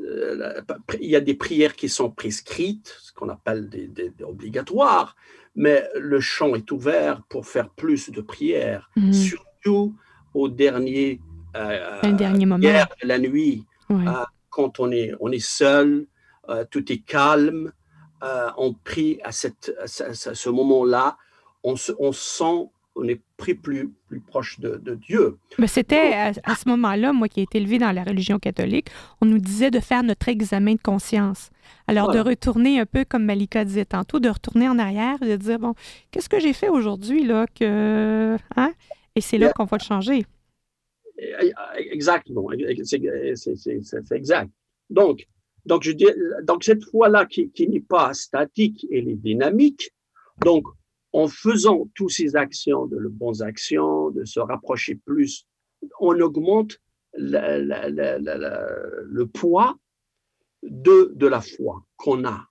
euh, 0.00 0.34
la- 0.36 0.62
il 1.00 1.10
y 1.10 1.16
a 1.16 1.20
des 1.20 1.34
prières 1.34 1.74
qui 1.74 1.88
sont 1.88 2.10
prescrites, 2.10 2.94
ce 3.00 3.12
qu'on 3.12 3.28
appelle 3.28 3.68
des, 3.68 3.88
des- 3.88 4.10
des 4.10 4.24
obligatoires, 4.24 5.16
mais 5.56 5.84
le 5.98 6.20
champ 6.20 6.54
est 6.54 6.70
ouvert 6.70 7.22
pour 7.28 7.46
faire 7.46 7.70
plus 7.70 8.10
de 8.10 8.20
prières, 8.20 8.88
Mhm. 8.96 9.12
surtout 9.12 9.94
au 10.32 10.48
dernier, 10.48 11.20
euh, 11.56 12.12
dernier 12.12 12.46
moment. 12.46 12.62
la 13.02 13.18
nuit, 13.18 13.64
Ouais. 13.88 14.04
Quand 14.50 14.78
on 14.78 14.90
est, 14.92 15.12
on 15.20 15.30
est 15.32 15.44
seul, 15.44 16.06
tout 16.70 16.92
est 16.92 16.98
calme, 17.04 17.72
on 18.56 18.72
prie 18.74 19.18
à, 19.24 19.32
cette, 19.32 19.74
à 19.80 19.86
ce, 19.88 20.28
à 20.30 20.34
ce 20.34 20.48
moment-là, 20.50 21.16
on, 21.62 21.76
se, 21.76 21.92
on 21.98 22.12
sent, 22.12 22.68
on 22.96 23.04
est 23.08 23.20
pris 23.36 23.54
plus, 23.54 23.90
plus 24.08 24.20
proche 24.20 24.58
de, 24.60 24.76
de 24.76 24.94
Dieu. 24.94 25.36
Mais 25.58 25.66
c'était 25.66 26.12
à, 26.12 26.32
à 26.44 26.54
ce 26.54 26.68
moment-là, 26.70 27.12
moi 27.12 27.28
qui 27.28 27.40
ai 27.40 27.42
été 27.44 27.58
élevé 27.58 27.78
dans 27.78 27.92
la 27.92 28.02
religion 28.04 28.38
catholique, 28.38 28.88
on 29.20 29.26
nous 29.26 29.38
disait 29.38 29.70
de 29.70 29.80
faire 29.80 30.02
notre 30.02 30.28
examen 30.28 30.74
de 30.74 30.80
conscience. 30.82 31.50
Alors, 31.86 32.06
Voilà. 32.06 32.22
de 32.24 32.28
retourner 32.30 32.80
un 32.80 32.86
peu 32.86 33.04
comme 33.04 33.24
Malika 33.24 33.64
disait 33.64 33.84
tantôt, 33.84 34.18
de 34.20 34.28
retourner 34.28 34.68
en 34.68 34.78
arrière 34.78 35.22
et 35.22 35.28
de 35.28 35.36
dire, 35.36 35.58
bon, 35.58 35.74
qu'est-ce 36.10 36.28
que 36.28 36.40
j'ai 36.40 36.52
fait 36.52 36.68
aujourd'hui, 36.68 37.24
là, 37.24 37.46
que. 37.46 38.36
Hein? 38.56 38.72
Et 39.16 39.20
c'est 39.20 39.38
là 39.38 39.46
Yeah. 39.46 39.52
qu'on 39.54 39.64
va 39.64 39.76
le 39.78 39.84
changer. 39.84 40.24
Exactement, 41.76 42.48
c'est 43.34 44.12
exact. 44.12 44.50
Donc, 44.88 45.26
donc, 45.66 45.82
je 45.82 45.92
dis, 45.92 46.06
donc 46.44 46.64
cette 46.64 46.82
foi-là 46.84 47.26
qui, 47.26 47.50
qui 47.50 47.68
n'est 47.68 47.80
pas 47.80 48.14
statique, 48.14 48.86
elle 48.90 49.08
est 49.08 49.16
dynamique. 49.16 49.90
Donc, 50.42 50.64
en 51.12 51.28
faisant 51.28 51.88
toutes 51.94 52.10
ces 52.10 52.36
actions, 52.36 52.86
de 52.86 52.96
bonnes 53.08 53.42
actions, 53.42 54.10
de 54.10 54.24
se 54.24 54.40
rapprocher 54.40 54.94
plus, 54.94 55.46
on 55.98 56.18
augmente 56.20 56.78
le 57.14 58.44
poids 59.24 59.76
de, 60.62 61.12
de 61.14 61.26
la 61.26 61.40
foi 61.40 61.84
qu'on 61.96 62.24
a. 62.24 62.48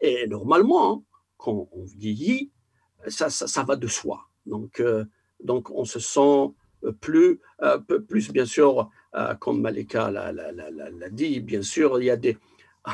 Et 0.00 0.26
normalement, 0.26 1.04
quand 1.36 1.68
on 1.72 1.84
vieillit, 1.84 2.50
ça, 3.06 3.30
ça, 3.30 3.46
ça 3.46 3.62
va 3.62 3.76
de 3.76 3.86
soi. 3.86 4.28
Donc, 4.46 4.80
euh, 4.80 5.04
donc 5.42 5.70
on 5.70 5.84
se 5.84 6.00
sent 6.00 6.52
plus, 7.00 7.40
euh, 7.62 7.78
plus 7.78 8.30
bien 8.30 8.44
sûr, 8.44 8.90
euh, 9.14 9.34
comme 9.34 9.60
Malika 9.60 10.10
l'a 10.10 11.10
dit, 11.10 11.40
bien 11.40 11.62
sûr, 11.62 12.00
il 12.00 12.06
y 12.06 12.10
a 12.10 12.16
des, 12.16 12.36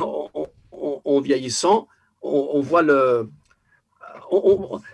en 0.01 1.20
vieillissant, 1.20 1.89
on, 2.22 2.61
voit 2.61 2.82
le. 2.82 3.30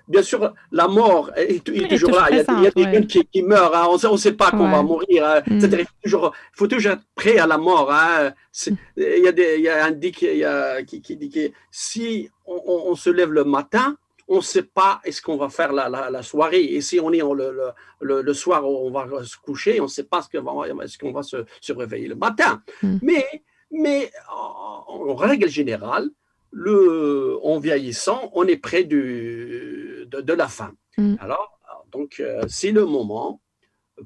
Bien 0.08 0.22
sûr, 0.22 0.52
la 0.72 0.88
mort 0.88 1.30
est, 1.36 1.64
toujours 1.64 2.10
là. 2.10 2.28
il, 2.30 2.36
y 2.36 2.66
a, 2.66 2.70
des 2.70 2.82
jeunes 2.82 3.06
qui, 3.06 3.42
meurent. 3.42 3.74
Hein. 3.74 3.86
On 3.88 4.12
ne 4.12 4.16
sait 4.16 4.32
pas 4.32 4.50
qu'on 4.50 4.70
va 4.70 4.82
mourir. 4.82 5.26
Hein. 5.26 5.42
Mm. 5.46 5.60
Il, 6.04 6.10
faut 6.52 6.66
toujours, 6.66 6.92
être 6.92 7.02
prêt 7.14 7.38
à 7.38 7.46
la 7.46 7.58
mort. 7.58 7.90
Hein. 7.92 8.32
Mm. 8.66 8.74
Il, 8.96 9.22
y 9.24 9.28
a 9.28 9.32
des, 9.32 9.54
il 9.58 9.62
y 9.62 9.68
a 9.68 9.84
un 9.84 9.90
dit 9.90 10.12
qui, 10.12 11.16
dit 11.16 11.30
que 11.30 11.50
si 11.70 12.30
on, 12.46 12.94
se 12.94 13.10
lève 13.10 13.32
le 13.32 13.44
matin, 13.44 13.96
on 14.28 14.36
ne 14.36 14.42
sait 14.42 14.62
pas 14.62 15.00
est-ce 15.04 15.20
qu'on 15.20 15.36
va 15.36 15.48
faire 15.48 15.72
la, 15.72 16.22
soirée. 16.22 16.62
Et 16.62 16.80
si 16.80 17.00
on 17.00 17.12
est 17.12 17.18
le, 17.20 18.22
le, 18.22 18.34
soir, 18.34 18.66
on 18.68 18.90
va 18.90 19.06
se 19.24 19.36
coucher, 19.36 19.80
on 19.80 19.84
ne 19.84 19.88
sait 19.88 20.04
pas 20.04 20.20
est-ce 20.20 20.98
qu'on 20.98 21.12
va 21.12 21.22
se, 21.22 21.72
réveiller 21.72 22.08
le 22.08 22.16
matin. 22.16 22.62
Mm. 22.82 22.98
Mais, 23.02 23.26
mais 23.70 24.10
en 24.28 25.14
règle 25.14 25.48
générale, 25.48 26.10
le, 26.50 27.38
en 27.42 27.58
vieillissant, 27.58 28.30
on 28.34 28.46
est 28.46 28.56
près 28.56 28.84
du, 28.84 30.06
de, 30.10 30.32
la 30.32 30.48
fin. 30.48 30.72
Mm. 30.98 31.14
Alors, 31.20 31.58
donc, 31.92 32.20
euh, 32.20 32.44
c'est 32.48 32.72
le 32.72 32.84
moment 32.86 33.40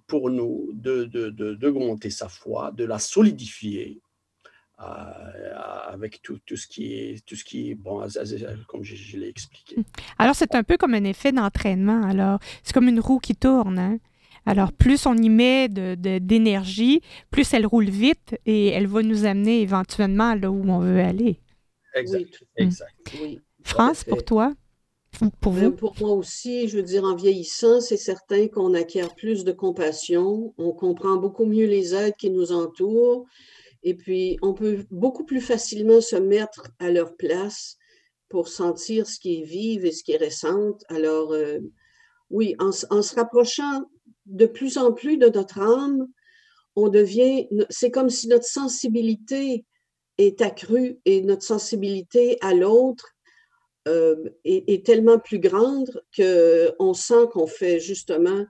pour 0.07 0.31
nous 0.31 0.71
de, 0.73 1.05
de, 1.05 2.11
sa 2.11 2.29
foi, 2.29 2.73
de 2.73 2.85
la 2.85 2.99
solidifier 2.99 4.01
euh, 4.81 4.85
avec 5.87 6.21
tout, 6.23 6.39
tout, 6.45 6.57
ce 6.57 6.67
qui 6.67 6.95
est, 6.95 7.25
tout 7.25 7.37
ce 7.37 7.45
qui 7.45 7.71
est 7.71 7.75
bon, 7.75 8.05
comme 8.67 8.83
je, 8.83 9.17
l'ai 9.17 9.29
expliqué. 9.29 9.77
Mm. 9.79 9.85
Alors, 10.19 10.35
c'est 10.35 10.55
un 10.55 10.63
peu 10.63 10.77
comme 10.77 10.95
un 10.95 11.05
effet 11.05 11.33
d'entraînement. 11.33 12.03
Alors, 12.05 12.39
c'est 12.63 12.73
comme 12.73 12.89
une 12.89 13.01
roue 13.01 13.19
qui 13.19 13.35
tourne. 13.37 13.79
Hein. 13.79 13.99
Alors, 14.47 14.73
plus 14.73 15.07
on 15.07 15.17
y 15.17 15.31
met 15.31 15.69
d'énergie, 15.69 17.01
plus 17.31 17.55
elle 17.55 17.67
roule 17.67 17.89
vite 17.89 18.39
et 18.45 18.69
elle 18.69 18.87
va 18.87 19.03
nous 19.03 19.25
amener 19.25 19.63
éventuellement 19.63 20.35
là 20.35 20.51
où 20.51 20.69
on 20.69 20.81
veut 20.81 21.01
aller. 21.01 21.41
Exact. 21.95 22.45
exact. 22.57 22.95
France, 23.63 24.05
pour 24.05 24.25
toi? 24.25 24.55
Pour 25.41 25.53
vous? 25.53 25.71
Pour 25.71 25.95
moi 26.01 26.11
aussi, 26.11 26.69
je 26.69 26.77
veux 26.77 26.83
dire, 26.83 27.05
en 27.05 27.15
vieillissant, 27.15 27.81
c'est 27.81 27.97
certain 27.97 28.49
qu'on 28.49 28.75
acquiert 28.75 29.15
plus 29.15 29.45
de 29.45 29.53
compassion, 29.53 30.53
on 30.59 30.73
comprend 30.73 31.17
beaucoup 31.17 31.47
mieux 31.47 31.67
les 31.67 31.95
êtres 31.95 32.17
qui 32.17 32.31
nous 32.31 32.51
entourent, 32.51 33.25
et 33.85 33.95
puis 33.95 34.39
on 34.43 34.55
peut 34.55 34.85
beaucoup 34.91 35.25
plus 35.25 35.41
facilement 35.41 36.01
se 36.01 36.17
mettre 36.17 36.67
à 36.81 36.91
leur 36.91 37.17
place 37.17 37.77
pour 38.29 38.49
sentir 38.49 39.07
ce 39.07 39.21
qui 39.21 39.41
est 39.41 39.45
vive 39.45 39.85
et 39.85 39.93
ce 39.93 40.03
qui 40.03 40.13
est 40.13 40.17
récente. 40.17 40.83
Alors, 40.89 41.33
euh, 41.33 41.59
oui, 42.31 42.57
en, 42.59 42.71
en, 42.91 43.03
se 43.03 43.15
rapprochant 43.15 43.85
de 44.27 44.47
plus 44.47 44.79
en 44.79 44.93
plus 44.93 45.17
de 45.17 45.29
notre 45.29 45.61
âme, 45.61 46.09
on 46.75 46.89
devient, 46.89 47.47
c'est 47.71 47.93
comme 47.93 48.11
si 48.11 48.27
notre 48.27 48.47
sensibilité 48.47 49.65
est 50.19 50.41
accrue 50.41 50.99
et 51.05 51.23
notre 51.23 51.43
sensibilité 51.43 52.39
à 52.41 52.55
l'autre 52.55 53.15
euh, 53.87 54.31
est, 54.45 54.87
tellement 54.87 55.19
plus 55.19 55.39
grande 55.39 56.03
qu'on 56.17 56.95
sent 56.95 57.27
qu'on 57.33 57.47
fait 57.47 57.81
justement 57.81 58.47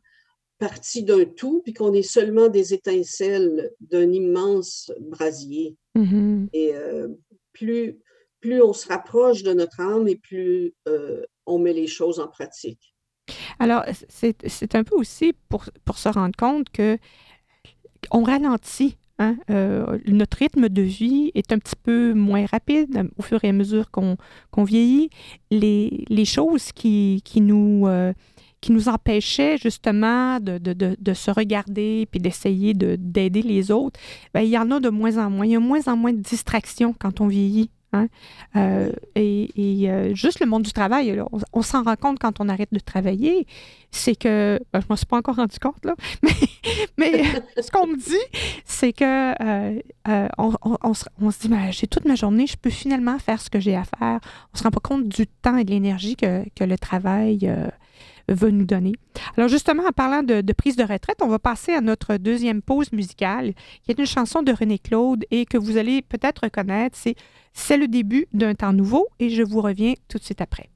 partie 0.58 1.02
d'un 1.02 1.24
tout, 1.24 1.60
puis 1.64 1.72
qu'on 1.72 1.92
est 1.92 2.02
seulement 2.02 2.48
des 2.48 2.72
étincelles 2.72 3.72
d'un 3.80 4.12
immense 4.12 4.92
brasier. 5.00 5.76
Mm-hmm. 5.96 6.48
Et 6.52 6.76
euh, 6.76 7.08
plus, 7.52 7.98
plus 8.40 8.62
on 8.62 8.72
se 8.72 8.86
rapproche 8.86 9.42
de 9.42 9.52
notre 9.52 9.80
âme 9.80 10.06
et 10.06 10.16
plus 10.16 10.72
euh, 10.86 11.24
on 11.46 11.58
met 11.58 11.72
les 11.72 11.88
choses 11.88 12.20
en 12.20 12.28
pratique. 12.28 12.94
Alors, 13.58 13.82
c'est 14.08 14.74
un 14.74 14.84
peu 14.84 14.94
aussi 14.94 15.32
pour, 15.48 15.64
pour 15.84 15.98
se 15.98 16.08
rendre 16.10 16.36
compte 16.36 16.68
que 16.70 16.96
on 18.12 18.22
ralentit 18.22 18.98
Hein, 19.24 19.36
euh, 19.50 19.98
notre 20.06 20.36
rythme 20.38 20.68
de 20.68 20.82
vie 20.82 21.30
est 21.34 21.52
un 21.52 21.58
petit 21.58 21.76
peu 21.82 22.12
moins 22.12 22.44
rapide 22.46 22.96
euh, 22.96 23.04
au 23.16 23.22
fur 23.22 23.42
et 23.42 23.48
à 23.48 23.52
mesure 23.52 23.90
qu'on 23.90 24.16
vieillit. 24.64 25.08
Les, 25.50 26.24
choses 26.24 26.72
qui, 26.72 27.22
qui 27.24 27.40
nous, 27.40 27.86
euh, 27.86 28.12
qui 28.60 28.72
nous 28.72 28.88
empêchaient 28.88 29.56
justement 29.56 30.38
de, 30.40 31.14
se 31.14 31.30
regarder 31.30 32.06
puis 32.10 32.20
d'essayer 32.20 32.74
d'aider 32.74 33.42
les 33.42 33.70
autres, 33.70 33.98
ben, 34.34 34.40
il 34.40 34.50
y 34.50 34.58
en 34.58 34.70
a 34.70 34.80
de 34.80 34.90
moins 34.90 35.16
en 35.16 35.30
moins. 35.30 35.46
Il 35.46 35.52
y 35.52 35.56
a 35.56 35.60
moins 35.60 35.86
en 35.86 35.96
moins 35.96 36.12
de 36.12 36.20
distractions 36.20 36.94
quand 36.98 37.20
on 37.20 37.26
vieillit. 37.26 37.70
Hein. 37.94 38.08
Euh, 38.56 38.90
et, 39.14 39.50
euh, 39.88 40.14
juste 40.14 40.40
le 40.40 40.46
monde 40.46 40.62
du 40.62 40.72
travail, 40.72 41.20
on, 41.52 41.62
s'en 41.62 41.82
rend 41.82 41.96
compte 41.96 42.18
quand 42.18 42.40
on 42.40 42.48
arrête 42.48 42.72
de 42.72 42.78
travailler, 42.78 43.46
c'est 43.90 44.16
que, 44.16 44.58
ben, 44.72 44.80
je 44.80 44.86
ne 44.86 44.88
m'en 44.90 44.96
suis 44.96 45.06
pas 45.06 45.16
encore 45.16 45.36
rendu 45.36 45.58
compte, 45.58 45.84
là, 45.84 45.94
mais, 46.22 46.32
mais 46.98 47.22
ce 47.62 47.70
qu'on 47.70 47.86
me 47.86 47.96
dit, 47.96 48.14
c'est 48.64 48.92
que 48.92 49.34
euh, 49.42 50.28
on, 50.38 50.94
se 50.94 51.40
dit, 51.40 51.48
ben, 51.48 51.70
j'ai 51.70 51.86
toute 51.86 52.04
ma 52.04 52.16
journée, 52.16 52.46
je 52.46 52.56
peux 52.56 52.70
finalement 52.70 53.18
faire 53.18 53.40
ce 53.40 53.48
que 53.48 53.60
j'ai 53.60 53.76
à 53.76 53.84
faire. 53.84 54.18
On 54.20 54.54
ne 54.54 54.58
se 54.58 54.62
rend 54.64 54.70
pas 54.70 54.80
compte 54.80 55.08
du 55.08 55.26
temps 55.26 55.56
et 55.56 55.64
de 55.64 55.70
l'énergie 55.70 56.16
que, 56.16 56.44
que, 56.56 56.64
le 56.64 56.76
travail 56.76 57.48
va 58.28 58.50
nous 58.50 58.64
donner. 58.64 58.92
Alors 59.36 59.48
justement, 59.48 59.84
en 59.86 59.92
parlant 59.92 60.22
de, 60.22 60.52
prise 60.52 60.76
de 60.76 60.82
retraite, 60.82 61.18
on 61.22 61.28
va 61.28 61.38
passer 61.38 61.72
à 61.72 61.80
notre 61.80 62.16
deuxième 62.16 62.62
pause 62.62 62.92
musicale, 62.92 63.54
qui 63.82 63.90
est 63.90 63.98
une 63.98 64.06
chanson 64.06 64.42
de 64.42 64.52
René 64.52 64.78
Claude 64.78 65.24
et 65.30 65.46
que 65.46 65.58
vous 65.58 65.76
allez 65.76 66.02
peut-être 66.02 66.44
reconnaître. 66.44 66.96
C'est 66.98 67.16
C'est 67.52 67.76
le 67.76 67.88
début 67.88 68.26
d'un 68.32 68.54
temps 68.54 68.72
nouveau 68.72 69.06
et 69.20 69.30
je 69.30 69.42
vous 69.42 69.60
reviens 69.60 69.94
tout 70.08 70.18
de 70.18 70.24
suite 70.24 70.40
après. 70.40 70.68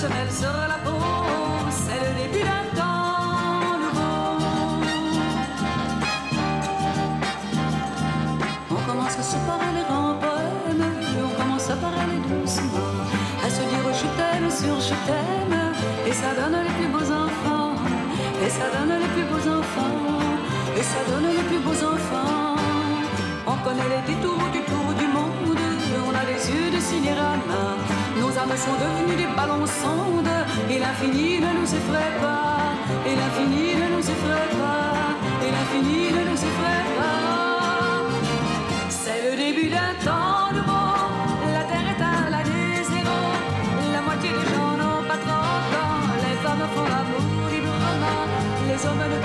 Sur 0.00 0.08
la 0.08 0.78
peau, 0.82 0.96
c'est 1.68 2.00
le 2.00 2.12
début 2.22 2.42
d'un 2.42 2.64
temps 2.74 3.76
nouveau. 3.82 4.40
On 8.70 8.80
commence 8.88 9.18
à 9.18 9.22
se 9.22 9.36
parler 9.50 9.82
grands 9.90 10.14
poèmes, 10.14 10.86
on 11.22 11.42
commence 11.42 11.68
à 11.68 11.76
parler 11.76 12.18
doucement, 12.26 12.96
à 13.44 13.50
se 13.50 13.60
dire 13.60 13.86
je 13.92 14.06
t'aime 14.16 14.50
sur 14.50 14.80
je 14.80 14.94
t'aime, 15.06 15.58
et 16.06 16.12
ça 16.12 16.32
donne 16.34 16.56
les 16.64 16.74
plus 16.78 16.88
beaux 16.88 17.12
enfants, 17.12 17.74
et 18.42 18.48
ça 18.48 18.66
donne 18.72 18.98
les 18.98 19.08
plus 19.08 19.24
beaux 19.24 19.48
enfants, 19.58 19.98
et 20.78 20.82
ça 20.82 21.00
donne 21.10 21.28
les 21.28 21.44
plus 21.50 21.58
beaux 21.58 21.84
enfants. 21.84 22.56
On 23.46 23.56
connaît 23.64 23.90
les 23.96 24.14
détours 24.14 24.48
du 24.50 24.60
tour 24.62 24.94
du 24.98 25.06
monde, 25.08 25.58
on 26.08 26.14
a 26.14 26.24
les 26.24 26.40
yeux 26.50 26.70
de 26.74 26.80
cinérama. 26.80 27.99
Nos 28.30 28.38
âmes 28.38 28.56
sont 28.56 28.78
devenues 28.78 29.16
des 29.16 29.26
ballons 29.34 29.66
sondes. 29.66 30.34
Et 30.70 30.78
l'infini 30.78 31.40
ne 31.40 31.50
nous 31.58 31.74
effraie 31.74 32.14
pas, 32.20 32.76
et 33.04 33.16
l'infini 33.16 33.74
ne 33.74 33.96
nous 33.96 34.06
effraie 34.14 34.50
pas, 34.62 35.18
et 35.44 35.50
l'infini 35.50 36.12
ne 36.16 36.30
nous 36.30 36.40
effraie 36.48 36.86
pas. 36.96 38.06
C'est 38.88 39.20
le 39.28 39.36
début 39.36 39.68
d'un 39.68 39.94
temps 40.06 40.52
nouveau, 40.54 40.94
la 41.56 41.64
terre 41.70 41.88
est 41.92 42.02
à 42.02 42.30
l'année 42.30 42.84
zéro, 42.84 43.18
la 43.94 44.00
moitié 44.00 44.30
des 44.30 44.46
gens 44.54 44.76
n'ont 44.80 45.02
pas 45.10 45.18
30 45.26 45.34
ans, 45.82 45.98
les 46.24 46.36
femmes 46.44 46.66
font 46.74 46.88
l'amour 46.92 47.48
librement, 47.50 48.22
les 48.68 48.80
hommes 48.86 49.06
ne 49.14 49.18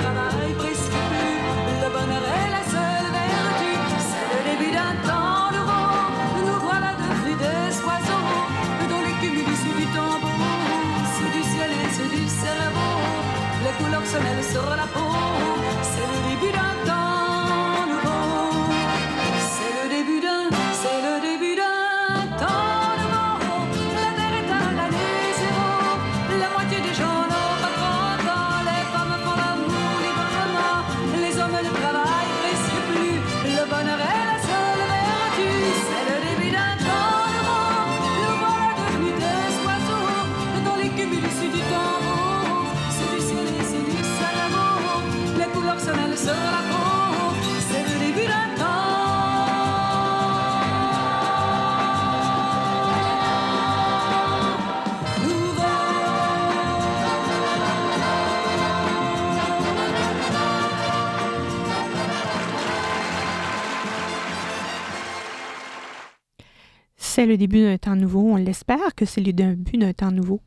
le 67.26 67.38
début 67.38 67.61
d'un 67.61 67.78
temps 67.78 67.95
nouveau. 67.95 68.21
On 68.21 68.36
l'espère 68.36 68.95
que 68.95 69.05
c'est 69.05 69.21
le 69.21 69.34
début 69.34 69.78
d'un 69.78 69.93
temps 69.93 70.11
nouveau. 70.11 70.41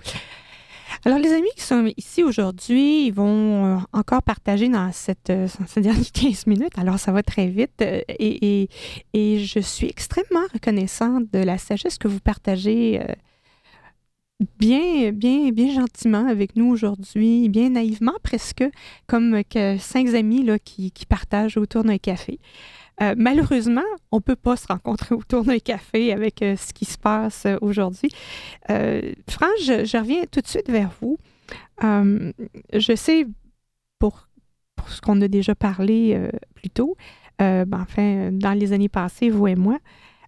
Alors, 1.04 1.18
les 1.18 1.32
amis 1.32 1.50
qui 1.56 1.62
sont 1.62 1.90
ici 1.96 2.22
aujourd'hui, 2.22 3.06
ils 3.06 3.12
vont 3.12 3.76
euh, 3.76 3.78
encore 3.92 4.22
partager 4.22 4.68
dans 4.68 4.90
cette, 4.92 5.30
euh, 5.30 5.46
ces 5.66 5.80
dernières 5.80 6.12
15 6.12 6.46
minutes. 6.46 6.76
Alors, 6.76 6.98
ça 6.98 7.12
va 7.12 7.22
très 7.22 7.46
vite. 7.46 7.82
Euh, 7.82 8.00
et, 8.08 8.62
et, 8.62 8.68
et, 9.12 9.38
je 9.38 9.60
suis 9.60 9.86
extrêmement 9.88 10.46
reconnaissante 10.52 11.24
de 11.32 11.38
la 11.38 11.58
sagesse 11.58 11.98
que 11.98 12.08
vous 12.08 12.20
partagez 12.20 13.00
bien, 14.58 15.12
bien, 15.12 15.50
bien 15.50 15.72
gentiment 15.72 16.26
avec 16.26 16.56
nous 16.56 16.66
aujourd'hui, 16.70 17.48
bien 17.48 17.70
naïvement 17.70 18.16
presque, 18.22 18.64
comme 19.06 19.42
que 19.44 19.76
cinq 19.78 20.14
amis 20.14 20.44
là, 20.44 20.58
qui, 20.58 20.90
qui 20.92 21.06
partagent 21.06 21.56
autour 21.56 21.84
d'un 21.84 21.98
café. 21.98 22.38
Euh, 23.00 23.14
malheureusement, 23.16 23.82
on 24.10 24.16
ne 24.16 24.22
peut 24.22 24.36
pas 24.36 24.56
se 24.56 24.66
rencontrer 24.66 25.14
autour 25.14 25.44
d'un 25.44 25.58
café 25.58 26.12
avec 26.12 26.42
euh, 26.42 26.56
ce 26.56 26.72
qui 26.72 26.84
se 26.84 26.98
passe 26.98 27.46
euh, 27.46 27.56
aujourd'hui. 27.60 28.10
France, 28.66 29.60
je, 29.62 29.98
reviens 29.98 30.24
tout 30.30 30.40
de 30.40 30.46
suite 30.46 30.68
vers 30.68 30.90
vous. 31.00 31.18
je 31.80 32.96
sais, 32.96 33.26
pour, 33.98 34.28
pour 34.76 34.88
ce 34.90 35.00
qu'on 35.00 35.20
a 35.20 35.28
déjà 35.28 35.54
parlé 35.54 36.28
plus 36.54 36.70
tôt, 36.70 36.96
ben, 37.38 37.66
enfin, 37.72 38.30
dans 38.32 38.52
les 38.52 38.72
années 38.72 38.88
passées, 38.88 39.30
vous 39.30 39.46
et 39.46 39.54
moi, 39.54 39.78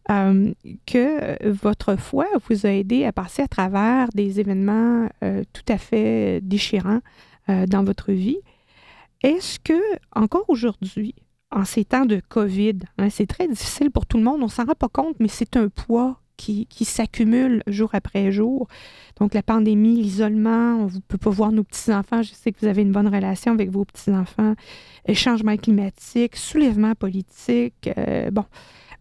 que 0.09 1.49
votre 1.49 1.97
foi 1.97 2.27
vous 2.49 2.67
a 2.67 2.71
aidé 2.71 3.05
à 3.05 3.13
passer 3.13 3.43
à 3.43 3.49
travers 3.49 4.09
des 4.15 4.41
événements 4.41 5.09
tout 5.21 5.67
à 5.69 5.77
fait 5.77 6.41
déchirants 6.41 7.01
dans 7.49 7.85
votre 7.85 8.13
vie. 8.13 8.39
Est-ce 9.23 9.59
que, 9.59 9.81
encore 10.13 10.47
aujourd'hui, 10.49 11.15
en 11.51 11.65
ces 11.65 11.85
temps 11.85 12.07
de 12.07 12.21
COVID. 12.29 12.79
Hein, 12.99 13.11
c'est 13.11 13.27
très 13.27 13.49
difficile 13.49 13.91
pour 13.91 14.07
tout 14.07 14.17
le 14.17 14.25
monde. 14.25 14.43
On 14.43 14.49
s'en 14.49 14.65
rend 14.65 14.75
pas 14.75 14.89
compte, 14.89 15.17
mais 15.21 15.29
c'est 15.29 15.57
un 15.57 15.69
poids 15.69 16.21
qui, 16.41 16.67
qui 16.67 16.87
s'accumule 16.87 17.63
jour 17.67 17.91
après 17.93 18.33
jour. 18.33 18.67
Donc, 19.19 19.35
la 19.35 19.43
pandémie, 19.43 20.01
l'isolement, 20.01 20.77
on 20.77 20.87
ne 20.87 21.01
peut 21.07 21.19
pas 21.19 21.29
voir 21.29 21.53
nos 21.53 21.65
petits-enfants. 21.65 22.23
Je 22.23 22.33
sais 22.33 22.51
que 22.51 22.61
vous 22.61 22.67
avez 22.67 22.81
une 22.81 22.93
bonne 22.93 23.09
relation 23.09 23.53
avec 23.53 23.71
vos 23.71 23.85
petits-enfants. 23.85 24.55
Euh, 25.09 25.15
changement 25.15 25.57
climatique, 25.57 26.37
soulèvement 26.37 26.95
politique. 26.95 27.91
Euh, 27.99 28.31
bon, 28.31 28.45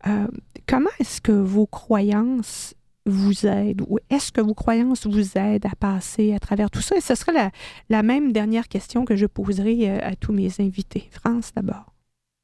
euh, 0.07 0.27
comment 0.67 0.89
est-ce 0.99 1.21
que 1.21 1.31
vos 1.31 1.65
croyances 1.65 2.73
vous 3.05 3.47
aident 3.47 3.83
ou 3.87 3.97
est-ce 4.09 4.31
que 4.31 4.41
vos 4.41 4.53
croyances 4.53 5.07
vous 5.07 5.37
aident 5.37 5.65
à 5.65 5.75
passer 5.75 6.33
à 6.33 6.39
travers 6.39 6.69
tout 6.69 6.81
ça? 6.81 6.97
Et 6.97 7.01
ce 7.01 7.15
serait 7.15 7.31
la, 7.31 7.51
la 7.89 8.03
même 8.03 8.33
dernière 8.33 8.67
question 8.67 9.05
que 9.05 9.15
je 9.15 9.25
poserai 9.25 9.89
à 10.01 10.15
tous 10.15 10.33
mes 10.33 10.51
invités. 10.59 11.07
France, 11.11 11.51
d'abord. 11.55 11.93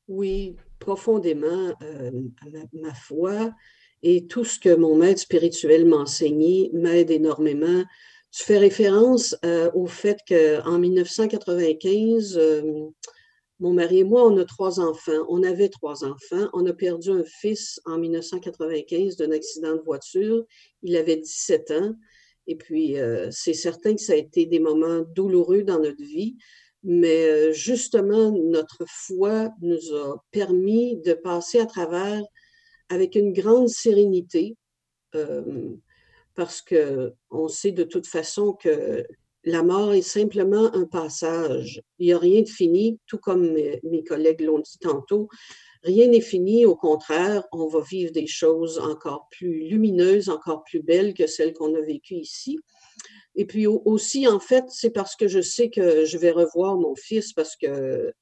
Oui, 0.08 0.56
profondément, 0.80 1.74
euh, 1.82 2.12
ma, 2.74 2.94
foi 2.94 3.52
et 4.04 4.28
tout 4.28 4.46
ce 4.46 4.60
que 4.60 4.76
mon 4.76 4.96
maître 4.96 5.22
spirituel 5.22 5.86
m'a 5.86 5.98
enseigné 5.98 6.70
m'aide 6.74 7.10
énormément. 7.10 7.84
Tu 8.32 8.44
fais 8.44 8.60
référence 8.60 9.36
euh, 9.44 9.72
au 9.74 9.88
fait 9.88 10.18
qu'en 10.28 10.78
1995, 10.78 12.38
euh, 12.38 12.90
mon 13.60 13.74
mari 13.74 14.00
et 14.00 14.04
moi, 14.04 14.28
on 14.28 14.38
a 14.38 14.46
trois 14.46 14.80
enfants. 14.80 15.26
On 15.28 15.42
avait 15.42 15.70
trois 15.70 16.04
enfants. 16.04 16.50
On 16.54 16.66
a 16.68 16.74
perdu 16.74 17.10
un 17.10 17.24
fils 17.24 17.80
en 17.86 17.98
1995 17.98 19.16
d'un 19.16 19.32
accident 19.32 19.76
de 19.76 19.82
voiture. 19.82 20.44
Il 20.84 20.98
avait 20.98 21.18
17 21.18 21.72
ans. 21.72 21.96
Et 22.48 22.58
puis, 22.58 22.98
c'est 23.32 23.54
certain 23.54 23.96
que 23.96 24.02
ça 24.02 24.14
a 24.14 24.18
été 24.18 24.46
des 24.46 24.60
moments 24.60 25.00
douloureux 25.16 25.64
dans 25.64 25.80
notre 25.80 26.04
vie 26.04 26.36
mais 26.86 27.26
euh, 27.26 27.52
justement, 27.52 28.32
notre 28.32 28.86
foi 28.88 29.50
nous 29.62 29.96
a 29.96 30.24
permis 30.32 30.98
de 30.98 31.14
passer 31.14 31.60
à 31.60 31.66
travers 31.66 32.24
avec 32.90 33.16
une 33.16 33.34
grande 33.34 33.70
sérénité, 33.70 34.56
euh, 35.16 35.72
parce 36.36 36.62
que 36.62 37.14
on 37.32 37.48
sait 37.48 37.72
de 37.72 37.84
toute 37.84 38.06
façon 38.06 38.54
que 38.54 39.04
la 39.44 39.64
mort 39.64 39.94
est 39.94 40.04
simplement 40.04 40.74
un 40.76 40.86
passage. 40.86 41.82
Il 41.98 42.08
n'y 42.08 42.14
a 42.14 42.20
rien 42.20 42.42
de 42.42 42.50
fini, 42.50 43.00
tout 43.08 43.18
comme 43.18 43.54
mes, 43.54 43.80
mes 43.84 44.04
collègues 44.04 44.42
l'ont 44.42 44.60
dit 44.60 44.78
tantôt. 44.80 45.28
Rien 45.84 46.08
n'est 46.08 46.22
fini, 46.22 46.66
au 46.66 46.76
contraire, 46.76 47.44
on 47.52 47.68
va 47.68 47.82
vivre 47.82 48.12
des 48.12 48.28
choses 48.28 48.78
encore 48.80 49.28
plus 49.32 49.68
lumineuses, 49.68 50.30
encore 50.30 50.64
plus 50.64 50.82
belles 50.82 51.14
que 51.14 51.28
celles 51.28 51.54
qu'on 51.54 51.74
a 51.76 51.82
vécues 51.82 52.16
ici. 52.16 52.60
Et 53.36 53.46
puis 53.46 53.68
aussi, 53.68 54.28
en 54.28 54.40
fait, 54.40 54.66
c'est 54.70 54.92
parce 54.92 55.16
que 55.16 55.28
je 55.28 55.42
sais 55.42 55.70
que 55.70 56.06
je 56.06 56.18
vais 56.18 56.32
revoir 56.32 56.78
mon 56.78 56.96
fils 56.96 57.34
parce 57.34 57.56
que 57.56 58.14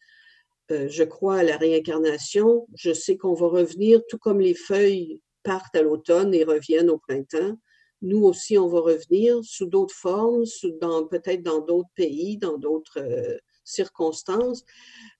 euh, 0.72 0.88
je 0.89 1.03
crois 1.03 1.38
à 1.38 1.43
la 1.43 1.57
réincarnation. 1.57 2.68
Je 2.76 2.93
sais 2.93 3.18
qu'on 3.18 3.34
va 3.34 3.47
revenir, 3.47 4.01
tout 4.09 4.18
comme 4.18 4.39
les 4.39 4.55
feuilles 4.55 5.22
partent 5.43 5.76
à 5.76 5.82
l'automne 5.82 6.34
et 6.34 6.43
reviennent 6.43 6.89
au 6.89 6.97
printemps. 6.97 7.57
Nous 8.01 8.24
aussi, 8.24 8.57
on 8.57 8.68
va 8.68 8.82
revenir 8.82 9.39
sous 9.43 9.66
d'autres 9.66 9.95
formes, 9.95 10.43
peut-être 11.09 11.43
dans 11.43 11.61
d'autres 11.61 11.89
pays, 11.95 12.38
dans 12.38 12.57
d'autres 12.57 12.99
euh, 12.99 13.38
circonstances. 13.64 14.64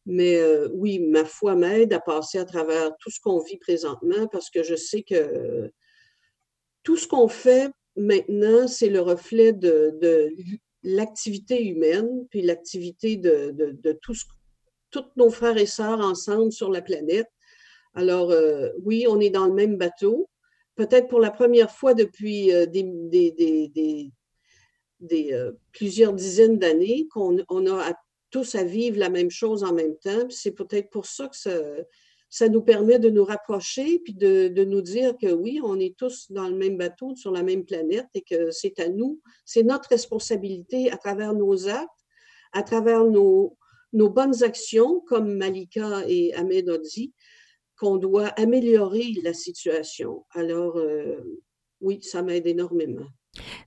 Mais 0.06 0.36
euh, 0.38 0.70
oui, 0.74 1.00
ma 1.00 1.24
foi 1.24 1.56
m'aide 1.56 1.94
à 1.94 2.00
passer 2.00 2.40
à 2.40 2.46
travers 2.46 2.92
tout 2.98 3.10
ce 3.10 3.20
qu'on 3.22 3.40
vit 3.40 3.58
présentement 3.58 4.28
parce 4.28 4.50
que 4.50 4.64
je 4.64 4.76
sais 4.76 5.04
que 5.04 5.72
tout 6.84 6.98
ce 6.98 7.08
qu'on 7.08 7.30
fait 7.30 7.70
maintenant, 7.96 8.68
c'est 8.68 8.90
le 8.90 9.02
reflet 9.02 9.54
de, 9.54 10.34
l'activité 10.84 11.64
humaine, 11.66 12.28
puis 12.30 12.42
l'activité 12.42 13.16
de, 13.18 14.00
tous, 14.02 14.26
nos 15.16 15.30
frères 15.30 15.58
et 15.58 15.66
sœurs 15.66 16.02
ensemble 16.02 16.52
sur 16.52 16.70
la 16.70 16.82
planète. 16.82 17.30
Alors, 17.96 18.32
euh, 18.32 18.70
oui, 18.84 19.06
on 19.08 19.20
est 19.20 19.30
dans 19.30 19.46
le 19.46 19.54
même 19.54 19.78
bateau. 19.78 20.30
Peut-être 20.76 21.08
pour 21.08 21.20
la 21.20 21.32
première 21.32 21.72
fois 21.72 21.94
depuis 21.94 22.52
euh, 22.52 22.66
euh, 25.12 25.52
plusieurs 25.72 26.14
dizaines 26.14 26.58
d'années 26.58 27.08
qu'on 27.12 27.38
a 27.40 27.94
tous 28.32 28.56
à 28.56 28.64
vivre 28.64 28.98
la 28.98 29.10
même 29.10 29.30
chose 29.30 29.64
en 29.64 29.74
même 29.74 29.96
temps. 29.98 30.28
C'est 30.30 30.54
peut-être 30.54 30.90
pour 30.90 31.06
ça 31.06 31.28
que 31.28 31.38
ça, 31.38 31.56
ça 32.34 32.50
nous 32.50 32.64
permet 32.64 32.98
de 32.98 33.12
nous 33.12 33.24
rapprocher 33.24 34.00
puis 34.00 34.16
de, 34.16 34.64
nous 34.64 34.82
dire 34.82 35.16
que 35.22 35.32
oui, 35.32 35.60
on 35.64 35.80
est 35.80 35.96
tous 35.96 36.32
dans 36.32 36.48
le 36.48 36.56
même 36.56 36.78
bateau, 36.78 37.16
sur 37.16 37.32
la 37.32 37.44
même 37.44 37.64
planète 37.64 38.08
et 38.16 38.24
que 38.24 38.50
c'est 38.50 38.80
à 38.80 38.90
nous, 38.90 39.22
c'est 39.46 39.62
notre 39.62 39.90
responsabilité 39.90 40.92
à 40.92 40.98
travers 40.98 41.36
nos 41.36 41.70
actes, 41.70 41.88
à 42.52 42.64
travers 42.64 43.04
nos, 43.06 43.56
nos 43.94 44.10
bonnes 44.10 44.44
actions, 44.44 45.00
comme 45.02 45.36
Malika 45.36 46.02
et 46.08 46.34
Ahmed 46.34 46.72
ont 46.72 46.82
dit, 46.82 47.14
qu'on 47.78 47.98
doit 47.98 48.30
améliorer 48.30 49.14
la 49.24 49.36
situation. 49.36 50.26
Alors, 50.32 50.78
euh, 50.78 51.40
oui, 51.82 52.00
ça 52.02 52.24
m'aide 52.24 52.48
énormément. 52.48 53.06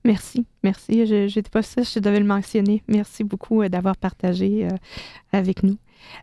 Merci, 0.04 0.44
merci. 0.64 1.06
Je 1.06 1.26
n'étais 1.26 1.50
pas 1.50 1.62
ça, 1.62 1.82
je 1.82 2.00
devais 2.00 2.18
le 2.18 2.26
mentionner. 2.26 2.82
Merci 2.88 3.22
beaucoup 3.22 3.62
euh, 3.62 3.68
d'avoir 3.68 3.96
partagé 3.96 4.66
euh, 4.66 4.76
avec 5.30 5.62
nous. 5.62 5.76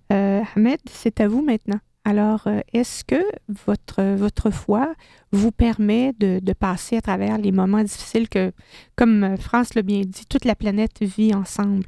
Ahmed, 0.10 0.82
c'est 0.90 1.22
à 1.22 1.30
vous 1.30 1.42
maintenant. 1.42 1.80
Alors, 2.06 2.48
euh, 2.48 2.60
est-ce 2.74 3.06
que 3.06 3.24
votre, 3.48 4.04
votre 4.16 4.52
foi 4.52 4.94
vous 5.32 5.52
permet 5.52 6.12
de, 6.14 6.40
de, 6.40 6.54
passer 6.54 6.98
à 6.98 7.02
travers 7.02 7.38
les 7.38 7.54
moments 7.54 7.82
difficiles 7.82 8.28
que, 8.28 8.52
comme 8.98 9.24
euh, 9.24 9.38
France 9.38 9.74
l'a 9.74 9.84
bien 9.84 10.02
dit, 10.02 10.26
toute 10.26 10.44
la 10.44 10.56
planète 10.56 11.02
vit 11.02 11.34
ensemble? 11.34 11.88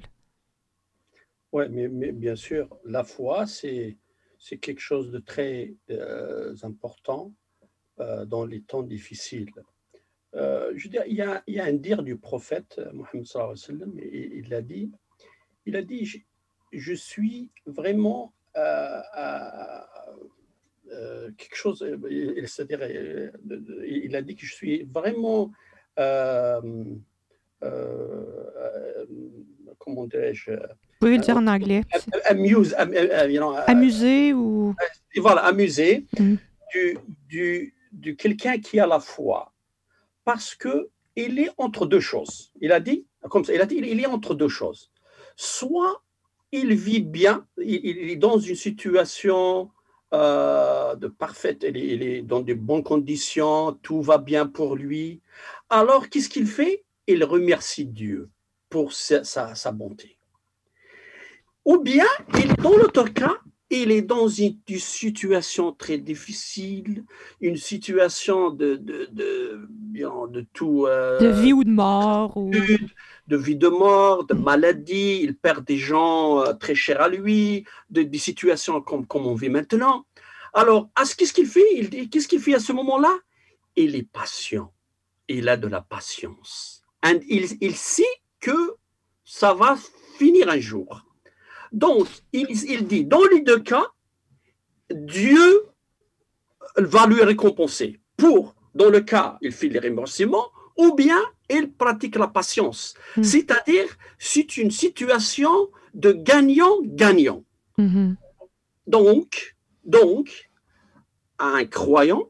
Oui, 1.51 1.65
mais, 1.69 2.13
bien 2.13 2.35
sûr, 2.35 2.69
la 2.85 3.03
foi, 3.03 3.45
c'est, 3.45 3.97
quelque 4.61 4.79
chose 4.79 5.11
de 5.11 5.19
très 5.19 5.73
euh, 5.89 6.55
important 6.63 7.33
dans 7.97 8.45
les 8.45 8.61
temps 8.61 8.83
difficiles. 8.83 9.51
je 10.33 10.83
veux 10.83 10.89
dire, 10.89 11.03
il 11.07 11.15
y, 11.15 11.21
a, 11.21 11.63
un 11.63 11.73
dire 11.73 12.03
du 12.03 12.17
prophète 12.17 12.81
Mohammed 12.91 13.25
sallam, 13.25 13.97
et 13.99 14.39
il 14.39 14.53
a 14.53 14.61
dit, 14.61 14.91
il 15.65 15.77
a 15.77 15.81
dit, 15.81 16.25
je 16.73 16.93
suis 16.93 17.51
vraiment 17.65 18.33
euh, 20.95 21.29
quelque 21.37 21.55
chose, 21.55 21.81
euh, 21.81 22.45
c'est-à-dire, 22.45 22.79
euh, 22.81 23.31
il 23.87 24.15
a 24.15 24.21
dit 24.21 24.35
que 24.35 24.45
je 24.45 24.53
suis 24.53 24.83
vraiment, 24.83 25.51
comment 29.79 30.05
dirais-je 30.05 30.51
Vous 30.51 30.57
pouvez 30.99 31.17
dire 31.17 31.37
en 31.37 31.47
anglais. 31.47 31.81
Amuse, 32.25 32.75
amusé 33.67 34.33
ou? 34.33 34.75
Voilà, 35.17 35.41
amusé 35.45 36.05
mm. 36.19 36.35
du, 36.73 36.97
du, 37.27 37.73
du 37.91 38.15
quelqu'un 38.15 38.59
qui 38.59 38.79
a 38.79 38.85
la 38.85 38.99
foi. 38.99 39.51
Parce 40.23 40.55
que 40.55 40.89
il 41.15 41.39
est 41.39 41.51
entre 41.57 41.85
deux 41.85 41.99
choses. 41.99 42.51
Il 42.61 42.71
a 42.71 42.79
dit, 42.79 43.05
comme 43.29 43.43
ça, 43.43 43.53
il 43.53 43.61
a 43.61 43.65
dit, 43.65 43.75
il 43.77 43.99
est 43.99 44.05
entre 44.05 44.35
deux 44.35 44.49
choses. 44.49 44.91
Soit 45.35 46.03
il 46.61 46.75
vit 46.75 47.01
bien, 47.01 47.45
il, 47.57 48.09
est 48.09 48.15
dans 48.15 48.39
une 48.39 48.55
situation 48.55 49.69
euh, 50.13 50.95
de 50.95 51.07
parfaite, 51.07 51.65
il 51.67 52.03
est, 52.03 52.21
dans 52.21 52.41
de 52.41 52.53
bonnes 52.53 52.83
conditions, 52.83 53.77
tout 53.81 54.01
va 54.01 54.17
bien 54.17 54.45
pour 54.47 54.75
lui. 54.75 55.21
Alors, 55.69 56.09
qu'est-ce 56.09 56.29
qu'il 56.29 56.47
fait? 56.47 56.83
Il 57.07 57.23
remercie 57.23 57.85
Dieu 57.85 58.29
pour 58.69 58.93
sa, 58.93 59.71
bonté. 59.71 60.17
Ou 61.65 61.79
bien, 61.79 62.05
dans 62.61 62.77
l'autre 62.77 63.05
cas, 63.09 63.37
il 63.69 63.91
est 63.91 64.03
dans 64.03 64.27
une, 64.27 64.57
situation 64.67 65.71
très 65.71 65.97
difficile, 65.97 67.03
une 67.41 67.57
situation 67.57 68.51
de, 68.51 68.75
de, 68.75 69.09
de, 69.11 69.67
de 69.93 70.45
tout. 70.53 70.85
Euh, 70.85 71.19
de 71.19 71.27
vie 71.27 71.53
ou 71.53 71.63
de 71.63 71.71
mort. 71.71 72.37
Ou... 72.37 72.51
De 73.27 73.37
vie 73.37 73.55
de 73.55 73.67
mort, 73.67 74.25
de 74.25 74.33
maladie, 74.33 75.19
il 75.23 75.35
perd 75.35 75.65
des 75.65 75.77
gens 75.77 76.41
euh, 76.41 76.53
très 76.53 76.75
chers 76.75 77.01
à 77.01 77.09
lui, 77.09 77.65
de, 77.89 78.03
des 78.03 78.17
situations 78.17 78.81
comme, 78.81 79.05
comme 79.07 79.25
on 79.25 79.35
vit 79.35 79.49
maintenant. 79.49 80.05
Alors, 80.53 80.89
qu'est-ce 81.17 81.33
qu'il 81.33 81.47
fait? 81.47 81.65
Il, 81.73 82.09
Qu'est-ce 82.09 82.27
qu'il 82.27 82.39
fait 82.39 82.55
à 82.55 82.59
ce 82.59 82.71
moment-là? 82.71 83.13
Il 83.75 83.95
est 83.95 84.09
patient. 84.09 84.71
Il 85.27 85.49
a 85.49 85.57
de 85.57 85.67
la 85.67 85.81
patience. 85.81 86.83
Et 87.03 87.19
il, 87.29 87.45
il 87.61 87.75
sait 87.75 88.03
que 88.39 88.75
ça 89.23 89.53
va 89.53 89.75
finir 90.17 90.49
un 90.49 90.59
jour. 90.59 91.03
Donc, 91.71 92.07
il, 92.31 92.47
dit, 92.87 93.05
dans 93.05 93.23
les 93.31 93.41
deux 93.41 93.59
cas, 93.59 93.85
Dieu 94.89 95.65
va 96.77 97.05
lui 97.07 97.21
récompenser. 97.21 97.99
Pour, 98.15 98.55
dans 98.73 98.89
le 98.89 99.01
cas, 99.01 99.37
il 99.41 99.51
fait 99.51 99.67
les 99.67 99.79
remerciements, 99.79 100.51
ou 100.77 100.93
bien 100.93 101.19
il 101.49 101.71
pratique 101.71 102.15
la 102.15 102.27
patience. 102.27 102.93
Hmm. 103.17 103.23
C'est-à-dire, 103.23 103.87
c'est 104.17 104.57
une 104.57 104.71
situation 104.71 105.69
de 105.93 106.11
gagnant-gagnant. 106.11 107.43
Hmm. 107.77 108.13
Donc, 108.87 109.55
donc, 109.83 110.49
un 111.39 111.65
croyant, 111.65 112.29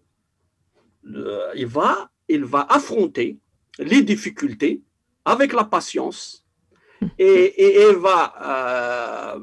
euh, 1.13 1.51
il, 1.55 1.67
va, 1.67 2.09
il 2.27 2.43
va 2.43 2.65
affronter 2.69 3.37
les 3.79 4.01
difficultés 4.01 4.81
avec 5.23 5.53
la 5.53 5.63
patience 5.63 6.45
et, 7.17 7.83
et, 7.87 7.93
va 7.93 9.35
euh, 9.35 9.39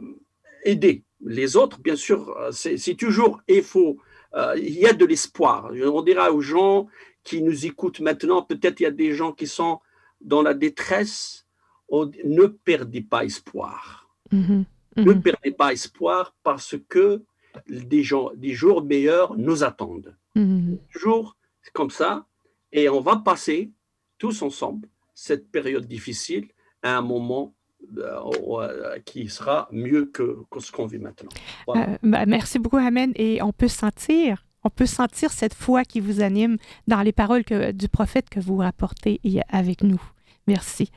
aider 0.64 1.04
les 1.24 1.56
autres. 1.56 1.80
Bien 1.80 1.96
sûr, 1.96 2.36
c'est 2.50 2.96
toujours, 2.96 3.40
il 3.48 3.62
faut, 3.62 3.98
euh, 4.34 4.54
il 4.56 4.78
y 4.78 4.86
a 4.86 4.92
de 4.92 5.04
l'espoir. 5.04 5.70
On 5.72 6.02
dira 6.02 6.32
aux 6.32 6.40
gens 6.40 6.88
qui 7.24 7.42
nous 7.42 7.66
écoutent 7.66 8.00
maintenant, 8.00 8.42
peut-être 8.42 8.80
il 8.80 8.84
y 8.84 8.86
a 8.86 8.90
des 8.90 9.12
gens 9.12 9.32
qui 9.32 9.46
sont 9.46 9.80
dans 10.20 10.42
la 10.42 10.54
détresse, 10.54 11.46
ne 11.90 12.46
perdez 12.46 13.02
pas 13.02 13.24
espoir. 13.24 14.08
Mm-hmm. 14.32 14.64
Ne 14.96 15.02
mm-hmm. 15.02 15.22
perdez 15.22 15.50
pas 15.52 15.72
espoir 15.72 16.34
parce 16.42 16.76
que 16.88 17.22
des, 17.68 18.02
gens, 18.02 18.30
des 18.34 18.52
jours 18.52 18.82
meilleurs 18.82 19.36
nous 19.36 19.62
attendent. 19.62 20.16
Mm-hmm. 20.36 20.78
Toujours 20.92 21.36
comme 21.72 21.90
ça, 21.90 22.26
et 22.72 22.88
on 22.88 23.00
va 23.00 23.16
passer 23.16 23.70
tous 24.18 24.42
ensemble 24.42 24.88
cette 25.14 25.50
période 25.50 25.86
difficile 25.86 26.48
à 26.82 26.96
un 26.96 27.02
moment 27.02 27.54
euh, 27.98 28.30
euh, 28.48 28.98
qui 29.04 29.28
sera 29.28 29.68
mieux 29.72 30.06
que, 30.06 30.38
ce 30.58 30.72
qu'on 30.72 30.86
vit 30.86 30.98
maintenant. 30.98 31.30
Euh, 31.68 31.96
bah, 32.02 32.26
merci 32.26 32.58
beaucoup, 32.58 32.76
Amen. 32.76 33.12
Et 33.16 33.42
on 33.42 33.52
peut 33.52 33.68
sentir, 33.68 34.46
on 34.64 34.70
peut 34.70 34.86
sentir 34.86 35.32
cette 35.32 35.54
foi 35.54 35.84
qui 35.84 36.00
vous 36.00 36.20
anime 36.20 36.56
dans 36.86 37.02
les 37.02 37.12
paroles 37.12 37.44
du 37.74 37.88
prophète 37.88 38.30
que 38.30 38.40
vous 38.40 38.56
rapportez 38.56 39.20
avec 39.48 39.82
nous. 39.82 40.00
Merci. 40.46 40.90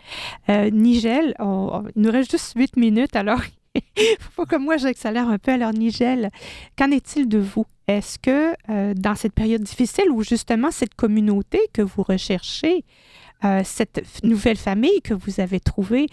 Nigel, 0.49 1.36
il 1.39 1.91
nous 1.95 2.11
reste 2.11 2.32
juste 2.32 2.53
huit 2.55 2.76
minutes, 2.78 3.16
alors 3.16 3.41
il 3.76 4.18
faut 4.32 4.45
que 4.45 4.55
moi 4.55 4.78
j'accélère 4.78 5.30
un 5.30 5.38
peu. 5.38 5.51
Alors, 5.51 5.74
Nigel, 5.74 6.32
qu'en 6.78 6.91
est-il 6.91 7.28
de 7.28 7.39
vous? 7.39 7.66
Est-ce 7.88 8.18
que 8.18 8.55
dans 8.93 9.16
cette 9.16 9.34
période 9.34 9.61
difficile 9.61 10.09
où 10.09 10.24
justement 10.24 10.72
cette 10.72 10.95
communauté 10.95 11.59
que 11.74 11.82
vous 11.82 12.03
recherchez, 12.03 12.84
euh, 13.46 13.62
cette 13.64 14.24
nouvelle 14.24 14.58
famille 14.58 15.02
que 15.04 15.14
vous 15.14 15.39
avez 15.39 15.60
trouvée, 15.60 16.08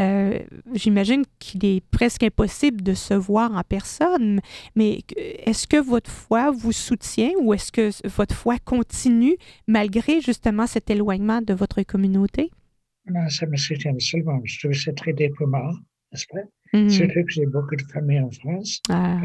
euh, 0.00 0.38
j'imagine 0.74 1.24
qu'il 1.38 1.64
est 1.64 1.82
presque 1.90 2.22
impossible 2.22 2.82
de 2.82 2.94
se 2.94 3.14
voir 3.14 3.52
en 3.54 3.62
personne, 3.62 4.40
mais 4.74 5.00
est-ce 5.16 5.66
que 5.66 5.76
votre 5.76 6.10
foi 6.10 6.50
vous 6.50 6.72
soutient 6.72 7.32
ou 7.40 7.52
est-ce 7.52 7.70
que 7.70 7.90
votre 8.08 8.34
foi 8.34 8.56
continue 8.64 9.36
malgré 9.66 10.20
justement 10.20 10.66
cet 10.66 10.90
éloignement 10.90 11.42
de 11.42 11.54
votre 11.54 11.82
communauté? 11.82 12.50
Non, 13.10 13.28
ça 13.28 13.46
me 13.46 13.56
soutient 13.56 13.92
absolument. 13.92 14.40
Je 14.44 14.58
trouve 14.58 14.76
ça 14.76 14.92
très 14.92 15.12
déprimant, 15.12 15.70
n'est-ce 16.12 16.26
pas? 16.30 16.40
Mm-hmm. 16.72 16.90
Surtout 16.90 17.24
que 17.24 17.30
j'ai 17.30 17.46
beaucoup 17.46 17.76
de 17.76 17.84
familles 17.92 18.20
en 18.20 18.30
France. 18.30 18.80
Ah. 18.88 19.20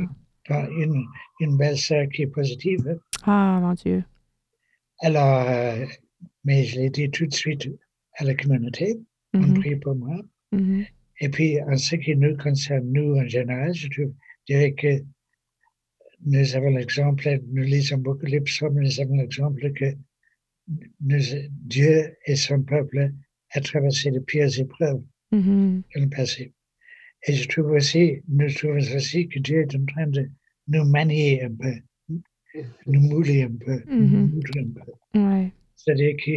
Une, 0.50 1.06
une 1.40 1.58
belle 1.58 1.78
sœur 1.78 2.08
qui 2.14 2.24
est 2.24 2.28
positive. 2.28 2.98
Ah, 3.26 3.60
mon 3.62 3.74
Dieu. 3.74 4.04
Alors, 5.02 5.48
euh, 5.48 5.86
mais 6.44 6.64
je 6.64 6.80
l'ai 6.80 6.90
dit 6.90 7.10
tout 7.10 7.26
de 7.26 7.34
suite 7.34 7.70
à 8.16 8.24
la 8.24 8.36
communauté. 8.36 9.00
On 9.34 9.40
mm-hmm. 9.40 9.60
prie 9.60 9.76
pour 9.78 9.96
moi. 9.96 10.22
Mm-hmm. 10.54 10.88
Et 11.22 11.30
puis, 11.30 11.62
en 11.62 11.78
ce 11.78 11.96
qui 11.96 12.16
nous 12.16 12.36
concerne, 12.38 12.92
nous 12.92 13.16
en 13.16 13.28
général, 13.28 13.74
je 13.74 13.88
dirais 14.48 14.74
que 14.74 15.04
nous 16.26 16.56
avons 16.56 16.70
l'exemple, 16.70 17.40
nous 17.52 17.64
lisons 17.64 17.98
beaucoup 17.98 18.26
les 18.26 18.42
psaumes, 18.42 18.80
nous 18.80 19.00
avons 19.00 19.16
l'exemple 19.16 19.72
que 19.74 19.96
Dieu 21.00 22.16
et 22.26 22.36
son 22.36 22.62
peuple 22.64 23.12
ont 23.56 23.62
traversé 23.62 24.12
de 24.12 24.20
pires 24.20 24.60
épreuves 24.60 25.04
mm-hmm. 25.32 25.82
dans 25.96 26.02
le 26.02 26.10
passé. 26.10 26.54
Et 27.26 27.34
je 27.34 27.48
trouve 27.48 27.72
aussi, 27.72 28.22
nous 28.28 28.52
trouvons 28.54 28.78
aussi 28.96 29.28
que 29.28 29.40
Dieu 29.40 29.62
est 29.62 29.76
en 29.76 29.86
train 29.86 30.08
de 30.08 30.30
nous 30.68 30.86
manier 30.86 31.44
un 31.44 31.54
peu, 31.54 32.64
nous 32.86 33.00
mouler 33.00 33.44
un 33.44 33.56
peu, 33.66 33.82
nous 33.88 34.28
moudre 34.28 34.52
un 34.58 34.70
peu. 34.74 35.20
Ouais. 35.20 35.52
C'est-à-dire 35.84 36.16
que 36.24 36.32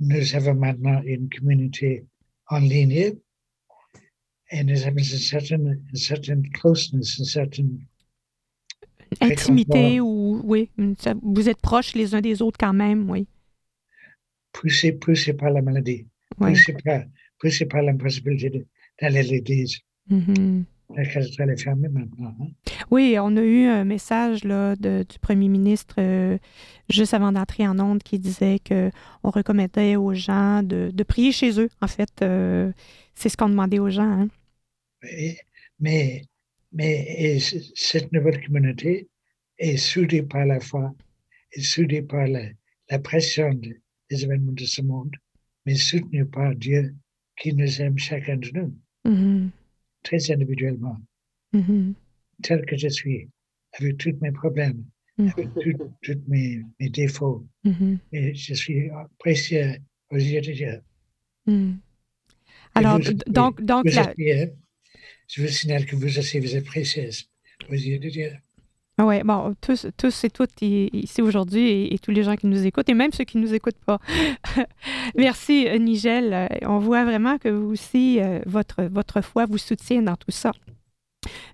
nous 0.00 0.34
avons 0.34 0.54
maintenant 0.54 1.02
une 1.04 1.28
communauté 1.28 2.06
en 2.48 2.58
ligne 2.58 3.14
et 4.50 4.64
nous 4.64 4.82
avons 4.84 4.98
une 4.98 5.04
certaine, 5.04 5.84
une 5.88 5.98
certaine 5.98 6.48
closeness, 6.50 7.18
une 7.18 7.24
certaine 7.24 7.78
intimité 9.20 10.00
ou 10.00 10.40
oui, 10.44 10.70
vous 11.22 11.48
êtes 11.48 11.60
proches 11.60 11.94
les 11.94 12.14
uns 12.14 12.20
des 12.20 12.40
autres 12.40 12.58
quand 12.58 12.72
même, 12.72 13.10
oui. 13.10 13.26
Poussé, 14.52 14.92
poussé 14.92 15.34
par 15.34 15.50
la 15.50 15.60
maladie, 15.60 16.06
oui. 16.40 16.50
poussé, 16.50 16.74
par, 16.84 17.02
poussé 17.38 17.66
par 17.66 17.82
l'impossibilité 17.82 18.66
d'aller 19.00 19.18
à 19.18 19.22
l'église. 19.22 19.78
Mm-hmm. 20.10 20.64
Hein. 20.96 22.48
Oui, 22.90 23.16
on 23.20 23.36
a 23.36 23.42
eu 23.42 23.66
un 23.66 23.84
message 23.84 24.44
là, 24.44 24.76
du 24.76 25.18
premier 25.20 25.48
ministre 25.48 25.96
euh, 25.98 26.38
juste 26.88 27.14
avant 27.14 27.32
d'entrer 27.32 27.66
en 27.66 27.78
onde 27.78 28.02
qui 28.02 28.18
disait 28.18 28.58
qu'on 28.66 29.30
recommandait 29.30 29.96
aux 29.96 30.14
gens 30.14 30.62
de, 30.62 31.02
prier 31.02 31.32
chez 31.32 31.60
eux. 31.60 31.68
En 31.80 31.88
fait, 31.88 32.22
euh, 32.22 32.72
c'est 33.14 33.28
ce 33.28 33.36
qu'on 33.36 33.48
demandait 33.48 33.78
aux 33.78 33.90
gens. 33.90 34.02
Hein. 34.02 34.28
mais, 35.80 36.22
mais 36.72 37.38
cette 37.74 38.12
nouvelle 38.12 38.44
communauté 38.44 39.08
est 39.58 39.76
soudée 39.76 40.22
par 40.22 40.46
la 40.46 40.60
foi, 40.60 40.94
est 41.52 41.62
soudée 41.62 42.02
par 42.02 42.26
la, 42.26 42.98
pression 43.00 43.52
des 43.54 44.24
événements 44.24 44.52
de 44.52 44.64
ce 44.64 44.82
monde, 44.82 45.16
mais 45.64 45.74
soutenue 45.74 46.26
par 46.26 46.54
Dieu 46.54 46.94
qui 47.36 47.52
nous 47.52 47.82
aime 47.82 47.98
chacun 47.98 48.36
de 48.36 48.50
nous. 48.54 48.74
Mm-hmm 49.04 49.48
très 50.06 50.30
individuellement, 50.30 50.96
mm-hmm. 51.52 51.92
Tel 52.42 52.64
que 52.66 52.76
je 52.76 52.88
suis, 52.88 53.28
avec 53.78 53.96
tous 53.98 54.14
mes 54.20 54.32
problèmes, 54.32 54.84
mm-hmm. 55.18 55.32
avec 55.32 55.48
tous 56.02 56.20
mes, 56.28 56.62
mes, 56.80 56.90
défauts. 56.90 57.46
Mm-hmm. 57.64 57.98
Et 58.12 58.34
je 58.34 58.54
suis 58.54 58.90
précieux 59.18 59.76
aux 60.10 60.16
yeux 60.16 60.40
de 60.40 60.52
Dieu. 60.52 60.80
Mm. 61.46 61.74
Alors, 62.74 63.00
donc, 63.26 63.62
donc 63.62 63.84
la... 63.86 64.12
je 65.28 65.42
vous 65.42 65.48
signale 65.48 65.86
que 65.86 65.96
vous 65.96 66.18
aussi, 66.18 66.38
vous 66.40 66.54
êtes 66.54 66.66
précieuse 66.66 67.28
aux 67.70 67.74
yeux 67.74 67.98
de 67.98 68.08
Dieu. 68.08 68.32
Oui, 68.98 69.22
bon, 69.24 69.54
tous, 69.60 69.86
tous 69.98 70.24
et 70.24 70.30
toutes 70.30 70.62
ici 70.62 71.20
aujourd'hui 71.20 71.92
et, 71.92 71.98
tous 71.98 72.12
les 72.12 72.22
gens 72.22 72.34
qui 72.34 72.46
nous 72.46 72.66
écoutent 72.66 72.88
et 72.88 72.94
même 72.94 73.12
ceux 73.12 73.24
qui 73.24 73.36
ne 73.36 73.42
nous 73.42 73.52
écoutent 73.52 73.84
pas. 73.84 73.98
Merci, 75.16 75.68
euh, 75.68 75.76
Nigel. 75.76 76.32
Euh, 76.32 76.46
on 76.62 76.78
voit 76.78 77.04
vraiment 77.04 77.36
que 77.36 77.50
vous 77.50 77.72
aussi, 77.72 78.20
euh, 78.20 78.40
votre, 78.46 78.84
votre 78.84 79.20
foi 79.20 79.44
vous 79.44 79.58
soutient 79.58 80.00
dans 80.00 80.16
tout 80.16 80.30
ça. 80.30 80.52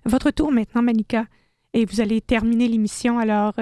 Votre 0.05 0.31
tour 0.31 0.51
maintenant, 0.51 0.81
Manika, 0.81 1.25
et 1.73 1.85
vous 1.85 2.01
allez 2.01 2.21
terminer 2.21 2.67
l'émission. 2.67 3.19
Alors, 3.19 3.53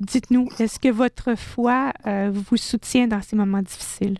dites-nous, 0.00 0.48
est-ce 0.58 0.80
que 0.80 0.88
votre 0.88 1.36
foi 1.36 1.92
vous 2.04 2.56
soutient 2.56 3.06
dans 3.06 3.22
ces 3.22 3.36
moments 3.36 3.62
difficiles? 3.62 4.18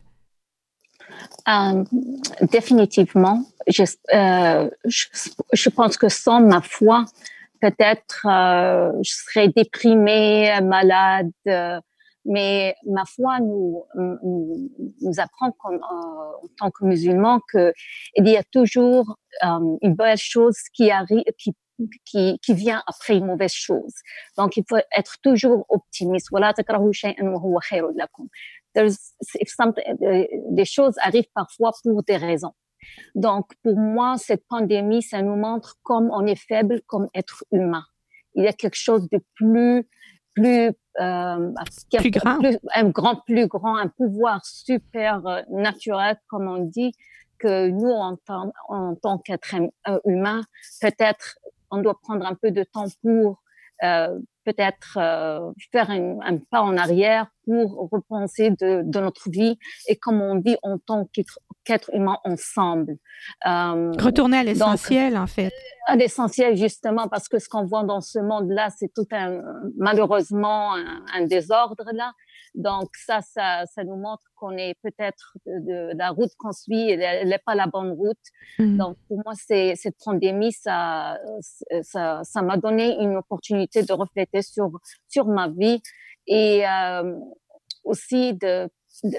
définitivement. 2.42 3.44
Je, 3.66 5.68
pense 5.70 5.96
que 5.96 6.08
sans 6.08 6.40
ma 6.40 6.60
foi, 6.60 7.04
peut-être 7.60 8.26
euh, 8.26 8.92
je 9.02 9.12
serais 9.12 9.48
déprimée, 9.48 10.58
malade, 10.62 11.30
euh, 11.46 11.80
mais 12.24 12.74
ma 12.86 13.04
foi 13.04 13.40
nous 13.40 13.84
nous, 13.94 15.18
apprend 15.18 15.52
comme, 15.52 15.76
euh, 15.76 15.78
en 15.78 16.48
tant 16.58 16.70
que 16.70 16.84
musulmans 16.84 17.40
que 17.52 17.72
il 18.16 18.28
y 18.28 18.36
a 18.36 18.42
toujours 18.44 19.16
une 19.42 19.94
belle 19.94 20.18
chose 20.18 20.56
qui 20.74 20.90
arrive, 20.90 21.24
qui 21.38 21.54
qui, 22.04 22.38
qui 22.42 22.54
vient 22.54 22.82
après 22.86 23.16
une 23.16 23.26
mauvaise 23.26 23.52
chose. 23.52 23.94
Donc, 24.36 24.56
il 24.56 24.64
faut 24.68 24.76
être 24.96 25.16
toujours 25.22 25.64
optimiste. 25.68 26.28
If 29.40 29.48
something, 29.48 29.84
des 30.50 30.64
choses 30.64 30.94
arrivent 30.98 31.30
parfois 31.34 31.72
pour 31.82 32.02
des 32.02 32.16
raisons. 32.16 32.52
Donc, 33.14 33.50
pour 33.62 33.76
moi, 33.76 34.16
cette 34.16 34.46
pandémie, 34.48 35.02
ça 35.02 35.22
nous 35.22 35.36
montre 35.36 35.76
comme 35.82 36.10
on 36.12 36.26
est 36.26 36.40
faible 36.40 36.80
comme 36.86 37.08
être 37.14 37.44
humain. 37.52 37.84
il 38.34 38.44
y 38.44 38.48
a 38.48 38.52
quelque 38.52 38.76
chose 38.76 39.08
de 39.10 39.20
plus 39.34 39.88
plus 40.40 40.72
euh, 41.00 41.52
plus 41.98 42.10
grand. 42.10 42.38
un 42.74 42.88
grand 42.88 43.16
plus 43.16 43.46
grand 43.46 43.76
un 43.76 43.88
pouvoir 43.88 44.44
super 44.44 45.26
euh, 45.26 45.42
naturel 45.50 46.16
comme 46.28 46.48
on 46.48 46.64
dit 46.64 46.92
que 47.38 47.68
nous 47.68 47.90
en 47.90 48.16
tant, 48.16 48.52
en 48.68 48.94
tant 48.94 49.18
qu'être 49.18 49.54
humain 50.04 50.42
peut-être 50.80 51.38
on 51.70 51.78
doit 51.78 51.98
prendre 52.02 52.26
un 52.26 52.34
peu 52.34 52.50
de 52.50 52.64
temps 52.64 52.86
pour 53.02 53.40
peut-être 54.44 54.96
euh, 54.96 55.52
faire 55.72 55.90
un, 55.90 56.18
un, 56.22 56.38
pas 56.38 56.62
en 56.62 56.76
arrière 56.76 57.26
pour 57.44 57.88
repenser 57.90 58.50
de, 58.50 58.82
de, 58.84 59.00
notre 59.00 59.30
vie 59.30 59.58
et 59.88 59.96
comme 59.96 60.20
on 60.20 60.40
vit 60.40 60.56
en 60.62 60.78
tant 60.78 61.08
qu'être 61.64 61.90
humain 61.92 62.18
ensemble. 62.24 62.96
Euh, 63.46 63.92
Retourner 63.98 64.38
à 64.38 64.44
l'essentiel, 64.44 65.16
en 65.16 65.26
fait. 65.26 65.52
À 65.86 65.96
l'essentiel, 65.96 66.56
justement, 66.56 67.08
parce 67.08 67.28
que 67.28 67.38
ce 67.38 67.48
qu'on 67.48 67.64
voit 67.64 67.84
dans 67.84 68.00
ce 68.00 68.18
monde-là, 68.18 68.70
c'est 68.76 68.92
tout 68.94 69.06
un, 69.12 69.40
malheureusement, 69.76 70.74
un, 70.74 71.04
un 71.14 71.26
désordre, 71.26 71.84
là. 71.92 72.12
Donc 72.54 72.88
ça, 72.96 73.20
ça, 73.20 73.64
ça 73.66 73.84
nous 73.84 73.96
montre 73.96 74.24
qu'on 74.36 74.56
est 74.56 74.74
peut-être 74.82 75.36
de, 75.46 75.92
de, 75.92 75.98
la 75.98 76.10
route 76.10 76.30
qu'on 76.38 76.52
suit, 76.52 76.90
elle 76.90 77.28
n'est 77.28 77.38
pas 77.38 77.54
la 77.54 77.66
bonne 77.66 77.92
route. 77.92 78.18
Mmh. 78.58 78.76
Donc 78.76 78.96
pour 79.08 79.18
moi, 79.24 79.34
cette 79.36 79.96
pandémie, 80.04 80.52
ça, 80.52 81.18
ça, 81.82 82.20
ça 82.24 82.42
m'a 82.42 82.56
donné 82.56 83.00
une 83.00 83.16
opportunité 83.16 83.82
de 83.82 83.92
refléter 83.92 84.42
sur 84.42 84.70
sur 85.08 85.26
ma 85.26 85.48
vie 85.48 85.80
et 86.26 86.66
euh, 86.66 87.16
aussi 87.84 88.34
de, 88.34 88.68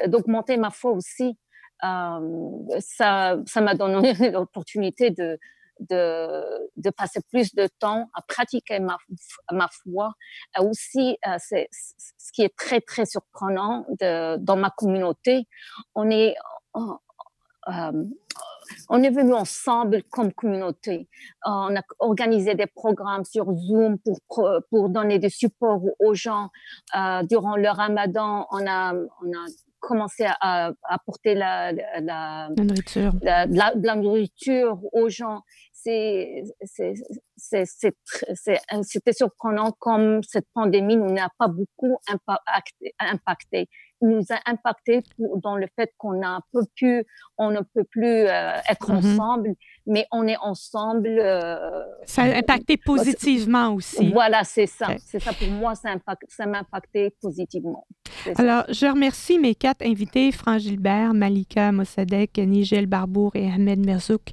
d'augmenter 0.08 0.58
ma 0.58 0.70
foi 0.70 0.92
aussi. 0.92 1.38
Euh, 1.84 2.80
ça, 2.80 3.38
ça 3.46 3.62
m'a 3.62 3.76
donné 3.76 4.14
l'opportunité 4.32 5.10
de 5.10 5.40
de, 5.90 6.70
de, 6.78 6.90
passer 6.90 7.20
plus 7.30 7.54
de 7.56 7.68
temps 7.80 8.10
à 8.14 8.22
pratiquer 8.22 8.80
ma, 8.80 8.98
ma 9.52 9.68
foi. 9.84 10.14
Aussi, 10.60 11.18
euh, 11.28 11.36
c'est 11.40 11.68
ce 11.72 12.32
qui 12.32 12.44
est 12.44 12.56
très, 12.56 12.82
très 12.82 13.06
surprenant 13.06 13.86
de, 14.00 14.38
dans 14.38 14.56
ma 14.56 14.70
communauté. 14.70 15.48
On 15.96 16.10
est, 16.10 16.36
euh, 16.76 18.06
on 18.90 19.04
est 19.04 19.10
venu 19.10 19.34
ensemble 19.34 20.04
comme 20.04 20.32
communauté. 20.34 21.10
On 21.46 21.76
a 21.76 21.82
organisé 22.00 22.56
des 22.56 22.68
programmes 22.68 23.26
sur 23.26 23.52
Zoom 23.54 23.98
pour, 24.00 24.20
pour 24.70 24.90
donner 24.90 25.20
du 25.20 25.30
support 25.30 25.82
aux 26.00 26.14
gens. 26.14 26.50
Euh, 26.96 27.24
durant 27.24 27.56
le 27.56 27.70
ramadan, 27.70 28.48
on 28.52 28.66
a, 28.68 28.94
on 28.94 29.32
a 29.32 29.46
commencé 29.82 30.26
à 30.40 30.72
apporter 30.84 31.34
la, 31.34 31.72
la, 31.74 32.00
la, 32.00 32.50
nourriture. 32.64 33.12
La, 33.22 33.46
la, 33.48 33.96
nourriture 33.96 34.80
aux 34.94 35.10
gens 35.10 35.42
c'était 37.38 39.14
surprenant 39.14 39.72
comme 39.80 40.22
cette 40.24 40.48
pandémie 40.54 40.98
nous 40.98 41.12
n'a 41.12 41.30
pas 41.38 41.48
beaucoup 41.48 41.98
impacté, 42.08 42.94
impacté. 43.00 43.68
nous 44.02 44.26
a 44.30 44.40
impacté 44.50 45.04
dans 45.18 45.56
le 45.56 45.68
fait 45.76 45.92
qu'on 45.98 46.22
peu 46.52 47.04
on 47.38 47.52
ne 47.52 47.62
peut 47.62 47.84
plus 47.84 48.28
euh, 48.28 48.58
être 48.70 48.92
mm-hmm. 48.92 49.14
ensemble, 49.14 49.56
mais 49.86 50.06
on 50.12 50.28
est 50.28 50.38
ensemble. 50.38 51.20
Euh, 51.20 51.84
ça 52.06 52.24
a 52.24 52.38
impacté 52.38 52.78
positivement 52.78 53.74
aussi. 53.74 54.12
Voilà, 54.12 54.44
c'est 54.44 54.68
ça. 54.68 54.88
C'est 55.00 55.20
ça 55.20 55.34
pour 55.34 55.48
moi, 55.50 55.74
ça, 55.76 55.96
m'a 56.46 56.60
impacté 56.60 57.16
positivement. 57.22 57.86
Alors, 58.36 58.64
je 58.70 58.86
remercie 58.86 59.40
mes 59.40 59.56
quatre 59.56 59.84
invités, 59.84 60.32
Franck 60.32 60.60
Gilbert, 60.60 61.14
Malika 61.14 61.72
Mossadegh, 61.72 62.38
Nigel 62.38 62.86
Barbour 62.86 63.36
et 63.36 63.52
Ahmed 63.52 63.86
Merzouk. 63.86 64.32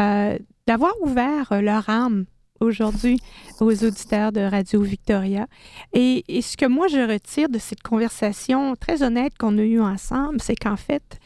Euh, 0.00 0.38
d'avoir 0.70 0.94
ouvert 1.00 1.50
euh, 1.50 1.60
leur 1.60 1.88
âme 1.88 2.26
aujourd'hui 2.60 3.18
aux 3.58 3.84
auditeurs 3.84 4.30
de 4.30 4.40
Radio 4.40 4.80
Victoria. 4.80 5.48
Et, 5.92 6.22
ce 6.42 6.56
que 6.56 6.64
moi 6.64 6.86
je 6.86 7.10
retire 7.10 7.48
de 7.48 7.58
cette 7.58 7.82
conversation 7.82 8.76
très 8.76 9.02
honnête 9.02 9.36
qu'on 9.36 9.58
a 9.58 9.62
eue 9.62 9.80
ensemble, 9.80 10.40
c'est 10.40 10.54
qu'en 10.54 10.76
fait, 10.76 11.18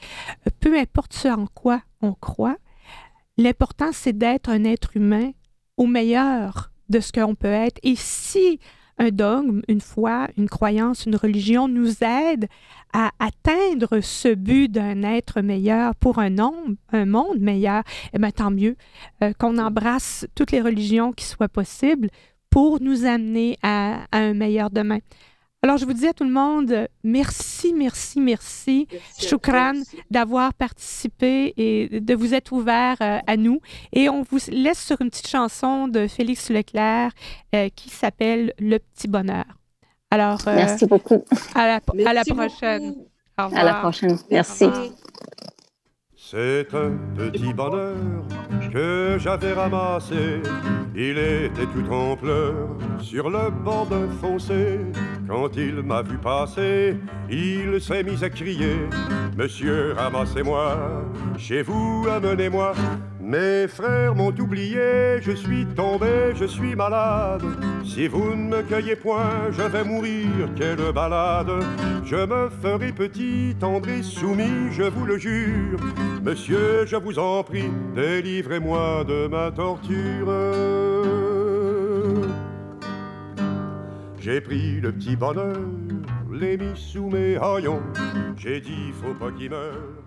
euh, 0.47 0.51
peu 0.61 0.79
importe 0.79 1.13
ce 1.13 1.29
en 1.29 1.47
quoi 1.47 1.83
on 2.01 2.15
croit, 2.15 2.57
l'important 3.37 3.91
c'est 3.93 4.17
d'être 4.17 4.49
un 4.49 4.65
être 4.65 4.97
humain 4.97 5.33
au 5.77 5.85
meilleur 5.87 6.71
de 6.89 7.01
ce 7.01 7.13
qu'on 7.13 7.35
peut 7.35 7.47
être. 7.49 7.79
Et 7.83 7.97
si 7.97 8.59
un 8.99 9.11
dogme, 9.11 9.63
une 9.69 9.81
foi, 9.81 10.29
une 10.37 10.49
croyance, 10.49 11.07
une 11.07 11.17
religion 11.17 11.69
nous 11.69 12.03
aide 12.03 12.47
à 12.93 13.11
atteindre 13.19 14.01
ce 14.01 14.35
but 14.35 14.69
d'un 14.69 15.03
être 15.03 15.41
meilleur 15.41 15.95
pour 15.97 16.19
un, 16.19 16.37
un 16.93 17.05
monde 17.05 17.41
meilleur, 17.41 17.83
eh 18.13 18.19
bien, 18.19 18.31
tant 18.31 18.51
mieux 18.51 18.77
euh, 19.23 19.33
qu'on 19.39 19.59
embrasse 19.59 20.27
toutes 20.35 20.53
les 20.53 20.61
religions 20.61 21.13
qui 21.13 21.25
soient 21.25 21.49
possibles 21.49 22.09
pour 22.51 22.81
nous 22.81 23.05
amener 23.05 23.59
à 23.63 24.07
un 24.13 24.33
meilleur 24.33 24.71
demain. 24.71 25.01
Alors, 25.65 25.79
je 25.79 25.87
vous 25.87 25.95
dis 25.95 26.07
à 26.07 26.13
tout 26.13 26.25
le 26.25 26.31
monde, 26.31 26.89
merci, 27.05 27.73
merci, 27.73 28.21
merci, 28.21 28.87
Choukran, 29.19 29.73
d'avoir 30.11 30.53
participé 30.53 31.55
et 31.57 32.01
de 32.01 32.15
vous 32.15 32.35
être 32.35 32.53
ouvert 32.53 32.97
euh, 33.01 33.19
à 33.27 33.39
nous. 33.39 33.61
Et 33.95 34.11
on 34.11 34.21
vous 34.21 34.37
laisse 34.51 34.85
sur 34.85 35.01
une 35.01 35.09
petite 35.09 35.27
chanson 35.27 35.89
de 35.89 36.07
Félix 36.07 36.51
Leclerc 36.51 37.13
euh, 37.55 37.71
qui 37.75 37.89
s'appelle 37.89 38.53
Le 38.59 38.77
Petit 38.77 39.09
Bonheur. 39.09 39.47
Alors, 40.11 40.47
euh, 40.49 40.55
merci 40.55 40.85
beaucoup. 40.85 41.25
À 41.55 41.67
la, 41.67 41.81
à 42.11 42.13
la 42.13 42.25
prochaine. 42.25 42.97
Au 43.39 43.45
revoir. 43.45 43.61
À 43.63 43.65
la 43.65 43.75
prochaine. 43.77 44.19
Merci. 44.31 44.67
C'est 46.27 46.69
un 46.73 46.93
petit 47.15 47.53
bonheur 47.53 47.97
que 48.73 49.19
j'avais 49.19 49.53
ramassé. 49.53 50.41
Il 50.97 51.19
était 51.19 51.67
tout 51.67 51.93
en 51.93 52.17
pleurs 52.17 52.79
sur 52.99 53.29
le 53.29 53.51
bord 53.51 53.87
d'un 53.87 54.09
fossé. 54.09 54.81
Quand 55.29 55.55
il 55.55 55.83
m'a 55.83 56.01
vu 56.01 56.17
passer, 56.17 56.97
il 57.29 57.79
s'est 57.79 58.03
mis 58.03 58.25
à 58.25 58.31
crier 58.31 58.89
Monsieur, 59.37 59.93
ramassez-moi, 59.93 61.05
chez 61.37 61.61
vous, 61.61 62.07
amenez-moi. 62.11 62.73
Mes 63.25 63.67
frères 63.69 64.15
m'ont 64.15 64.35
oublié, 64.39 65.19
je 65.23 65.33
suis 65.33 65.65
tombé, 65.65 66.35
je 66.35 66.45
suis 66.45 66.77
malade. 66.77 67.43
Si 67.83 68.07
vous 68.07 68.35
ne 68.35 68.57
me 68.57 68.63
cueillez 68.63 68.97
point, 68.97 69.51
je 69.51 69.63
vais 69.63 69.83
mourir, 69.83 70.29
quelle 70.55 70.93
balade. 70.93 71.51
Je 72.05 72.17
me 72.17 72.51
ferai 72.51 72.93
petit, 72.93 73.57
tendre 73.59 73.89
soumis, 74.03 74.71
je 74.73 74.83
vous 74.83 75.07
le 75.07 75.17
jure. 75.17 75.81
Monsieur, 76.23 76.85
je 76.85 76.97
vous 76.97 77.19
en 77.19 77.43
prie, 77.43 77.71
délivrez-moi 77.95 79.05
de 79.05 79.27
ma 79.27 79.51
torture. 79.51 80.29
J'ai 84.21 84.43
pris 84.43 84.83
le 84.83 84.93
petit 84.93 85.17
bonheur, 85.17 85.57
l'ai 86.31 86.59
mis 86.59 86.77
sous 86.77 87.09
mes 87.09 87.37
haillons. 87.37 87.83
J'ai 88.37 88.61
dit, 88.61 88.93
faut 89.03 89.15
pas 89.15 89.33
qu'il 89.33 89.49
meure. 89.49 90.04